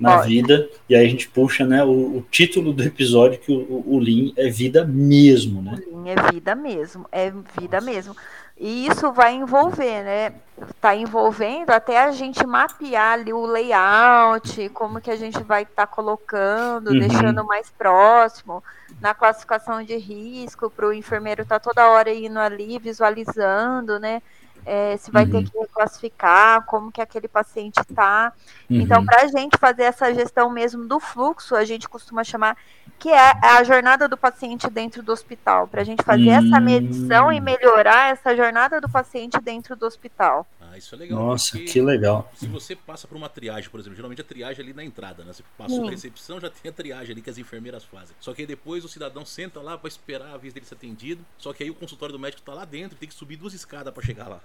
na 0.00 0.16
vida. 0.22 0.68
E 0.88 0.96
aí 0.96 1.06
a 1.06 1.08
gente 1.08 1.28
puxa 1.28 1.64
né, 1.66 1.84
o, 1.84 1.90
o 1.90 2.24
título 2.30 2.72
do 2.72 2.82
episódio, 2.82 3.38
que 3.38 3.52
o, 3.52 3.84
o 3.86 3.98
Lean 3.98 4.32
é 4.36 4.48
vida 4.48 4.84
mesmo, 4.84 5.60
né? 5.62 5.76
Sim, 5.76 6.10
é 6.10 6.32
vida 6.32 6.54
mesmo, 6.54 7.06
é 7.12 7.32
vida 7.58 7.80
mesmo. 7.80 8.16
E 8.62 8.86
isso 8.86 9.10
vai 9.12 9.34
envolver, 9.34 10.02
né? 10.02 10.32
Tá 10.80 10.94
envolvendo 10.94 11.70
até 11.70 12.02
a 12.02 12.10
gente 12.10 12.46
mapear 12.46 13.14
ali 13.14 13.32
o 13.32 13.46
layout, 13.46 14.68
como 14.70 15.00
que 15.00 15.10
a 15.10 15.16
gente 15.16 15.42
vai 15.42 15.62
estar 15.62 15.86
colocando, 15.86 16.88
Uhum. 16.88 16.98
deixando 16.98 17.42
mais 17.44 17.70
próximo, 17.70 18.62
na 19.00 19.14
classificação 19.14 19.82
de 19.82 19.96
risco, 19.96 20.68
para 20.68 20.86
o 20.86 20.92
enfermeiro 20.92 21.40
estar 21.42 21.58
toda 21.58 21.88
hora 21.88 22.12
indo 22.12 22.38
ali, 22.38 22.78
visualizando, 22.78 23.98
né? 23.98 24.20
É, 24.64 24.96
se 24.96 25.10
vai 25.10 25.26
ter 25.26 25.38
Uhum. 25.38 25.44
que 25.44 25.58
reclassificar, 25.58 26.64
como 26.66 26.92
que 26.92 27.00
aquele 27.00 27.28
paciente 27.28 27.78
está. 27.80 28.32
Uhum. 28.68 28.80
Então, 28.80 29.04
para 29.04 29.22
a 29.24 29.26
gente 29.26 29.56
fazer 29.58 29.84
essa 29.84 30.12
gestão 30.14 30.50
mesmo 30.50 30.86
do 30.86 31.00
fluxo, 31.00 31.54
a 31.56 31.64
gente 31.64 31.88
costuma 31.88 32.22
chamar 32.24 32.56
que 32.98 33.08
é 33.08 33.32
a 33.42 33.64
jornada 33.64 34.06
do 34.06 34.16
paciente 34.16 34.68
dentro 34.68 35.02
do 35.02 35.10
hospital, 35.10 35.66
para 35.66 35.80
a 35.80 35.84
gente 35.84 36.02
fazer 36.04 36.28
essa 36.28 36.58
Hum. 36.58 36.64
medição 36.64 37.32
e 37.32 37.40
melhorar 37.40 38.12
essa 38.12 38.36
jornada 38.36 38.78
do 38.78 38.90
paciente 38.90 39.40
dentro 39.40 39.74
do 39.74 39.86
hospital. 39.86 40.46
Ah, 40.60 40.76
isso 40.76 40.94
é 40.94 40.98
legal. 40.98 41.18
Nossa, 41.18 41.58
que 41.58 41.80
legal. 41.80 42.30
Se 42.34 42.46
você 42.46 42.76
passa 42.76 43.08
por 43.08 43.16
uma 43.16 43.28
triagem, 43.28 43.70
por 43.70 43.80
exemplo, 43.80 43.96
geralmente 43.96 44.20
a 44.20 44.24
triagem 44.24 44.60
é 44.60 44.64
ali 44.66 44.74
na 44.74 44.84
entrada, 44.84 45.24
né? 45.24 45.32
Você 45.32 45.42
passou 45.56 45.82
da 45.82 45.90
recepção, 45.90 46.38
já 46.38 46.50
tem 46.50 46.70
a 46.70 46.74
triagem 46.74 47.12
ali 47.12 47.22
que 47.22 47.30
as 47.30 47.38
enfermeiras 47.38 47.84
fazem. 47.84 48.14
Só 48.20 48.34
que 48.34 48.42
aí 48.42 48.46
depois 48.46 48.84
o 48.84 48.88
cidadão 48.88 49.24
senta 49.24 49.60
lá 49.60 49.78
pra 49.78 49.88
esperar 49.88 50.34
a 50.34 50.36
vez 50.36 50.52
dele 50.52 50.66
ser 50.66 50.74
atendido. 50.74 51.24
Só 51.38 51.52
que 51.54 51.62
aí 51.64 51.70
o 51.70 51.74
consultório 51.74 52.12
do 52.12 52.18
médico 52.18 52.42
tá 52.42 52.52
lá 52.52 52.64
dentro, 52.66 52.96
tem 52.98 53.08
que 53.08 53.14
subir 53.14 53.36
duas 53.36 53.54
escadas 53.54 53.92
pra 53.92 54.02
chegar 54.02 54.28
lá. 54.28 54.40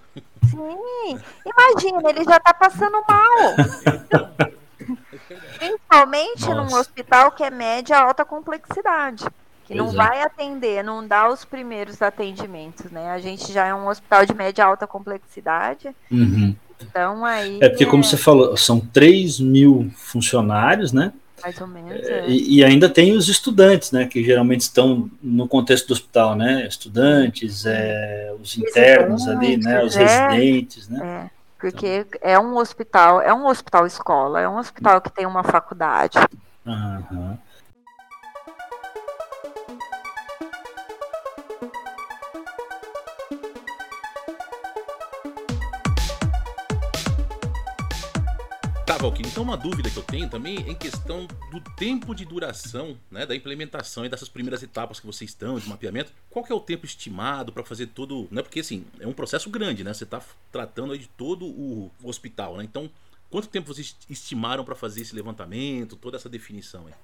Sim, 0.50 1.18
imagina, 1.44 2.10
ele 2.10 2.24
já 2.24 2.36
está 2.36 2.54
passando 2.54 3.02
mal. 3.08 4.46
Principalmente 5.58 6.48
num 6.48 6.54
Nossa. 6.64 6.80
hospital 6.80 7.32
que 7.32 7.42
é 7.42 7.50
média 7.50 7.98
alta 7.98 8.24
complexidade. 8.24 9.24
Que 9.64 9.74
não 9.74 9.88
é. 9.88 9.92
vai 9.92 10.22
atender, 10.22 10.84
não 10.84 11.06
dá 11.06 11.28
os 11.28 11.44
primeiros 11.44 12.00
atendimentos, 12.00 12.90
né? 12.92 13.10
A 13.10 13.18
gente 13.18 13.52
já 13.52 13.66
é 13.66 13.74
um 13.74 13.88
hospital 13.88 14.24
de 14.24 14.32
média 14.32 14.64
alta 14.64 14.86
complexidade, 14.86 15.90
Uhum. 16.08 16.54
então 16.80 17.24
aí 17.24 17.58
É 17.60 17.68
porque, 17.68 17.84
como 17.84 18.04
você 18.04 18.16
falou, 18.16 18.56
são 18.56 18.78
3 18.78 19.40
mil 19.40 19.90
funcionários, 19.96 20.92
né? 20.92 21.12
Mais 21.42 21.60
ou 21.60 21.66
menos. 21.66 22.06
É, 22.06 22.20
é. 22.20 22.28
E, 22.28 22.56
e 22.56 22.64
ainda 22.64 22.88
tem 22.88 23.12
os 23.12 23.28
estudantes, 23.28 23.92
né? 23.92 24.06
Que 24.06 24.22
geralmente 24.24 24.60
estão 24.60 25.10
no 25.22 25.46
contexto 25.46 25.88
do 25.88 25.92
hospital, 25.92 26.34
né? 26.34 26.66
Estudantes, 26.66 27.64
é, 27.66 28.34
os 28.40 28.56
internos 28.56 29.26
ali, 29.28 29.56
né? 29.56 29.84
Os 29.84 29.96
é. 29.96 30.04
residentes, 30.04 30.88
né? 30.88 31.00
É, 31.26 31.30
porque 31.58 32.06
é 32.20 32.38
um 32.38 32.56
hospital, 32.56 33.20
é 33.20 33.32
um 33.32 33.46
hospital 33.46 33.86
escola, 33.86 34.40
é 34.40 34.48
um 34.48 34.58
hospital 34.58 35.00
que 35.00 35.10
tem 35.10 35.26
uma 35.26 35.42
faculdade. 35.42 36.18
Aham. 36.66 37.38
Tá, 48.86 48.96
Valkyrie, 48.98 49.28
então 49.28 49.42
uma 49.42 49.56
dúvida 49.56 49.90
que 49.90 49.96
eu 49.96 50.02
tenho 50.04 50.30
também 50.30 50.58
é 50.58 50.70
em 50.70 50.74
questão 50.76 51.26
do 51.50 51.60
tempo 51.60 52.14
de 52.14 52.24
duração, 52.24 52.96
né, 53.10 53.26
da 53.26 53.34
implementação 53.34 54.04
e 54.04 54.08
dessas 54.08 54.28
primeiras 54.28 54.62
etapas 54.62 55.00
que 55.00 55.06
vocês 55.06 55.28
estão 55.28 55.58
de 55.58 55.68
mapeamento. 55.68 56.12
Qual 56.30 56.44
que 56.44 56.52
é 56.52 56.54
o 56.54 56.60
tempo 56.60 56.86
estimado 56.86 57.52
para 57.52 57.64
fazer 57.64 57.88
todo, 57.88 58.28
né? 58.30 58.42
Porque 58.42 58.60
assim, 58.60 58.86
é 59.00 59.06
um 59.06 59.12
processo 59.12 59.50
grande, 59.50 59.82
né? 59.82 59.92
Você 59.92 60.04
está 60.04 60.22
tratando 60.52 60.96
de 60.96 61.08
todo 61.08 61.46
o 61.46 61.90
hospital, 62.04 62.58
né? 62.58 62.62
Então, 62.62 62.88
quanto 63.28 63.48
tempo 63.48 63.74
vocês 63.74 63.96
estimaram 64.08 64.64
para 64.64 64.76
fazer 64.76 65.02
esse 65.02 65.16
levantamento, 65.16 65.96
toda 65.96 66.16
essa 66.16 66.28
definição 66.28 66.86
aí? 66.86 66.94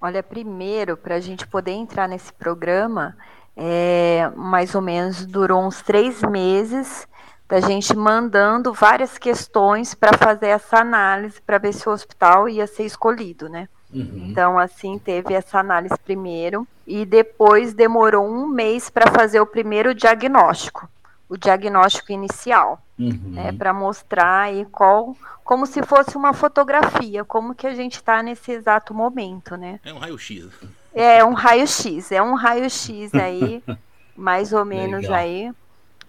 Olha, 0.00 0.24
primeiro, 0.24 0.96
para 0.96 1.14
a 1.14 1.20
gente 1.20 1.46
poder 1.46 1.72
entrar 1.72 2.08
nesse 2.08 2.32
programa, 2.32 3.16
é, 3.56 4.28
mais 4.34 4.74
ou 4.74 4.80
menos 4.80 5.24
durou 5.24 5.64
uns 5.64 5.80
três 5.80 6.22
meses 6.22 7.06
da 7.50 7.60
gente 7.60 7.96
mandando 7.96 8.72
várias 8.72 9.18
questões 9.18 9.92
para 9.92 10.16
fazer 10.16 10.46
essa 10.46 10.78
análise 10.78 11.40
para 11.40 11.58
ver 11.58 11.74
se 11.74 11.88
o 11.88 11.92
hospital 11.92 12.48
ia 12.48 12.64
ser 12.64 12.84
escolhido, 12.84 13.48
né? 13.48 13.68
Uhum. 13.92 14.28
Então, 14.28 14.56
assim, 14.56 14.96
teve 15.00 15.34
essa 15.34 15.58
análise 15.58 15.96
primeiro 16.04 16.64
e 16.86 17.04
depois 17.04 17.74
demorou 17.74 18.24
um 18.24 18.46
mês 18.46 18.88
para 18.88 19.10
fazer 19.10 19.40
o 19.40 19.46
primeiro 19.46 19.92
diagnóstico. 19.92 20.88
o 21.28 21.36
diagnóstico 21.36 22.10
inicial, 22.10 22.82
uhum. 22.98 23.20
né, 23.26 23.52
para 23.52 23.72
mostrar 23.72 24.42
aí 24.42 24.66
qual, 24.66 25.16
como 25.44 25.64
se 25.64 25.80
fosse 25.80 26.16
uma 26.16 26.32
fotografia, 26.32 27.24
como 27.24 27.54
que 27.54 27.68
a 27.68 27.74
gente 27.74 27.94
está 27.94 28.20
nesse 28.20 28.50
exato 28.50 28.92
momento, 28.92 29.56
né? 29.56 29.78
É 29.84 29.94
um 29.94 29.98
raio-x. 29.98 30.48
É 30.92 31.24
um 31.24 31.32
raio-x, 31.32 32.10
é 32.10 32.20
um 32.20 32.34
raio-x 32.34 33.14
aí, 33.14 33.62
mais 34.16 34.52
ou 34.52 34.64
menos 34.64 35.02
Legal. 35.02 35.14
aí. 35.14 35.52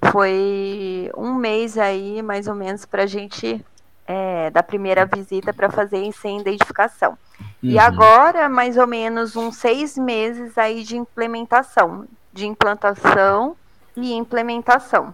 Foi 0.09 1.11
um 1.15 1.35
mês 1.35 1.77
aí, 1.77 2.21
mais 2.21 2.47
ou 2.47 2.55
menos, 2.55 2.85
para 2.85 3.03
a 3.03 3.07
gente 3.07 3.63
é, 4.07 4.49
da 4.49 4.63
primeira 4.63 5.05
visita 5.05 5.53
para 5.53 5.69
fazer 5.69 6.11
sem 6.13 6.39
identificação. 6.39 7.17
Uhum. 7.41 7.47
E 7.69 7.79
agora, 7.79 8.49
mais 8.49 8.77
ou 8.77 8.87
menos 8.87 9.35
uns 9.35 9.57
seis 9.57 9.97
meses 9.97 10.57
aí 10.57 10.83
de 10.83 10.97
implementação, 10.97 12.05
de 12.33 12.47
implantação 12.47 13.55
e 13.95 14.13
implementação. 14.13 15.13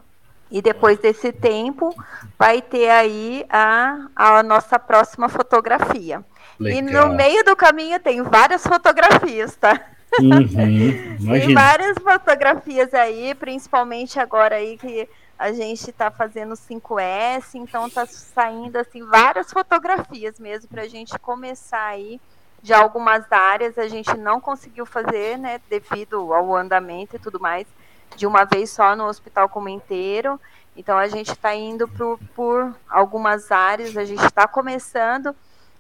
E 0.50 0.62
depois 0.62 0.98
desse 1.00 1.34
tempo, 1.34 1.94
vai 2.40 2.62
ter 2.62 2.90
aí 2.90 3.46
a, 3.50 4.08
a 4.16 4.42
nossa 4.44 4.80
próxima 4.80 5.28
fotografia. 5.28 6.24
Legal. 6.58 6.80
E 6.80 6.82
no 6.82 7.14
meio 7.14 7.44
do 7.44 7.56
caminho 7.56 8.00
tem 8.00 8.22
várias 8.24 8.66
fotografias, 8.66 9.56
tá? 9.58 9.80
Uhum, 10.20 11.32
tem 11.32 11.54
várias 11.54 11.98
fotografias 11.98 12.94
aí, 12.94 13.36
principalmente 13.36 14.20
agora 14.20 14.56
aí 14.56 14.78
que 14.78 15.08
a 15.38 15.52
gente 15.52 15.90
está 15.90 16.10
fazendo 16.10 16.56
5S, 16.56 17.56
então 17.56 17.90
tá 17.90 18.06
saindo 18.06 18.78
assim 18.78 19.04
várias 19.06 19.52
fotografias 19.52 20.40
mesmo 20.40 20.68
para 20.68 20.82
a 20.84 20.88
gente 20.88 21.18
começar 21.20 21.86
aí 21.86 22.20
de 22.62 22.74
algumas 22.74 23.32
áreas. 23.32 23.78
A 23.78 23.88
gente 23.88 24.16
não 24.18 24.42
conseguiu 24.42 24.86
fazer, 24.86 25.38
né, 25.38 25.62
devido 25.70 26.34
ao 26.34 26.56
andamento 26.56 27.16
e 27.16 27.20
tudo 27.20 27.40
mais, 27.40 27.68
de 28.16 28.26
uma 28.26 28.46
vez 28.46 28.72
só 28.72 28.96
no 28.96 29.06
hospital 29.06 29.48
como 29.48 29.70
inteiro. 29.70 30.40
Então 30.76 30.98
a 30.98 31.08
gente 31.08 31.32
está 31.32 31.54
indo 31.54 31.88
por, 31.88 32.20
por 32.36 32.76
algumas 32.90 33.52
áreas, 33.52 33.96
a 33.96 34.06
gente 34.06 34.24
está 34.26 34.48
começando. 34.48 35.36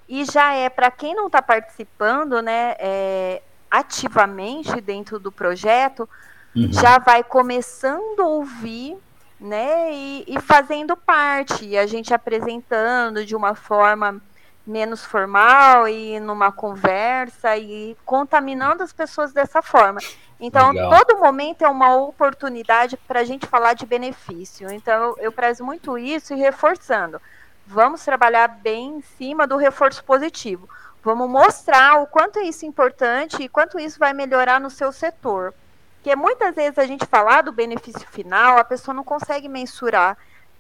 E 0.07 0.23
já 0.23 0.53
é 0.53 0.69
para 0.69 0.89
quem 0.89 1.15
não 1.15 1.28
está 1.28 1.41
participando, 1.41 2.41
né, 2.41 2.75
é, 2.80 3.41
ativamente 3.70 4.80
dentro 4.82 5.20
do 5.20 5.32
projeto, 5.32 6.07
uhum. 6.55 6.72
já 6.72 6.99
vai 6.99 7.24
começando 7.24 8.20
a 8.20 8.28
ouvir 8.28 8.97
né? 9.39 9.93
E, 9.93 10.24
e, 10.28 10.41
fazendo 10.41 10.97
parte, 10.97 11.65
e 11.65 11.78
a 11.78 11.86
gente 11.86 12.13
apresentando 12.13 13.24
de 13.26 13.36
uma 13.36 13.53
forma 13.53 14.20
menos 14.65 15.05
formal 15.05 15.88
e 15.88 16.20
numa 16.20 16.51
conversa 16.51 17.55
e 17.55 17.95
contaminando 18.05 18.84
as 18.84 18.91
pessoas 18.91 19.32
dessa 19.32 19.61
forma. 19.61 19.99
Então, 20.39 20.72
Legal. 20.72 20.99
todo 21.05 21.20
momento 21.20 21.63
é 21.63 21.70
uma 21.70 21.95
oportunidade 21.95 22.97
para 23.07 23.22
a 23.22 23.24
gente 23.24 23.47
falar 23.47 23.74
de 23.74 23.86
benefício. 23.86 24.70
Então, 24.72 25.15
eu, 25.20 25.32
prezo 25.32 25.63
muito 25.63 25.97
isso 25.97 26.34
e 26.34 26.38
reforçando. 26.38 27.22
Vamos 27.65 28.03
trabalhar 28.03 28.47
bem 28.47 28.97
em 28.97 29.01
cima 29.01 29.47
do 29.47 29.55
reforço 29.55 30.03
positivo. 30.03 30.70
Vamos 31.07 31.29
mostrar 31.29 32.01
o 32.01 32.05
quanto 32.05 32.37
isso 32.41 32.65
é 32.65 32.67
importante 32.67 33.41
e 33.41 33.47
quanto 33.47 33.79
isso 33.79 33.97
vai 33.97 34.11
melhorar 34.11 34.59
no 34.59 34.69
seu 34.69 34.91
setor. 34.91 35.53
Porque 35.95 36.13
muitas 36.17 36.53
vezes 36.53 36.77
a 36.77 36.85
gente 36.85 37.05
falar 37.05 37.43
do 37.43 37.53
benefício 37.53 38.05
final, 38.11 38.57
a 38.57 38.63
pessoa 38.65 38.93
não 38.93 39.05
consegue 39.05 39.47
mensurar 39.47 40.17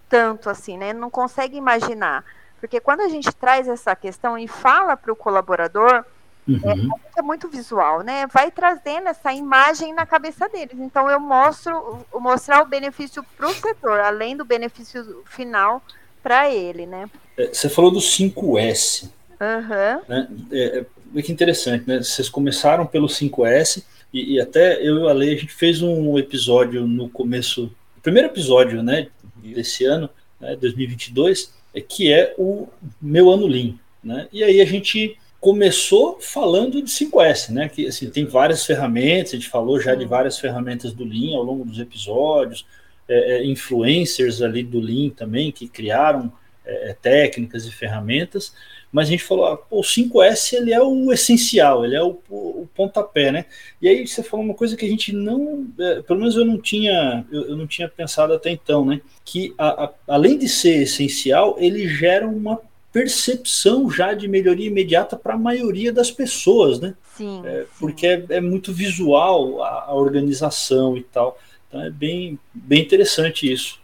tanto 0.07 0.49
assim, 0.49 0.77
né? 0.77 0.93
Não 0.93 1.09
consegue 1.09 1.57
imaginar. 1.57 2.23
Porque 2.61 2.79
quando 2.79 3.01
a 3.01 3.09
gente 3.09 3.29
traz 3.35 3.67
essa 3.67 3.93
questão 3.93 4.37
e 4.37 4.47
fala 4.47 4.95
para 4.95 5.11
o 5.11 5.17
colaborador, 5.17 6.05
uhum. 6.47 6.93
é, 7.15 7.19
é, 7.19 7.21
muito 7.21 7.49
visual, 7.49 7.99
né? 7.99 8.25
Vai 8.27 8.49
trazendo 8.49 9.09
essa 9.09 9.33
imagem 9.33 9.93
na 9.93 10.05
cabeça 10.05 10.47
deles. 10.47 10.79
Então 10.79 11.11
eu 11.11 11.19
mostro, 11.19 12.05
mostrar 12.13 12.61
o 12.61 12.65
benefício 12.65 13.21
para 13.35 13.49
o 13.49 13.53
setor, 13.53 13.99
além 13.99 14.37
do 14.37 14.45
benefício 14.45 15.25
final 15.25 15.83
para 16.23 16.49
ele, 16.49 16.85
né? 16.85 17.09
É, 17.37 17.53
você 17.53 17.67
falou 17.67 17.91
do 17.91 17.99
5S. 17.99 19.16
Uhum. 19.39 20.01
Né? 20.07 20.27
É, 20.51 20.85
é 21.15 21.21
que 21.21 21.31
interessante, 21.31 21.87
né? 21.87 21.97
Vocês 22.01 22.29
começaram 22.29 22.85
pelo 22.85 23.07
5S 23.07 23.83
e, 24.13 24.35
e, 24.35 24.41
até 24.41 24.81
eu 24.81 25.05
e 25.05 25.09
a 25.09 25.13
Lei, 25.13 25.33
a 25.35 25.37
gente 25.37 25.53
fez 25.53 25.81
um 25.81 26.17
episódio 26.17 26.87
no 26.87 27.09
começo, 27.09 27.71
o 27.97 28.01
primeiro 28.01 28.29
episódio, 28.29 28.81
né, 28.81 29.07
desse 29.35 29.85
ano, 29.85 30.09
né, 30.39 30.55
2022, 30.55 31.53
é, 31.73 31.81
que 31.81 32.11
é 32.11 32.33
o 32.37 32.67
meu 33.01 33.29
ano 33.29 33.47
Lean, 33.47 33.75
né? 34.03 34.27
E 34.31 34.43
aí 34.43 34.61
a 34.61 34.65
gente 34.65 35.17
começou 35.39 36.19
falando 36.19 36.81
de 36.81 36.89
5S, 36.89 37.51
né? 37.51 37.69
Que 37.69 37.87
assim, 37.87 38.09
tem 38.09 38.25
várias 38.25 38.65
ferramentas, 38.65 39.33
a 39.33 39.35
gente 39.35 39.49
falou 39.49 39.79
já 39.79 39.93
de 39.93 40.05
várias 40.05 40.39
ferramentas 40.39 40.93
do 40.93 41.03
Lean 41.03 41.35
ao 41.35 41.43
longo 41.43 41.63
dos 41.65 41.79
episódios, 41.79 42.65
é, 43.07 43.37
é, 43.37 43.45
influencers 43.45 44.41
ali 44.41 44.63
do 44.63 44.79
Lean 44.79 45.09
também 45.09 45.51
que 45.51 45.67
criaram 45.67 46.31
é, 46.65 46.95
técnicas 47.01 47.65
e 47.65 47.71
ferramentas, 47.71 48.53
mas 48.97 49.09
a 49.09 49.11
gente 49.11 49.23
falou, 49.23 49.45
ah, 49.45 49.59
o 49.69 49.81
5S 49.81 50.53
ele 50.53 50.73
é 50.73 50.81
o 50.81 51.13
essencial, 51.13 51.85
ele 51.85 51.95
é 51.95 52.01
o, 52.01 52.17
o, 52.31 52.67
pontapé, 52.73 53.31
né? 53.31 53.45
E 53.79 53.87
aí 53.87 54.07
você 54.07 54.23
falou 54.23 54.43
uma 54.43 54.55
coisa 54.55 54.75
que 54.75 54.83
a 54.83 54.89
gente 54.89 55.13
não, 55.13 55.67
é, 55.79 56.01
pelo 56.01 56.17
menos 56.17 56.35
eu 56.35 56.43
não 56.43 56.59
tinha, 56.59 57.23
eu, 57.31 57.49
eu, 57.49 57.55
não 57.55 57.67
tinha 57.67 57.87
pensado 57.87 58.33
até 58.33 58.49
então, 58.49 58.83
né? 58.83 58.99
Que 59.23 59.53
a, 59.55 59.83
a, 59.83 59.93
além 60.07 60.35
de 60.35 60.49
ser 60.49 60.81
essencial, 60.81 61.57
ele 61.59 61.87
gera 61.87 62.27
uma 62.27 62.59
percepção 62.91 63.87
já 63.91 64.15
de 64.15 64.27
melhoria 64.27 64.65
imediata 64.65 65.15
para 65.15 65.35
a 65.35 65.37
maioria 65.37 65.93
das 65.93 66.09
pessoas, 66.09 66.79
né? 66.79 66.95
Sim. 67.15 67.43
É. 67.45 67.67
Porque 67.79 68.07
é, 68.07 68.25
é, 68.31 68.41
muito 68.41 68.73
visual 68.73 69.61
a, 69.61 69.83
a 69.89 69.93
organização 69.93 70.97
e 70.97 71.03
tal. 71.03 71.37
Então 71.67 71.83
é 71.83 71.91
bem, 71.91 72.39
bem 72.51 72.81
interessante 72.81 73.51
isso. 73.51 73.79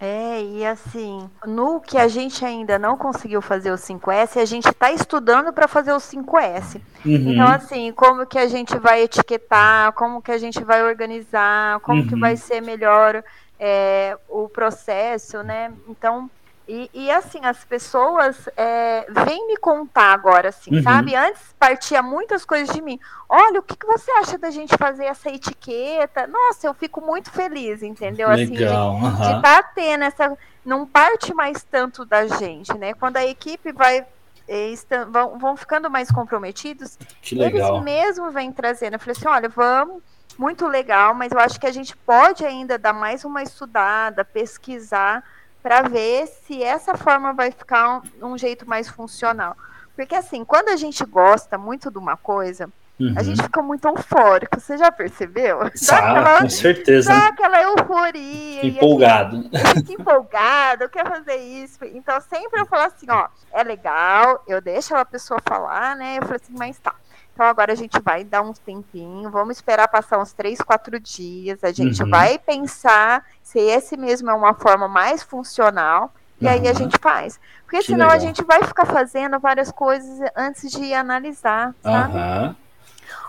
É, 0.00 0.40
e 0.40 0.64
assim, 0.64 1.28
no 1.44 1.80
que 1.80 1.98
a 1.98 2.06
gente 2.06 2.44
ainda 2.44 2.78
não 2.78 2.96
conseguiu 2.96 3.42
fazer 3.42 3.72
o 3.72 3.74
5S, 3.74 4.40
a 4.40 4.44
gente 4.44 4.68
está 4.68 4.92
estudando 4.92 5.52
para 5.52 5.66
fazer 5.66 5.92
o 5.92 5.96
5S. 5.96 6.80
Uhum. 7.04 7.32
Então, 7.32 7.48
assim, 7.48 7.92
como 7.92 8.24
que 8.24 8.38
a 8.38 8.46
gente 8.46 8.78
vai 8.78 9.02
etiquetar, 9.02 9.92
como 9.94 10.22
que 10.22 10.30
a 10.30 10.38
gente 10.38 10.62
vai 10.62 10.84
organizar, 10.84 11.80
como 11.80 12.02
uhum. 12.02 12.06
que 12.06 12.14
vai 12.14 12.36
ser 12.36 12.60
melhor 12.62 13.24
é, 13.58 14.16
o 14.28 14.48
processo, 14.48 15.42
né? 15.42 15.72
Então, 15.88 16.30
e, 16.68 16.90
e, 16.92 17.10
assim, 17.10 17.40
as 17.44 17.64
pessoas 17.64 18.46
é, 18.54 19.06
vêm 19.08 19.46
me 19.46 19.56
contar 19.56 20.12
agora, 20.12 20.50
assim, 20.50 20.76
uhum. 20.76 20.82
sabe? 20.82 21.14
Antes 21.16 21.40
partia 21.58 22.02
muitas 22.02 22.44
coisas 22.44 22.68
de 22.74 22.82
mim. 22.82 23.00
Olha, 23.26 23.60
o 23.60 23.62
que, 23.62 23.74
que 23.74 23.86
você 23.86 24.10
acha 24.10 24.36
da 24.36 24.50
gente 24.50 24.76
fazer 24.76 25.06
essa 25.06 25.30
etiqueta? 25.30 26.26
Nossa, 26.26 26.66
eu 26.66 26.74
fico 26.74 27.00
muito 27.00 27.30
feliz, 27.30 27.82
entendeu? 27.82 28.28
Legal. 28.28 28.96
Assim, 28.98 29.16
de 29.16 29.36
estar 29.36 29.40
tá 29.40 29.62
tendo 29.62 30.04
essa. 30.04 30.36
Não 30.62 30.86
parte 30.86 31.32
mais 31.32 31.64
tanto 31.64 32.04
da 32.04 32.26
gente, 32.26 32.76
né? 32.76 32.92
Quando 32.92 33.16
a 33.16 33.24
equipe 33.24 33.72
vai. 33.72 34.04
Estão, 34.46 35.10
vão, 35.10 35.38
vão 35.38 35.56
ficando 35.56 35.90
mais 35.90 36.10
comprometidos, 36.10 36.98
eles 37.32 37.82
mesmo 37.82 38.30
vêm 38.30 38.52
trazendo. 38.52 38.94
Eu 38.94 38.98
falei 38.98 39.12
assim: 39.12 39.28
olha, 39.28 39.48
vamos 39.48 40.02
muito 40.38 40.66
legal, 40.66 41.14
mas 41.14 41.32
eu 41.32 41.38
acho 41.38 41.58
que 41.58 41.66
a 41.66 41.72
gente 41.72 41.96
pode 41.96 42.44
ainda 42.44 42.78
dar 42.78 42.92
mais 42.92 43.24
uma 43.24 43.42
estudada, 43.42 44.24
pesquisar 44.24 45.24
para 45.62 45.82
ver 45.82 46.26
se 46.26 46.62
essa 46.62 46.96
forma 46.96 47.32
vai 47.32 47.50
ficar 47.50 48.02
um, 48.22 48.32
um, 48.32 48.38
jeito 48.38 48.68
mais 48.68 48.88
funcional. 48.88 49.56
Porque 49.94 50.14
assim, 50.14 50.44
quando 50.44 50.68
a 50.68 50.76
gente 50.76 51.04
gosta 51.04 51.58
muito 51.58 51.90
de 51.90 51.98
uma 51.98 52.16
coisa, 52.16 52.70
uhum. 53.00 53.14
a 53.16 53.22
gente 53.22 53.42
fica 53.42 53.60
muito 53.60 53.86
eufórico. 53.86 54.60
Você 54.60 54.78
já 54.78 54.92
percebeu? 54.92 55.58
Ah, 55.92 56.38
com 56.40 56.48
certeza. 56.48 57.12
Dá 57.12 57.28
aquela 57.28 57.62
euforia. 57.62 58.66
Empolgado. 58.66 59.42
Fica 59.74 59.92
empolgado, 59.92 60.84
eu 60.84 60.88
quero 60.88 61.10
fazer 61.10 61.36
isso. 61.36 61.84
Então 61.84 62.20
sempre 62.20 62.60
eu 62.60 62.66
falo 62.66 62.84
assim, 62.84 63.06
ó, 63.10 63.28
é 63.52 63.62
legal, 63.64 64.44
eu 64.46 64.60
deixo 64.60 64.94
a 64.94 65.04
pessoa 65.04 65.40
falar, 65.44 65.96
né? 65.96 66.18
Eu 66.18 66.22
falo 66.22 66.36
assim, 66.36 66.54
mas 66.56 66.78
tá. 66.78 66.94
Então 67.38 67.46
agora 67.46 67.72
a 67.72 67.76
gente 67.76 68.00
vai 68.00 68.24
dar 68.24 68.42
uns 68.42 68.58
tempinho, 68.58 69.30
vamos 69.30 69.58
esperar 69.58 69.86
passar 69.86 70.18
uns 70.18 70.32
três, 70.32 70.60
quatro 70.60 70.98
dias, 70.98 71.62
a 71.62 71.70
gente 71.70 72.02
uhum. 72.02 72.10
vai 72.10 72.36
pensar 72.36 73.24
se 73.44 73.60
esse 73.60 73.96
mesmo 73.96 74.28
é 74.28 74.34
uma 74.34 74.54
forma 74.54 74.88
mais 74.88 75.22
funcional, 75.22 76.12
e 76.40 76.46
uhum. 76.46 76.50
aí 76.50 76.66
a 76.66 76.72
gente 76.72 76.96
faz. 77.00 77.38
Porque 77.62 77.78
que 77.78 77.84
senão 77.84 78.08
legal. 78.08 78.16
a 78.16 78.18
gente 78.18 78.42
vai 78.42 78.64
ficar 78.64 78.86
fazendo 78.86 79.38
várias 79.38 79.70
coisas 79.70 80.28
antes 80.34 80.68
de 80.68 80.92
analisar, 80.92 81.72
sabe? 81.80 82.16
Uhum. 82.16 82.56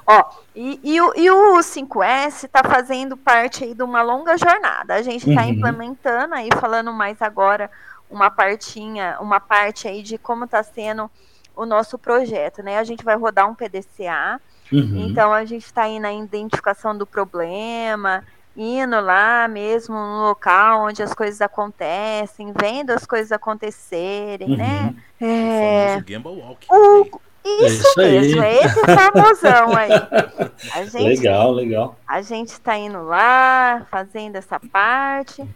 Ó, 0.07 0.24
e, 0.55 0.80
e, 0.84 0.99
o, 0.99 1.14
e 1.16 1.30
o 1.30 1.60
5S 1.60 2.45
está 2.45 2.64
fazendo 2.64 3.16
parte 3.16 3.64
aí 3.64 3.76
de 3.76 3.84
uma 3.84 4.01
longa 4.01 4.36
jornada. 4.39 4.95
A 4.95 5.03
gente 5.03 5.30
está 5.30 5.43
uhum. 5.43 5.49
implementando 5.49 6.34
aí, 6.34 6.49
falando 6.60 6.91
mais 6.91 7.22
agora, 7.22 7.70
uma 8.10 8.32
partinha, 8.32 9.18
uma 9.22 9.39
parte 9.39 9.88
aí 9.88 10.01
de 10.01 10.18
como 10.18 10.45
está 10.45 10.64
sendo 10.64 11.12
o 11.56 11.66
nosso 11.66 11.97
projeto, 11.97 12.64
né? 12.64 12.78
A 12.78 12.84
gente 12.84 13.04
vai 13.04 13.16
rodar 13.16 13.50
um 13.50 13.56
PDCA, 13.56 14.39
uhum. 14.72 15.08
então 15.08 15.34
a 15.34 15.45
gente 15.45 15.66
está 15.66 15.84
aí 15.84 16.00
na 16.00 16.14
identificação 16.14 16.97
do 16.97 17.06
problema, 17.06 18.24
indo 18.56 19.00
lá 19.00 19.47
mesmo 19.47 19.95
no 19.95 20.28
local 20.28 20.86
onde 20.86 21.02
as 21.02 21.14
coisas 21.14 21.41
acontecem, 21.41 22.54
vendo 22.60 22.91
as 22.91 23.06
coisas 23.06 23.32
acontecerem, 23.32 24.56
né? 24.56 24.93
uhum. 25.20 25.28
né? 25.28 25.95
É... 25.95 25.97
O 25.97 26.04
Gamble 26.04 26.41
Walk. 26.41 26.68
O... 26.70 27.20
Isso, 27.41 28.02
é 28.02 28.18
isso 28.18 28.38
mesmo, 28.38 28.43
é 28.43 28.56
esse 28.64 28.82
famosão 28.82 29.76
aí. 29.76 29.89
Gente, 30.91 31.08
legal, 31.08 31.52
legal. 31.52 31.97
A 32.06 32.22
gente 32.22 32.50
está 32.50 32.78
indo 32.78 33.02
lá, 33.02 33.88
fazendo 33.89 34.36
essa 34.36 34.60
parte. 34.60 35.47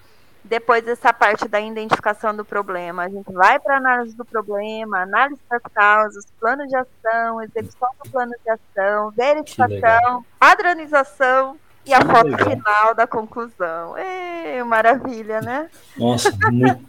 Depois 0.54 0.84
dessa 0.84 1.12
parte 1.12 1.48
da 1.48 1.60
identificação 1.60 2.36
do 2.36 2.46
problema, 2.46 3.06
a 3.06 3.10
gente 3.10 3.34
vai 3.34 3.60
para 3.60 3.78
análise 3.78 4.16
do 4.16 4.24
problema, 4.24 5.00
análise 5.00 5.42
das 5.50 5.64
causas, 5.74 6.28
plano 6.40 6.68
de 6.68 6.76
ação, 6.76 7.42
execução 7.42 7.90
do 8.04 8.12
plano 8.12 8.34
de 8.46 8.52
ação, 8.52 9.10
verificação, 9.18 10.24
padronização 10.38 11.58
e 11.84 11.92
a 11.92 12.02
foto 12.02 12.28
legal. 12.28 12.50
final 12.52 12.94
da 12.94 13.08
conclusão. 13.08 13.98
Ei, 13.98 14.62
maravilha, 14.62 15.42
né? 15.42 15.72
Nossa, 15.98 16.32
muito, 16.52 16.86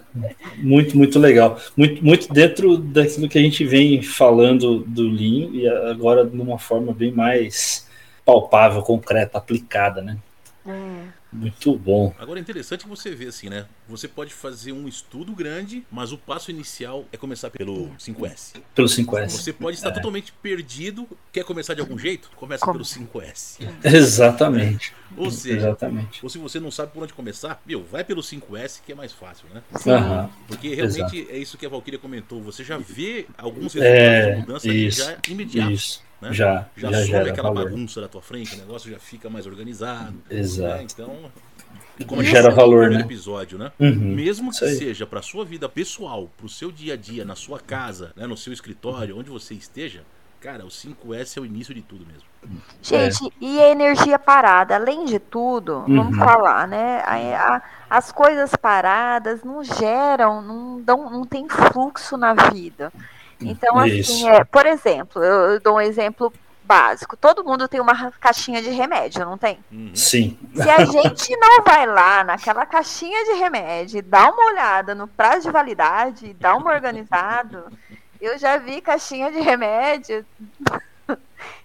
muito, 0.59 0.99
muito 0.99 1.19
legal. 1.19 1.59
Muito, 1.75 2.05
muito 2.05 2.31
dentro 2.35 2.77
daquilo 2.77 3.31
que 3.31 3.39
a 3.39 3.43
gente 3.43 3.65
vem 3.65 4.03
falando 4.03 4.81
do 4.81 5.05
Lean 5.05 5.49
e 5.55 5.67
agora 5.91 6.27
de 6.27 6.39
uma 6.39 6.59
forma 6.59 6.93
bem 6.93 7.12
mais 7.12 7.89
palpável, 8.27 8.83
concreta, 8.83 9.39
aplicada, 9.39 10.03
né? 10.03 10.19
É. 10.67 11.14
Muito 11.35 11.76
bom. 11.76 12.14
Agora 12.18 12.39
é 12.39 12.43
interessante 12.43 12.85
que 12.85 12.89
você 12.89 13.12
vê 13.12 13.26
assim, 13.26 13.49
né? 13.49 13.66
Você 13.89 14.07
pode 14.07 14.32
fazer 14.32 14.70
um 14.72 14.87
estudo 14.87 15.32
grande, 15.32 15.85
mas 15.91 16.12
o 16.12 16.18
passo 16.18 16.51
inicial 16.51 17.05
é 17.12 17.16
começar 17.16 17.51
pelo 17.51 17.91
5S. 17.99 18.62
Pelo 18.72 18.89
5S. 18.89 19.30
Você 19.30 19.53
pode 19.53 19.76
estar 19.76 19.89
é. 19.89 19.93
totalmente 19.93 20.32
perdido, 20.32 21.09
quer 21.32 21.45
começar 21.45 21.74
de 21.74 21.80
algum 21.80 21.99
jeito? 21.99 22.30
Começa 22.37 22.64
Como? 22.64 22.78
pelo 22.78 22.85
5S. 22.85 23.68
Exatamente. 23.82 24.95
Ou 25.16 25.30
seja, 25.30 25.68
Exatamente. 25.68 26.20
ou 26.24 26.28
se 26.28 26.39
você 26.39 26.59
não 26.59 26.72
sabe 26.72 26.93
por 26.93 27.03
onde 27.03 27.12
começar, 27.12 27.62
meu, 27.64 27.85
vai 27.85 28.03
pelo 28.03 28.20
5S 28.20 28.80
que 28.85 28.91
é 28.91 28.95
mais 28.97 29.12
fácil, 29.12 29.47
né? 29.55 29.62
Uhum. 29.72 30.28
Porque 30.49 30.74
realmente 30.74 31.18
Exato. 31.18 31.32
é 31.32 31.39
isso 31.39 31.57
que 31.57 31.64
a 31.64 31.68
Valkyria 31.68 32.01
comentou. 32.01 32.43
Você 32.43 32.64
já 32.64 32.78
vê 32.78 33.26
alguns 33.39 33.74
resultados 33.74 34.03
é, 34.03 34.32
de 34.32 34.41
mudança 34.41 34.68
isso, 34.68 35.05
já 35.05 35.16
imediatos. 35.28 35.72
Isso. 35.72 36.03
Né? 36.25 36.33
Já, 36.33 36.66
já, 36.75 36.91
já 36.91 37.05
some 37.05 37.31
aquela 37.31 37.53
valor. 37.53 37.64
bagunça 37.64 38.01
da 38.01 38.09
tua 38.09 38.22
frente, 38.22 38.55
o 38.55 38.59
negócio 38.59 38.91
já 38.91 38.99
fica 38.99 39.29
mais 39.29 39.47
organizado. 39.47 40.12
Né? 40.31 40.39
Exato. 40.39 40.77
Né? 40.77 40.87
Então, 40.91 41.33
como 42.07 42.25
gera 42.25 42.51
valor, 42.51 42.91
né? 42.91 43.01
episódio, 43.01 43.59
né? 43.59 43.70
Uhum, 43.79 44.14
Mesmo 44.14 44.51
que 44.51 44.57
seja 44.57 45.07
para 45.07 45.22
sua 45.22 45.45
vida 45.45 45.68
pessoal, 45.68 46.31
para 46.37 46.47
o 46.47 46.49
seu 46.49 46.72
dia 46.72 46.95
a 46.95 46.97
dia, 46.97 47.25
na 47.25 47.37
sua 47.37 47.61
casa, 47.61 48.12
né, 48.16 48.27
no 48.27 48.37
seu 48.37 48.53
escritório, 48.53 49.16
onde 49.16 49.31
você 49.31 49.55
esteja, 49.55 50.03
cara, 50.41 50.64
o 50.64 50.68
5S 50.68 51.37
é 51.37 51.41
o 51.41 51.47
início 51.47 51.75
de 51.75 51.83
tudo 51.83 52.05
mesmo. 52.05 52.25
Gente, 52.83 53.27
é. 53.27 53.31
e 53.41 53.61
a 53.61 53.70
energia 53.70 54.18
parada, 54.18 54.75
além 54.75 55.05
de 55.05 55.18
tudo, 55.18 55.85
uhum. 55.87 55.97
vamos 55.97 56.18
falar, 56.18 56.66
né? 56.66 57.01
A, 57.07 57.57
a, 57.57 57.62
as 57.89 58.11
coisas 58.11 58.55
paradas 58.57 59.45
não 59.45 59.62
geram, 59.62 60.43
não, 60.43 60.81
dão, 60.81 61.11
não 61.11 61.25
tem 61.25 61.49
fluxo 61.49 62.16
na 62.16 62.35
vida. 62.35 62.93
Então, 63.41 63.78
assim, 63.78 64.28
é, 64.28 64.45
por 64.45 64.66
exemplo, 64.66 65.22
eu, 65.22 65.53
eu 65.53 65.61
dou 65.61 65.76
um 65.76 65.80
exemplo 65.80 66.32
básico. 66.64 67.16
Todo 67.16 67.45
mundo 67.45 67.68
tem 67.68 67.80
uma 67.80 68.11
caixinha 68.12 68.62
de 68.62 68.70
remédio, 68.70 69.24
não 69.24 69.37
tem? 69.37 69.59
Uhum. 69.70 69.95
Sim. 69.95 70.39
Se 70.55 70.68
a 70.68 70.85
gente 70.85 71.37
não 71.37 71.62
vai 71.62 71.87
lá 71.87 72.24
naquela 72.24 72.64
caixinha 72.66 73.24
de 73.24 73.39
remédio, 73.39 74.03
dá 74.03 74.30
uma 74.30 74.47
olhada 74.47 74.95
no 74.95 75.07
prazo 75.07 75.43
de 75.43 75.53
validade, 75.53 76.35
dá 76.35 76.57
uma 76.57 76.72
organizado, 76.72 77.64
eu 78.20 78.39
já 78.39 78.57
vi 78.57 78.80
caixinha 78.80 79.30
de 79.30 79.41
remédio. 79.41 80.24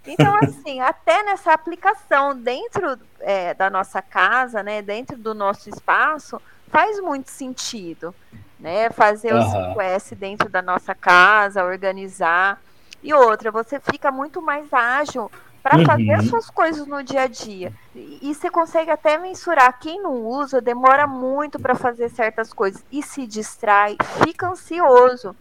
Então, 0.05 0.35
assim, 0.41 0.81
até 0.81 1.23
nessa 1.23 1.53
aplicação 1.53 2.35
dentro 2.35 2.97
é, 3.19 3.53
da 3.53 3.69
nossa 3.69 4.01
casa, 4.01 4.63
né, 4.63 4.81
dentro 4.81 5.17
do 5.17 5.33
nosso 5.33 5.69
espaço, 5.69 6.41
faz 6.69 6.99
muito 7.01 7.29
sentido 7.29 8.13
né? 8.59 8.89
Fazer 8.89 9.33
uhum. 9.33 9.71
o 9.71 9.75
5S 9.75 10.15
dentro 10.15 10.49
da 10.49 10.61
nossa 10.61 10.93
casa, 10.93 11.63
organizar. 11.63 12.61
E 13.01 13.13
outra, 13.13 13.49
você 13.49 13.79
fica 13.79 14.11
muito 14.11 14.41
mais 14.41 14.71
ágil 14.73 15.31
para 15.63 15.77
uhum. 15.77 15.85
fazer 15.85 16.11
as 16.11 16.25
suas 16.25 16.49
coisas 16.49 16.85
no 16.85 17.01
dia 17.01 17.21
a 17.21 17.27
dia. 17.27 17.71
E, 17.95 18.19
e 18.21 18.35
você 18.35 18.49
consegue 18.49 18.91
até 18.91 19.17
mensurar. 19.17 19.79
Quem 19.79 20.01
não 20.01 20.25
usa 20.25 20.59
demora 20.59 21.07
muito 21.07 21.57
para 21.59 21.75
fazer 21.75 22.09
certas 22.09 22.51
coisas 22.51 22.83
e 22.91 23.01
se 23.01 23.25
distrai, 23.25 23.95
fica 24.25 24.49
ansioso. 24.49 25.35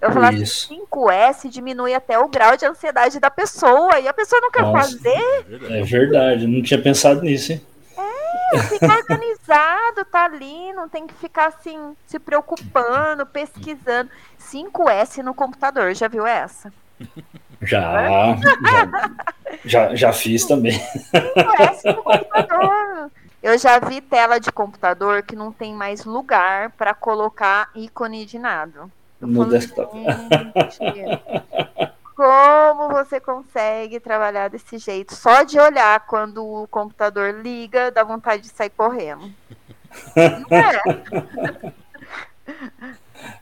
Eu 0.00 0.12
falo 0.12 0.26
assim, 0.26 0.80
5S 0.92 1.48
diminui 1.48 1.92
até 1.92 2.16
o 2.16 2.28
grau 2.28 2.56
de 2.56 2.64
ansiedade 2.64 3.18
da 3.18 3.30
pessoa 3.30 3.98
e 3.98 4.06
a 4.06 4.12
pessoa 4.12 4.40
não 4.40 4.50
quer 4.50 4.62
Nossa, 4.62 4.92
fazer. 4.92 5.44
É 5.70 5.82
verdade, 5.82 6.46
não 6.46 6.62
tinha 6.62 6.80
pensado 6.80 7.22
nisso, 7.22 7.52
hein? 7.52 7.60
Fica 8.68 8.86
organizado, 8.86 10.04
tá 10.10 10.24
ali, 10.24 10.72
não 10.72 10.88
tem 10.88 11.06
que 11.06 11.14
ficar 11.14 11.48
assim, 11.48 11.96
se 12.06 12.18
preocupando, 12.18 13.26
pesquisando. 13.26 14.10
5S 14.40 15.22
no 15.22 15.34
computador, 15.34 15.94
já 15.94 16.08
viu 16.08 16.26
essa? 16.26 16.72
Já, 17.62 18.36
já, 18.36 19.10
já, 19.64 19.94
já 19.94 20.12
fiz 20.12 20.46
também. 20.46 20.78
5S 21.12 21.84
no 21.84 22.02
computador. 22.02 23.10
Eu 23.42 23.56
já 23.56 23.78
vi 23.78 24.00
tela 24.00 24.38
de 24.38 24.50
computador 24.50 25.22
que 25.22 25.36
não 25.36 25.52
tem 25.52 25.74
mais 25.74 26.04
lugar 26.04 26.70
para 26.70 26.92
colocar 26.92 27.70
ícone 27.74 28.24
de 28.26 28.38
nada. 28.38 28.88
no 29.20 29.44
desktop. 29.44 29.96
Como 32.18 32.88
você 32.88 33.20
consegue 33.20 34.00
trabalhar 34.00 34.50
desse 34.50 34.76
jeito? 34.76 35.14
Só 35.14 35.44
de 35.44 35.56
olhar 35.56 36.04
quando 36.04 36.44
o 36.44 36.66
computador 36.66 37.32
liga, 37.32 37.92
dá 37.92 38.02
vontade 38.02 38.42
de 38.42 38.48
sair 38.48 38.70
correndo. 38.70 39.32
Não 40.16 40.58
é? 40.58 41.72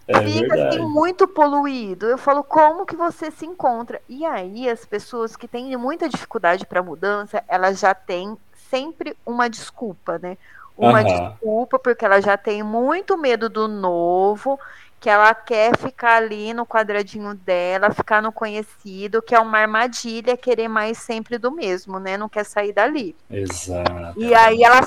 É 0.09 0.20
Fica 0.22 0.68
assim, 0.68 0.81
muito 0.81 1.29
poluído. 1.29 2.07
Eu 2.07 2.16
falo, 2.16 2.43
como 2.43 2.87
que 2.87 2.97
você 2.97 3.31
se 3.31 3.45
encontra? 3.45 4.01
E 4.09 4.24
aí, 4.24 4.68
as 4.68 4.87
pessoas 4.87 5.37
que 5.37 5.47
têm 5.47 5.77
muita 5.77 6.09
dificuldade 6.09 6.64
para 6.64 6.83
mudança, 6.83 7.45
elas 7.47 7.79
já 7.79 7.95
têm 7.95 8.39
sempre 8.70 9.16
uma 9.24 9.51
desculpa, 9.51 10.18
né? 10.18 10.39
Uma 10.77 11.03
uhum. 11.03 11.05
desculpa, 11.05 11.79
porque 11.79 12.05
ela 12.05 12.20
já 12.22 12.37
tem 12.37 12.62
muito 12.62 13.18
medo 13.18 13.49
do 13.49 13.68
novo 13.68 14.59
que 15.07 15.11
ela 15.11 15.33
quer 15.37 15.79
ficar 15.79 16.17
ali 16.17 16.53
no 16.53 16.67
quadradinho 16.67 17.33
dela, 17.33 17.95
ficar 17.95 18.21
no 18.21 18.33
conhecido, 18.33 19.23
que 19.23 19.37
é 19.37 19.39
uma 19.39 19.57
armadilha, 19.57 20.37
querer 20.37 20.67
mais 20.67 20.99
sempre 20.99 21.39
do 21.39 21.53
mesmo, 21.53 22.01
né? 22.01 22.17
Não 22.17 22.29
quer 22.29 22.45
sair 22.45 22.73
dali. 22.73 23.15
Exato. 23.31 24.21
E 24.21 24.35
aí 24.35 24.65
ela, 24.65 24.81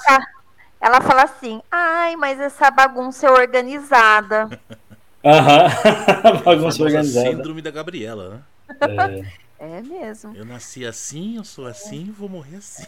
ela 0.82 1.00
fala 1.00 1.24
assim: 1.24 1.62
ai, 1.72 2.18
mas 2.18 2.38
essa 2.38 2.70
bagunça 2.70 3.28
é 3.28 3.32
organizada. 3.32 4.50
Aham, 5.24 5.70
bagunça 6.44 6.84
organizada. 6.84 7.30
Síndrome 7.30 7.62
da 7.62 7.72
Gabriela, 7.72 8.44
né? 8.82 9.24
É. 9.58 9.78
É 9.78 9.82
mesmo. 9.82 10.36
Eu 10.36 10.46
nasci 10.46 10.86
assim, 10.86 11.38
eu 11.38 11.46
sou 11.46 11.66
assim, 11.66 12.10
é. 12.10 12.12
vou 12.12 12.28
morrer 12.28 12.58
assim. 12.58 12.86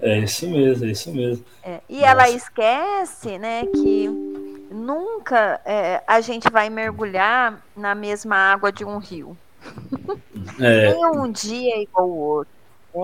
É, 0.00 0.14
é 0.14 0.18
isso 0.20 0.48
mesmo, 0.48 0.84
é 0.84 0.90
isso 0.90 1.12
mesmo. 1.12 1.44
É. 1.62 1.80
E 1.88 1.94
Nossa. 1.96 2.06
ela 2.06 2.30
esquece, 2.30 3.38
né, 3.38 3.66
que 3.66 4.51
nunca 4.72 5.60
é, 5.64 6.02
a 6.06 6.20
gente 6.20 6.50
vai 6.50 6.70
mergulhar 6.70 7.62
na 7.76 7.94
mesma 7.94 8.36
água 8.36 8.72
de 8.72 8.84
um 8.84 8.98
rio. 8.98 9.36
É. 10.58 10.92
Nem 10.92 11.06
um 11.06 11.30
dia 11.30 11.76
é 11.76 11.82
igual 11.82 12.08
o 12.08 12.18
outro. 12.18 12.52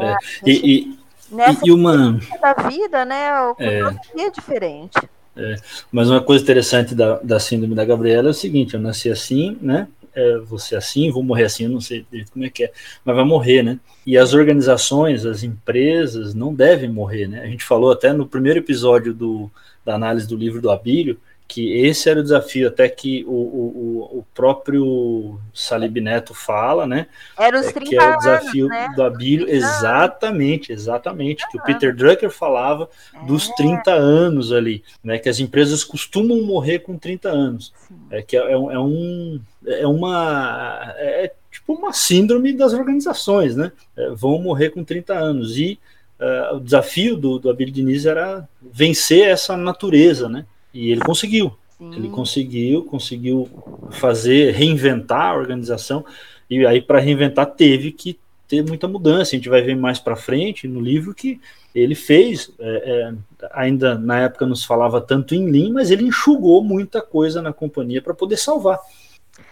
É, 0.03 0.16
e, 0.45 0.99
e, 1.31 1.66
e 1.66 1.71
uma 1.71 2.19
da 2.43 2.53
vida, 2.69 3.05
né, 3.05 3.33
o 3.43 3.57
é, 3.61 3.81
é 4.25 4.31
diferente. 4.31 4.99
É, 5.37 5.55
mas 5.91 6.11
uma 6.11 6.21
coisa 6.21 6.43
interessante 6.43 6.97
da, 6.97 7.21
da 7.21 7.39
síndrome 7.39 7.77
da 7.77 7.85
Gabriela 7.85 8.29
é 8.29 8.31
o 8.33 8.35
seguinte: 8.35 8.75
eu 8.75 8.81
nasci 8.81 9.09
assim, 9.09 9.57
né? 9.62 9.87
é, 10.19 10.39
vou 10.39 10.59
ser 10.59 10.75
assim, 10.75 11.11
vou 11.12 11.23
morrer 11.23 11.45
assim, 11.45 11.64
eu 11.64 11.71
não 11.71 11.81
sei 11.81 12.05
como 12.33 12.45
é 12.45 12.51
que 12.51 12.64
é, 12.64 12.73
mas 13.05 13.14
vai 13.14 13.25
morrer, 13.25 13.62
né? 13.62 13.79
E 14.05 14.19
as 14.19 14.35
organizações, 14.35 15.25
as 15.25 15.45
empresas 15.45 16.35
não 16.35 16.53
devem 16.53 16.91
morrer, 16.91 17.29
né? 17.29 17.41
A 17.43 17.47
gente 17.47 17.64
falou 17.64 17.93
até 17.93 18.12
no 18.12 18.27
primeiro 18.27 18.59
episódio 18.59 19.14
do, 19.14 19.49
da 19.85 19.95
análise 19.95 20.27
do 20.27 20.37
livro 20.37 20.61
do 20.61 20.71
Abílio, 20.71 21.21
que 21.49 21.72
esse 21.80 22.11
era 22.11 22.20
o 22.20 22.22
desafio, 22.22 22.68
até 22.68 22.86
que 22.90 23.24
o, 23.26 23.30
o, 23.30 24.18
o 24.18 24.26
próprio 24.34 25.40
Salib 25.55 25.96
Neto 25.96 26.34
fala, 26.34 26.86
né? 26.86 27.07
Era 27.38 27.59
os 27.59 27.72
30 27.72 27.78
é, 27.78 27.88
que 27.88 27.96
é 27.96 28.11
o 28.11 28.18
desafio 28.18 28.66
anos, 28.66 28.78
né? 28.78 28.92
do 28.94 29.03
Abílio, 29.03 29.49
exatamente, 29.49 30.70
exatamente, 30.70 31.49
que 31.51 31.57
o 31.57 31.62
Peter 31.62 31.96
Drucker 31.96 32.30
falava 32.30 32.90
é. 33.14 33.24
dos 33.24 33.49
30 33.49 33.90
anos 33.90 34.53
ali, 34.53 34.84
né? 35.03 35.18
Que 35.18 35.30
as 35.30 35.40
empresas 35.40 35.82
costumam 35.82 36.42
morrer 36.42 36.80
com 36.80 36.99
30 36.99 37.30
anos. 37.30 37.72
Sim. 37.88 37.96
É 38.11 38.20
que 38.20 38.36
é, 38.36 38.53
é, 38.53 38.78
um 38.78 39.40
é 39.66 39.86
uma 39.86 40.94
é 40.99 41.32
tipo 41.51 41.72
uma 41.72 41.94
síndrome 41.94 42.53
das 42.53 42.74
organizações, 42.74 43.57
né? 43.57 43.72
É, 43.96 44.11
vão 44.11 44.38
morrer 44.38 44.68
com 44.68 44.84
30 44.84 45.14
anos 45.14 45.57
e 45.57 45.78
uh, 46.20 46.57
o 46.57 46.61
desafio 46.61 47.16
do, 47.16 47.38
do 47.38 47.49
Abílio 47.49 47.72
Diniz 47.72 48.05
era 48.05 48.46
vencer 48.61 49.26
essa 49.26 49.57
natureza, 49.57 50.28
né? 50.28 50.44
E 50.79 50.93
ele 50.93 51.01
conseguiu. 51.01 51.53
Sim. 51.76 51.93
Ele 51.93 52.09
conseguiu, 52.09 52.85
conseguiu 52.85 53.49
fazer, 53.91 54.53
reinventar 54.53 55.33
a 55.33 55.37
organização. 55.37 56.05
E 56.49 56.64
aí, 56.64 56.81
para 56.81 57.01
reinventar, 57.01 57.47
teve 57.47 57.91
que 57.91 58.16
ter 58.47 58.64
muita 58.64 58.87
mudança. 58.87 59.35
A 59.35 59.39
gente 59.39 59.49
vai 59.49 59.61
ver 59.61 59.76
mais 59.76 59.99
para 59.99 60.14
frente 60.14 60.68
no 60.68 60.81
livro 60.81 61.12
que 61.12 61.41
ele 61.74 61.97
fez. 61.97 62.53
É, 62.61 63.12
é, 63.41 63.49
ainda 63.53 63.99
na 63.99 64.20
época 64.20 64.47
não 64.47 64.55
se 64.55 64.68
falava 64.68 65.01
tanto 65.01 65.35
em 65.35 65.51
Lean, 65.51 65.72
mas 65.72 65.91
ele 65.91 66.05
enxugou 66.05 66.62
muita 66.62 67.03
coisa 67.03 67.43
na 67.43 67.53
companhia 67.53 68.01
para 68.01 68.14
poder 68.14 68.37
salvar. 68.37 68.79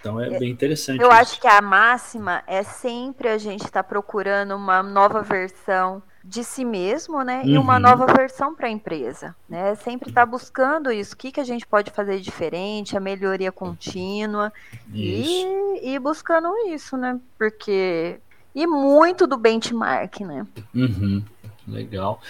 Então 0.01 0.20
é, 0.20 0.33
é 0.33 0.39
bem 0.39 0.51
interessante. 0.51 1.01
Eu 1.01 1.09
isso. 1.09 1.18
acho 1.18 1.41
que 1.41 1.49
a 1.49 1.61
máxima 1.61 2.45
é 2.47 2.62
sempre 2.62 3.29
a 3.29 3.39
gente 3.39 3.64
estar 3.64 3.83
tá 3.83 3.89
procurando 3.89 4.55
uma 4.55 4.81
nova 4.81 5.22
versão 5.22 6.01
de 6.29 6.43
si 6.43 6.64
mesmo, 6.64 7.22
né? 7.22 7.43
Uhum. 7.43 7.49
E 7.49 7.59
uma 7.59 7.74
uhum. 7.74 7.81
nova 7.81 8.07
versão 8.07 8.55
para 8.55 8.66
a 8.66 8.70
empresa, 8.70 9.35
né? 9.49 9.77
Sempre 9.77 10.09
está 10.09 10.27
buscando 10.27 10.91
isso, 10.91 11.14
o 11.14 11.16
que, 11.16 11.31
que 11.31 11.41
a 11.41 11.45
gente 11.45 11.64
pode 11.64 11.91
fazer 11.93 12.18
diferente, 12.18 12.97
a 12.97 13.01
melhoria 13.01 13.53
contínua 13.53 14.53
e, 14.93 15.45
e, 15.83 15.99
buscando 16.01 16.49
isso, 16.68 16.97
né? 16.97 17.20
Porque 17.39 18.18
e 18.55 18.66
muito 18.66 19.27
do 19.27 19.37
benchmark, 19.37 20.20
né? 20.20 20.47
Uhum. 20.74 21.22
Legal. 21.68 22.20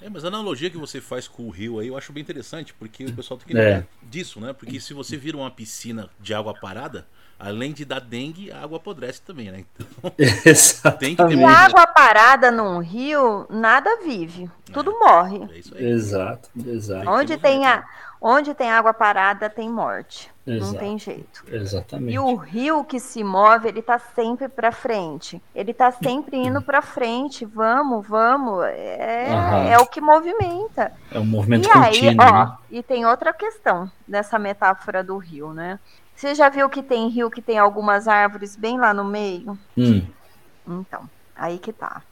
É, 0.00 0.08
mas 0.08 0.24
a 0.24 0.28
analogia 0.28 0.70
que 0.70 0.76
você 0.76 1.00
faz 1.00 1.26
com 1.26 1.44
o 1.44 1.50
rio 1.50 1.78
aí 1.78 1.88
eu 1.88 1.96
acho 1.96 2.12
bem 2.12 2.22
interessante, 2.22 2.72
porque 2.74 3.04
o 3.06 3.12
pessoal 3.12 3.38
tem 3.38 3.48
que 3.48 3.54
lembrar 3.54 3.70
é. 3.70 3.86
disso, 4.02 4.40
né? 4.40 4.52
Porque 4.52 4.80
se 4.80 4.94
você 4.94 5.16
vira 5.16 5.36
uma 5.36 5.50
piscina 5.50 6.08
de 6.20 6.32
água 6.32 6.54
parada, 6.54 7.06
além 7.38 7.72
de 7.72 7.84
dar 7.84 8.00
dengue, 8.00 8.50
a 8.50 8.62
água 8.62 8.78
apodrece 8.78 9.22
também, 9.22 9.50
né? 9.50 9.64
Então, 9.74 10.10
tem 10.98 11.14
que 11.14 11.24
ter 11.24 11.36
e 11.36 11.44
água 11.44 11.86
parada 11.86 12.50
num 12.50 12.78
rio, 12.78 13.46
nada 13.50 13.98
vive, 14.02 14.50
tudo 14.72 14.90
é, 14.90 14.98
morre. 14.98 15.48
É 15.52 15.58
isso 15.58 15.74
aí. 15.74 15.84
Exato, 15.84 16.50
exato. 16.66 17.08
Onde 17.08 17.36
tem, 17.36 17.66
a, 17.66 17.84
onde 18.20 18.54
tem 18.54 18.70
água 18.70 18.92
parada, 18.92 19.48
tem 19.48 19.68
morte. 19.68 20.30
Exato. 20.48 20.72
Não 20.72 20.78
tem 20.78 20.98
jeito. 20.98 21.44
Exatamente. 21.46 22.14
E 22.14 22.18
o 22.18 22.34
rio 22.34 22.84
que 22.84 22.98
se 22.98 23.22
move, 23.22 23.68
ele 23.68 23.82
tá 23.82 23.98
sempre 23.98 24.48
para 24.48 24.72
frente. 24.72 25.42
Ele 25.54 25.74
tá 25.74 25.90
sempre 25.92 26.36
indo 26.36 26.62
para 26.62 26.80
frente. 26.80 27.44
Vamos, 27.44 28.06
vamos. 28.06 28.64
É, 28.64 29.26
uhum. 29.30 29.72
é 29.72 29.78
o 29.78 29.86
que 29.86 30.00
movimenta. 30.00 30.92
É 31.12 31.18
um 31.18 31.26
movimento 31.26 31.68
e 31.68 31.72
contínuo. 31.72 32.24
Aí, 32.24 32.30
ó, 32.32 32.44
né? 32.46 32.56
E 32.70 32.82
tem 32.82 33.04
outra 33.04 33.32
questão 33.32 33.90
dessa 34.06 34.38
metáfora 34.38 35.04
do 35.04 35.18
rio, 35.18 35.52
né? 35.52 35.78
Você 36.14 36.34
já 36.34 36.48
viu 36.48 36.68
que 36.68 36.82
tem 36.82 37.08
rio 37.08 37.30
que 37.30 37.42
tem 37.42 37.58
algumas 37.58 38.08
árvores 38.08 38.56
bem 38.56 38.78
lá 38.78 38.92
no 38.92 39.04
meio? 39.04 39.56
Hum. 39.76 40.04
Então, 40.66 41.08
aí 41.36 41.58
que 41.58 41.72
tá. 41.72 42.02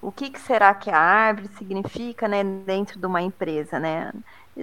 O 0.00 0.12
que, 0.12 0.30
que 0.30 0.38
será 0.38 0.72
que 0.72 0.90
a 0.90 0.98
árvore 0.98 1.48
significa, 1.58 2.28
né, 2.28 2.44
dentro 2.44 3.00
de 3.00 3.06
uma 3.06 3.20
empresa, 3.20 3.80
né? 3.80 4.12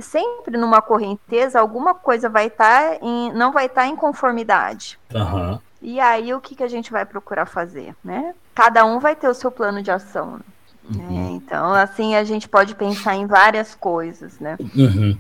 Sempre 0.01 0.57
numa 0.57 0.81
correnteza 0.81 1.59
alguma 1.59 1.93
coisa 1.93 2.29
vai 2.29 2.47
estar 2.47 2.91
tá 2.91 2.97
em, 3.01 3.31
não 3.33 3.51
vai 3.51 3.67
estar 3.67 3.81
tá 3.81 3.87
em 3.87 3.95
conformidade. 3.95 4.97
Uhum. 5.13 5.59
E 5.81 5.99
aí 5.99 6.33
o 6.33 6.39
que, 6.39 6.55
que 6.55 6.63
a 6.63 6.67
gente 6.67 6.91
vai 6.91 7.05
procurar 7.05 7.45
fazer, 7.45 7.93
né? 8.03 8.33
Cada 8.55 8.85
um 8.85 8.99
vai 8.99 9.15
ter 9.15 9.27
o 9.27 9.33
seu 9.33 9.51
plano 9.51 9.81
de 9.81 9.91
ação. 9.91 10.37
Né? 10.37 10.43
Uhum. 10.95 11.27
É, 11.27 11.31
então, 11.31 11.73
assim, 11.73 12.15
a 12.15 12.23
gente 12.23 12.47
pode 12.47 12.75
pensar 12.75 13.15
em 13.15 13.25
várias 13.25 13.75
coisas, 13.75 14.39
né? 14.39 14.57
Uhum. 14.59 15.17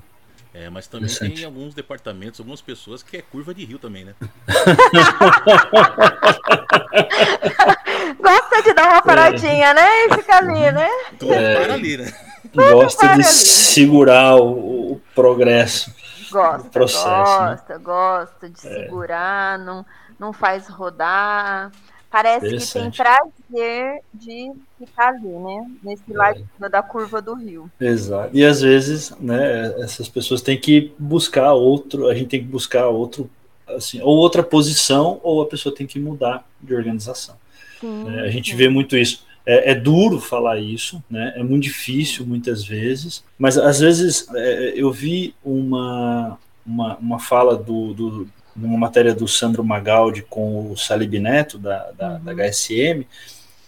É, 0.53 0.69
mas 0.69 0.85
também 0.85 1.09
tem 1.09 1.45
alguns 1.45 1.73
departamentos, 1.73 2.39
algumas 2.39 2.61
pessoas 2.61 3.01
que 3.01 3.17
é 3.17 3.23
curva 3.23 3.55
de 3.55 3.65
rio 3.65 3.79
também, 3.79 4.05
né? 4.05 4.13
Gosta 8.21 8.61
de 8.61 8.71
dar 8.73 8.91
uma 8.91 9.01
paradinha, 9.01 9.69
é. 9.69 9.73
né? 9.73 10.05
E 10.05 10.13
fica 10.13 10.37
ali, 10.37 10.71
né? 10.71 10.87
Tudo 11.17 11.33
é. 11.33 11.65
para 11.65 11.73
ali, 11.73 11.97
né? 11.97 12.13
Gosta 12.53 13.15
de 13.15 13.23
segurar 13.23 14.35
o, 14.35 14.93
o 14.93 15.01
progresso. 15.15 15.93
Gosta, 16.31 16.69
processo, 16.69 17.05
gosta, 17.05 17.73
né? 17.73 17.83
gosta 17.83 18.49
de 18.49 18.67
é. 18.67 18.83
segurar, 18.83 19.59
não, 19.59 19.85
não 20.19 20.33
faz 20.33 20.67
rodar. 20.67 21.71
Parece 22.09 22.57
que 22.57 22.73
tem 22.73 22.91
prazer 22.91 24.01
de 24.13 24.51
ficar 24.77 25.09
ali, 25.09 25.27
né? 25.27 25.71
Nesse 25.81 26.03
é. 26.11 26.15
lado 26.15 26.45
da 26.71 26.83
curva 26.83 27.19
do 27.19 27.33
rio. 27.33 27.71
Exato. 27.79 28.29
E 28.33 28.45
às 28.45 28.61
vezes, 28.61 29.11
né, 29.19 29.73
essas 29.81 30.07
pessoas 30.07 30.41
têm 30.41 30.59
que 30.59 30.93
buscar 30.99 31.53
outro, 31.53 32.07
a 32.07 32.13
gente 32.13 32.27
tem 32.27 32.39
que 32.39 32.47
buscar 32.47 32.87
outro, 32.87 33.27
assim, 33.67 33.99
ou 34.01 34.15
outra 34.15 34.43
posição, 34.43 35.19
ou 35.23 35.41
a 35.41 35.47
pessoa 35.47 35.73
tem 35.73 35.87
que 35.87 35.99
mudar 35.99 36.47
de 36.61 36.75
organização. 36.75 37.35
Sim, 37.79 38.05
é, 38.15 38.21
a 38.21 38.29
gente 38.29 38.51
sim. 38.51 38.57
vê 38.57 38.69
muito 38.69 38.95
isso. 38.95 39.25
É, 39.45 39.71
é, 39.71 39.75
duro 39.75 40.19
falar 40.21 40.57
isso, 40.57 41.03
né? 41.09 41.33
É 41.35 41.43
muito 41.43 41.63
difícil 41.63 42.25
muitas 42.25 42.63
vezes, 42.63 43.23
mas 43.37 43.57
às 43.57 43.79
vezes 43.79 44.27
é, 44.33 44.73
eu 44.75 44.89
vi 44.91 45.35
uma, 45.43 46.39
uma, 46.65 46.95
uma 46.97 47.19
fala 47.19 47.57
do, 47.57 47.93
do 47.93 48.29
numa 48.55 48.77
matéria 48.77 49.13
do 49.13 49.27
Sandro 49.27 49.63
Magaldi 49.63 50.21
com 50.23 50.71
o 50.71 50.77
Salib 50.77 51.13
Neto 51.15 51.57
da, 51.57 51.91
da, 51.91 52.09
uhum. 52.13 52.23
da 52.23 52.33
HSM 52.33 53.05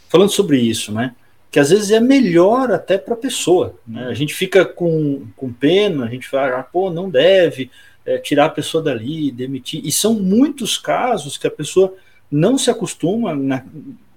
falando 0.07 0.29
sobre 0.29 0.59
isso, 0.59 0.91
né? 0.91 1.15
Que 1.51 1.59
às 1.59 1.69
vezes 1.69 1.91
é 1.91 1.99
melhor 1.99 2.71
até 2.71 2.97
para 2.97 3.13
a 3.13 3.17
pessoa. 3.17 3.75
Né? 3.87 4.05
A 4.05 4.13
gente 4.13 4.33
fica 4.33 4.65
com, 4.65 5.25
com 5.35 5.51
pena, 5.51 6.05
a 6.05 6.09
gente 6.09 6.27
fala, 6.27 6.59
ah, 6.59 6.63
pô, 6.63 6.89
não 6.89 7.09
deve 7.09 7.71
é, 8.05 8.17
tirar 8.17 8.45
a 8.45 8.49
pessoa 8.49 8.83
dali, 8.83 9.31
demitir. 9.31 9.81
E 9.85 9.91
são 9.91 10.13
muitos 10.13 10.77
casos 10.77 11.37
que 11.37 11.47
a 11.47 11.51
pessoa 11.51 11.93
não 12.29 12.57
se 12.57 12.69
acostuma 12.69 13.33
na, 13.33 13.63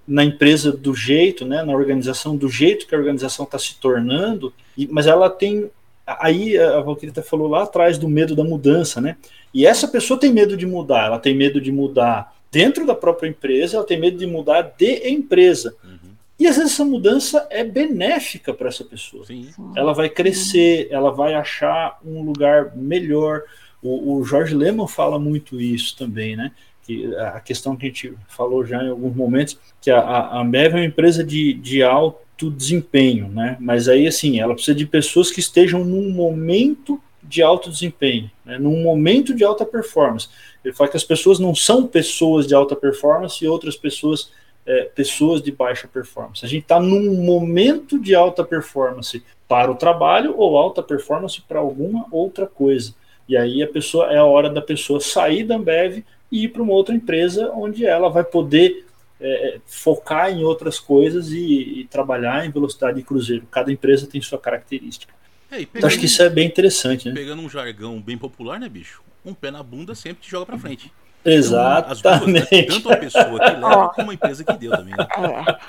na 0.09 0.23
empresa 0.23 0.71
do 0.71 0.95
jeito, 0.95 1.45
né, 1.45 1.61
na 1.61 1.71
organização 1.71 2.35
do 2.35 2.49
jeito 2.49 2.87
que 2.87 2.95
a 2.95 2.97
organização 2.97 3.45
está 3.45 3.59
se 3.59 3.75
tornando, 3.75 4.51
e, 4.75 4.87
mas 4.87 5.05
ela 5.05 5.29
tem 5.29 5.69
aí 6.05 6.57
a 6.57 6.79
Valquíria 6.79 7.13
falou 7.21 7.47
lá 7.47 7.63
atrás 7.63 7.99
do 7.99 8.09
medo 8.09 8.35
da 8.35 8.43
mudança, 8.43 8.99
né? 8.99 9.15
E 9.53 9.65
essa 9.65 9.87
pessoa 9.87 10.19
tem 10.19 10.33
medo 10.33 10.57
de 10.57 10.65
mudar, 10.65 11.05
ela 11.05 11.19
tem 11.19 11.35
medo 11.35 11.61
de 11.61 11.71
mudar 11.71 12.35
dentro 12.51 12.85
da 12.85 12.95
própria 12.95 13.29
empresa, 13.29 13.77
ela 13.77 13.85
tem 13.85 13.99
medo 13.99 14.17
de 14.17 14.25
mudar 14.25 14.61
de 14.63 15.07
empresa. 15.07 15.75
Uhum. 15.83 16.09
E 16.39 16.47
às 16.47 16.55
vezes 16.55 16.73
essa 16.73 16.85
mudança 16.85 17.45
é 17.51 17.63
benéfica 17.63 18.53
para 18.53 18.69
essa 18.69 18.83
pessoa. 18.83 19.25
Sim. 19.25 19.49
Ela 19.75 19.93
vai 19.93 20.09
crescer, 20.09 20.87
ela 20.89 21.11
vai 21.11 21.35
achar 21.35 21.99
um 22.03 22.23
lugar 22.23 22.75
melhor. 22.75 23.43
O, 23.81 24.15
o 24.15 24.23
Jorge 24.23 24.55
Lehmann 24.55 24.87
fala 24.87 25.19
muito 25.19 25.61
isso 25.61 25.95
também, 25.95 26.35
né? 26.35 26.51
Que 26.89 27.15
a 27.15 27.39
questão 27.39 27.75
que 27.75 27.85
a 27.85 27.89
gente 27.89 28.13
falou 28.27 28.65
já 28.65 28.83
em 28.83 28.89
alguns 28.89 29.15
momentos, 29.15 29.59
que 29.79 29.91
a, 29.91 29.99
a 29.99 30.41
Ambev 30.41 30.73
é 30.73 30.77
uma 30.77 30.85
empresa 30.85 31.23
de, 31.23 31.53
de 31.53 31.83
alto 31.83 32.49
desempenho, 32.49 33.27
né? 33.27 33.55
Mas 33.59 33.87
aí, 33.87 34.07
assim, 34.07 34.39
ela 34.39 34.55
precisa 34.55 34.73
de 34.73 34.87
pessoas 34.87 35.29
que 35.29 35.39
estejam 35.39 35.85
num 35.85 36.09
momento 36.09 36.99
de 37.21 37.43
alto 37.43 37.69
desempenho, 37.69 38.31
né? 38.43 38.57
num 38.57 38.81
momento 38.81 39.35
de 39.35 39.43
alta 39.43 39.63
performance. 39.63 40.29
Ele 40.65 40.73
fala 40.73 40.89
que 40.89 40.97
as 40.97 41.03
pessoas 41.03 41.37
não 41.37 41.53
são 41.53 41.85
pessoas 41.85 42.47
de 42.47 42.55
alta 42.55 42.75
performance 42.75 43.43
e 43.43 43.47
outras 43.47 43.75
pessoas 43.75 44.31
é, 44.65 44.85
pessoas 44.85 45.41
de 45.41 45.51
baixa 45.51 45.87
performance. 45.87 46.43
A 46.43 46.47
gente 46.47 46.63
está 46.63 46.79
num 46.79 47.13
momento 47.23 47.99
de 47.99 48.15
alta 48.15 48.43
performance 48.43 49.23
para 49.47 49.69
o 49.69 49.75
trabalho 49.75 50.33
ou 50.37 50.57
alta 50.57 50.81
performance 50.81 51.39
para 51.41 51.59
alguma 51.59 52.05
outra 52.11 52.47
coisa. 52.47 52.93
E 53.27 53.37
aí 53.37 53.61
a 53.61 53.67
pessoa 53.67 54.11
é 54.11 54.17
a 54.17 54.25
hora 54.25 54.49
da 54.49 54.61
pessoa 54.61 54.99
sair 54.99 55.43
da 55.43 55.55
Ambev 55.55 56.03
e 56.31 56.45
ir 56.45 56.49
para 56.49 56.61
uma 56.61 56.73
outra 56.73 56.95
empresa 56.95 57.51
onde 57.53 57.85
ela 57.85 58.09
vai 58.09 58.23
poder 58.23 58.85
é, 59.19 59.59
focar 59.65 60.31
em 60.31 60.43
outras 60.43 60.79
coisas 60.79 61.31
e, 61.31 61.81
e, 61.81 61.87
trabalhar 61.89 62.45
em 62.45 62.51
velocidade 62.51 62.97
de 62.97 63.03
cruzeiro. 63.03 63.45
Cada 63.51 63.71
empresa 63.71 64.07
tem 64.07 64.21
sua 64.21 64.39
característica. 64.39 65.13
É, 65.51 65.61
então, 65.61 65.87
acho 65.87 65.99
que 65.99 66.05
isso 66.05 66.21
é 66.21 66.29
bem 66.29 66.47
interessante. 66.47 67.09
Né? 67.09 67.15
Pegando 67.15 67.41
um 67.41 67.49
jargão 67.49 67.99
bem 67.99 68.17
popular, 68.17 68.59
né, 68.59 68.69
bicho? 68.69 69.01
Um 69.25 69.33
pé 69.33 69.51
na 69.51 69.61
bunda 69.61 69.93
sempre 69.93 70.23
te 70.23 70.31
joga 70.31 70.45
para 70.45 70.57
frente. 70.57 70.93
Exatamente. 71.25 71.99
Então, 71.99 72.79
duas, 72.79 72.83
tanto 72.83 72.93
a 72.93 72.97
pessoa 72.97 73.39
que 73.39 73.51
leva 73.51 73.89
como 73.93 74.11
a 74.11 74.13
empresa 74.13 74.43
que 74.43 74.53
deu 74.53 74.71
também. 74.71 74.95
Né? 74.95 75.07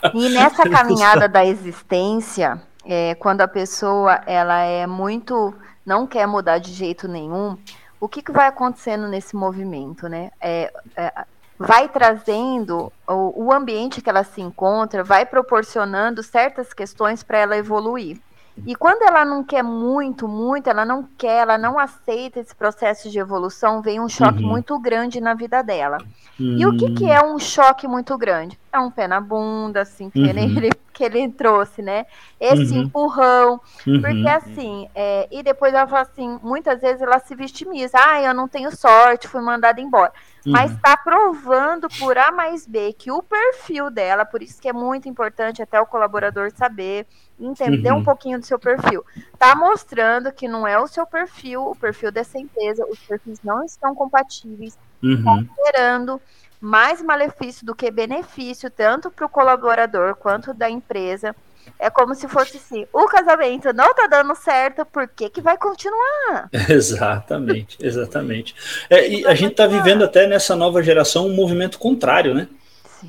É. 0.03 0.17
E 0.17 0.29
nessa 0.29 0.63
caminhada 0.71 1.29
da 1.29 1.45
existência, 1.45 2.63
é, 2.85 3.15
quando 3.17 3.41
a 3.41 3.49
pessoa 3.49 4.23
ela 4.27 4.63
é 4.63 4.87
muito 4.87 5.53
não 5.85 6.07
quer 6.07 6.27
mudar 6.27 6.59
de 6.59 6.73
jeito 6.73 7.09
nenhum, 7.09 7.59
o 8.01 8.09
que, 8.09 8.23
que 8.23 8.33
vai 8.33 8.49
acontecendo 8.49 9.07
nesse 9.07 9.37
movimento, 9.37 10.09
né? 10.09 10.31
É, 10.41 10.73
é, 10.97 11.25
vai 11.59 11.87
trazendo 11.89 12.91
o, 13.07 13.45
o 13.45 13.53
ambiente 13.53 14.01
que 14.01 14.09
ela 14.09 14.25
se 14.25 14.41
encontra, 14.41 15.05
vai 15.05 15.27
proporcionando 15.27 16.23
certas 16.23 16.73
questões 16.73 17.23
para 17.23 17.39
ela 17.39 17.57
evoluir. 17.57 18.19
E 18.67 18.75
quando 18.75 19.03
ela 19.03 19.25
não 19.25 19.43
quer 19.43 19.63
muito, 19.63 20.29
muito, 20.29 20.69
ela 20.69 20.85
não 20.85 21.09
quer, 21.17 21.43
ela 21.43 21.57
não 21.57 21.79
aceita 21.79 22.41
esse 22.41 22.55
processo 22.55 23.11
de 23.11 23.19
evolução, 23.19 23.81
vem 23.81 24.01
um 24.01 24.09
choque 24.09 24.43
uhum. 24.43 24.51
muito 24.51 24.79
grande 24.79 25.21
na 25.21 25.35
vida 25.35 25.63
dela. 25.63 25.99
Uhum. 26.39 26.57
E 26.59 26.67
o 26.67 26.77
que, 26.77 26.91
que 26.93 27.11
é 27.11 27.23
um 27.23 27.39
choque 27.39 27.89
muito 27.89 28.17
grande? 28.19 28.59
É 28.73 28.79
um 28.79 28.91
pé 28.91 29.09
na 29.09 29.21
bunda, 29.21 29.81
assim, 29.81 30.11
que, 30.11 30.21
uhum. 30.21 30.27
ele, 30.57 30.71
que 30.93 31.05
ele 31.05 31.29
trouxe, 31.31 31.81
né? 31.81 32.07
Esse 32.39 32.75
uhum. 32.75 32.83
empurrão. 32.83 33.61
Uhum. 33.87 34.01
Porque 34.01 34.29
assim, 34.29 34.89
é, 34.95 35.27
e 35.31 35.43
depois 35.43 35.73
ela 35.73 35.87
fala 35.87 36.03
assim, 36.03 36.39
muitas 36.43 36.81
vezes 36.81 37.01
ela 37.01 37.19
se 37.19 37.35
vitimiza. 37.35 37.99
Ah, 37.99 38.21
eu 38.21 38.35
não 38.35 38.47
tenho 38.47 38.75
sorte, 38.75 39.29
fui 39.29 39.41
mandada 39.41 39.81
embora. 39.81 40.13
Mas 40.47 40.73
está 40.73 40.97
provando 40.97 41.87
por 41.99 42.17
A 42.17 42.33
mais 42.33 42.67
B 42.67 42.95
que 42.95 43.11
o 43.11 43.23
perfil 43.23 43.91
dela, 43.91 44.25
por 44.25 44.43
isso 44.43 44.61
que 44.61 44.69
é 44.69 44.73
muito 44.73 45.09
importante 45.09 45.63
até 45.63 45.79
o 45.79 45.87
colaborador 45.87 46.51
saber 46.55 47.07
entender 47.41 47.93
uhum. 47.93 47.99
um 47.99 48.05
pouquinho 48.05 48.39
do 48.39 48.47
seu 48.47 48.59
perfil. 48.59 49.05
Tá 49.39 49.55
mostrando 49.55 50.33
que 50.33 50.47
não 50.47 50.67
é 50.67 50.79
o 50.79 50.87
seu 50.87 51.07
perfil, 51.07 51.63
o 51.63 51.77
perfil 51.77 52.13
dessa 52.13 52.39
empresa, 52.39 52.87
os 52.87 52.99
perfis 52.99 53.41
não 53.43 53.65
estão 53.65 53.95
compatíveis, 53.95 54.79
uhum. 55.03 55.25
tá 55.25 55.45
gerando 55.67 56.21
mais 56.61 57.01
malefício 57.01 57.65
do 57.65 57.75
que 57.75 57.91
benefício, 57.91 58.71
tanto 58.71 59.11
para 59.11 59.25
o 59.25 59.31
colaborador 59.31 60.15
quanto 60.15 60.53
da 60.53 60.69
empresa. 60.69 61.35
É 61.79 61.89
como 61.89 62.15
se 62.15 62.29
fosse 62.29 62.59
assim, 62.59 62.87
o 62.93 63.07
casamento 63.07 63.73
não 63.73 63.95
tá 63.95 64.07
dando 64.07 64.35
certo, 64.35 64.85
por 64.85 65.09
que, 65.09 65.31
que 65.31 65.41
vai 65.41 65.57
continuar? 65.57 66.51
Exatamente, 66.69 67.79
exatamente. 67.81 68.55
É, 68.89 69.09
e 69.09 69.27
a 69.27 69.35
gente 69.35 69.55
tá 69.55 69.67
vivendo 69.67 70.05
até 70.05 70.27
nessa 70.27 70.55
nova 70.55 70.83
geração 70.83 71.27
um 71.27 71.35
movimento 71.35 71.79
contrário, 71.79 72.35
né? 72.35 72.49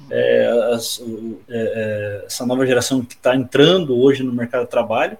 É, 0.10 0.72
as, 0.74 1.00
é, 1.00 1.04
é, 1.50 2.24
essa 2.26 2.46
nova 2.46 2.66
geração 2.66 3.04
que 3.04 3.16
está 3.16 3.36
entrando 3.36 4.00
hoje 4.00 4.24
no 4.24 4.34
mercado 4.34 4.64
de 4.64 4.70
trabalho, 4.70 5.18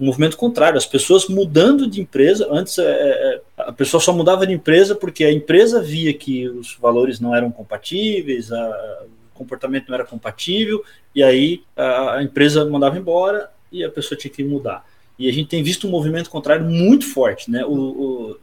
um 0.00 0.06
movimento 0.06 0.36
contrário, 0.36 0.76
as 0.76 0.86
pessoas 0.86 1.28
mudando 1.28 1.86
de 1.86 2.00
empresa. 2.00 2.48
Antes 2.50 2.78
é, 2.78 2.84
é, 2.84 3.40
a 3.56 3.72
pessoa 3.72 4.00
só 4.00 4.12
mudava 4.12 4.46
de 4.46 4.52
empresa 4.52 4.94
porque 4.94 5.24
a 5.24 5.32
empresa 5.32 5.80
via 5.80 6.12
que 6.12 6.48
os 6.48 6.76
valores 6.80 7.20
não 7.20 7.34
eram 7.34 7.50
compatíveis, 7.50 8.50
a, 8.50 9.04
o 9.04 9.34
comportamento 9.34 9.88
não 9.88 9.94
era 9.94 10.04
compatível, 10.04 10.84
e 11.14 11.22
aí 11.22 11.62
a, 11.76 12.16
a 12.16 12.22
empresa 12.22 12.64
mandava 12.64 12.98
embora 12.98 13.50
e 13.70 13.84
a 13.84 13.90
pessoa 13.90 14.18
tinha 14.18 14.32
que 14.32 14.42
mudar. 14.42 14.84
E 15.18 15.28
a 15.28 15.32
gente 15.32 15.48
tem 15.48 15.62
visto 15.62 15.86
um 15.86 15.90
movimento 15.90 16.28
contrário 16.28 16.64
muito 16.64 17.06
forte, 17.06 17.50
né? 17.50 17.64
O, 17.64 17.72
o, 17.72 18.36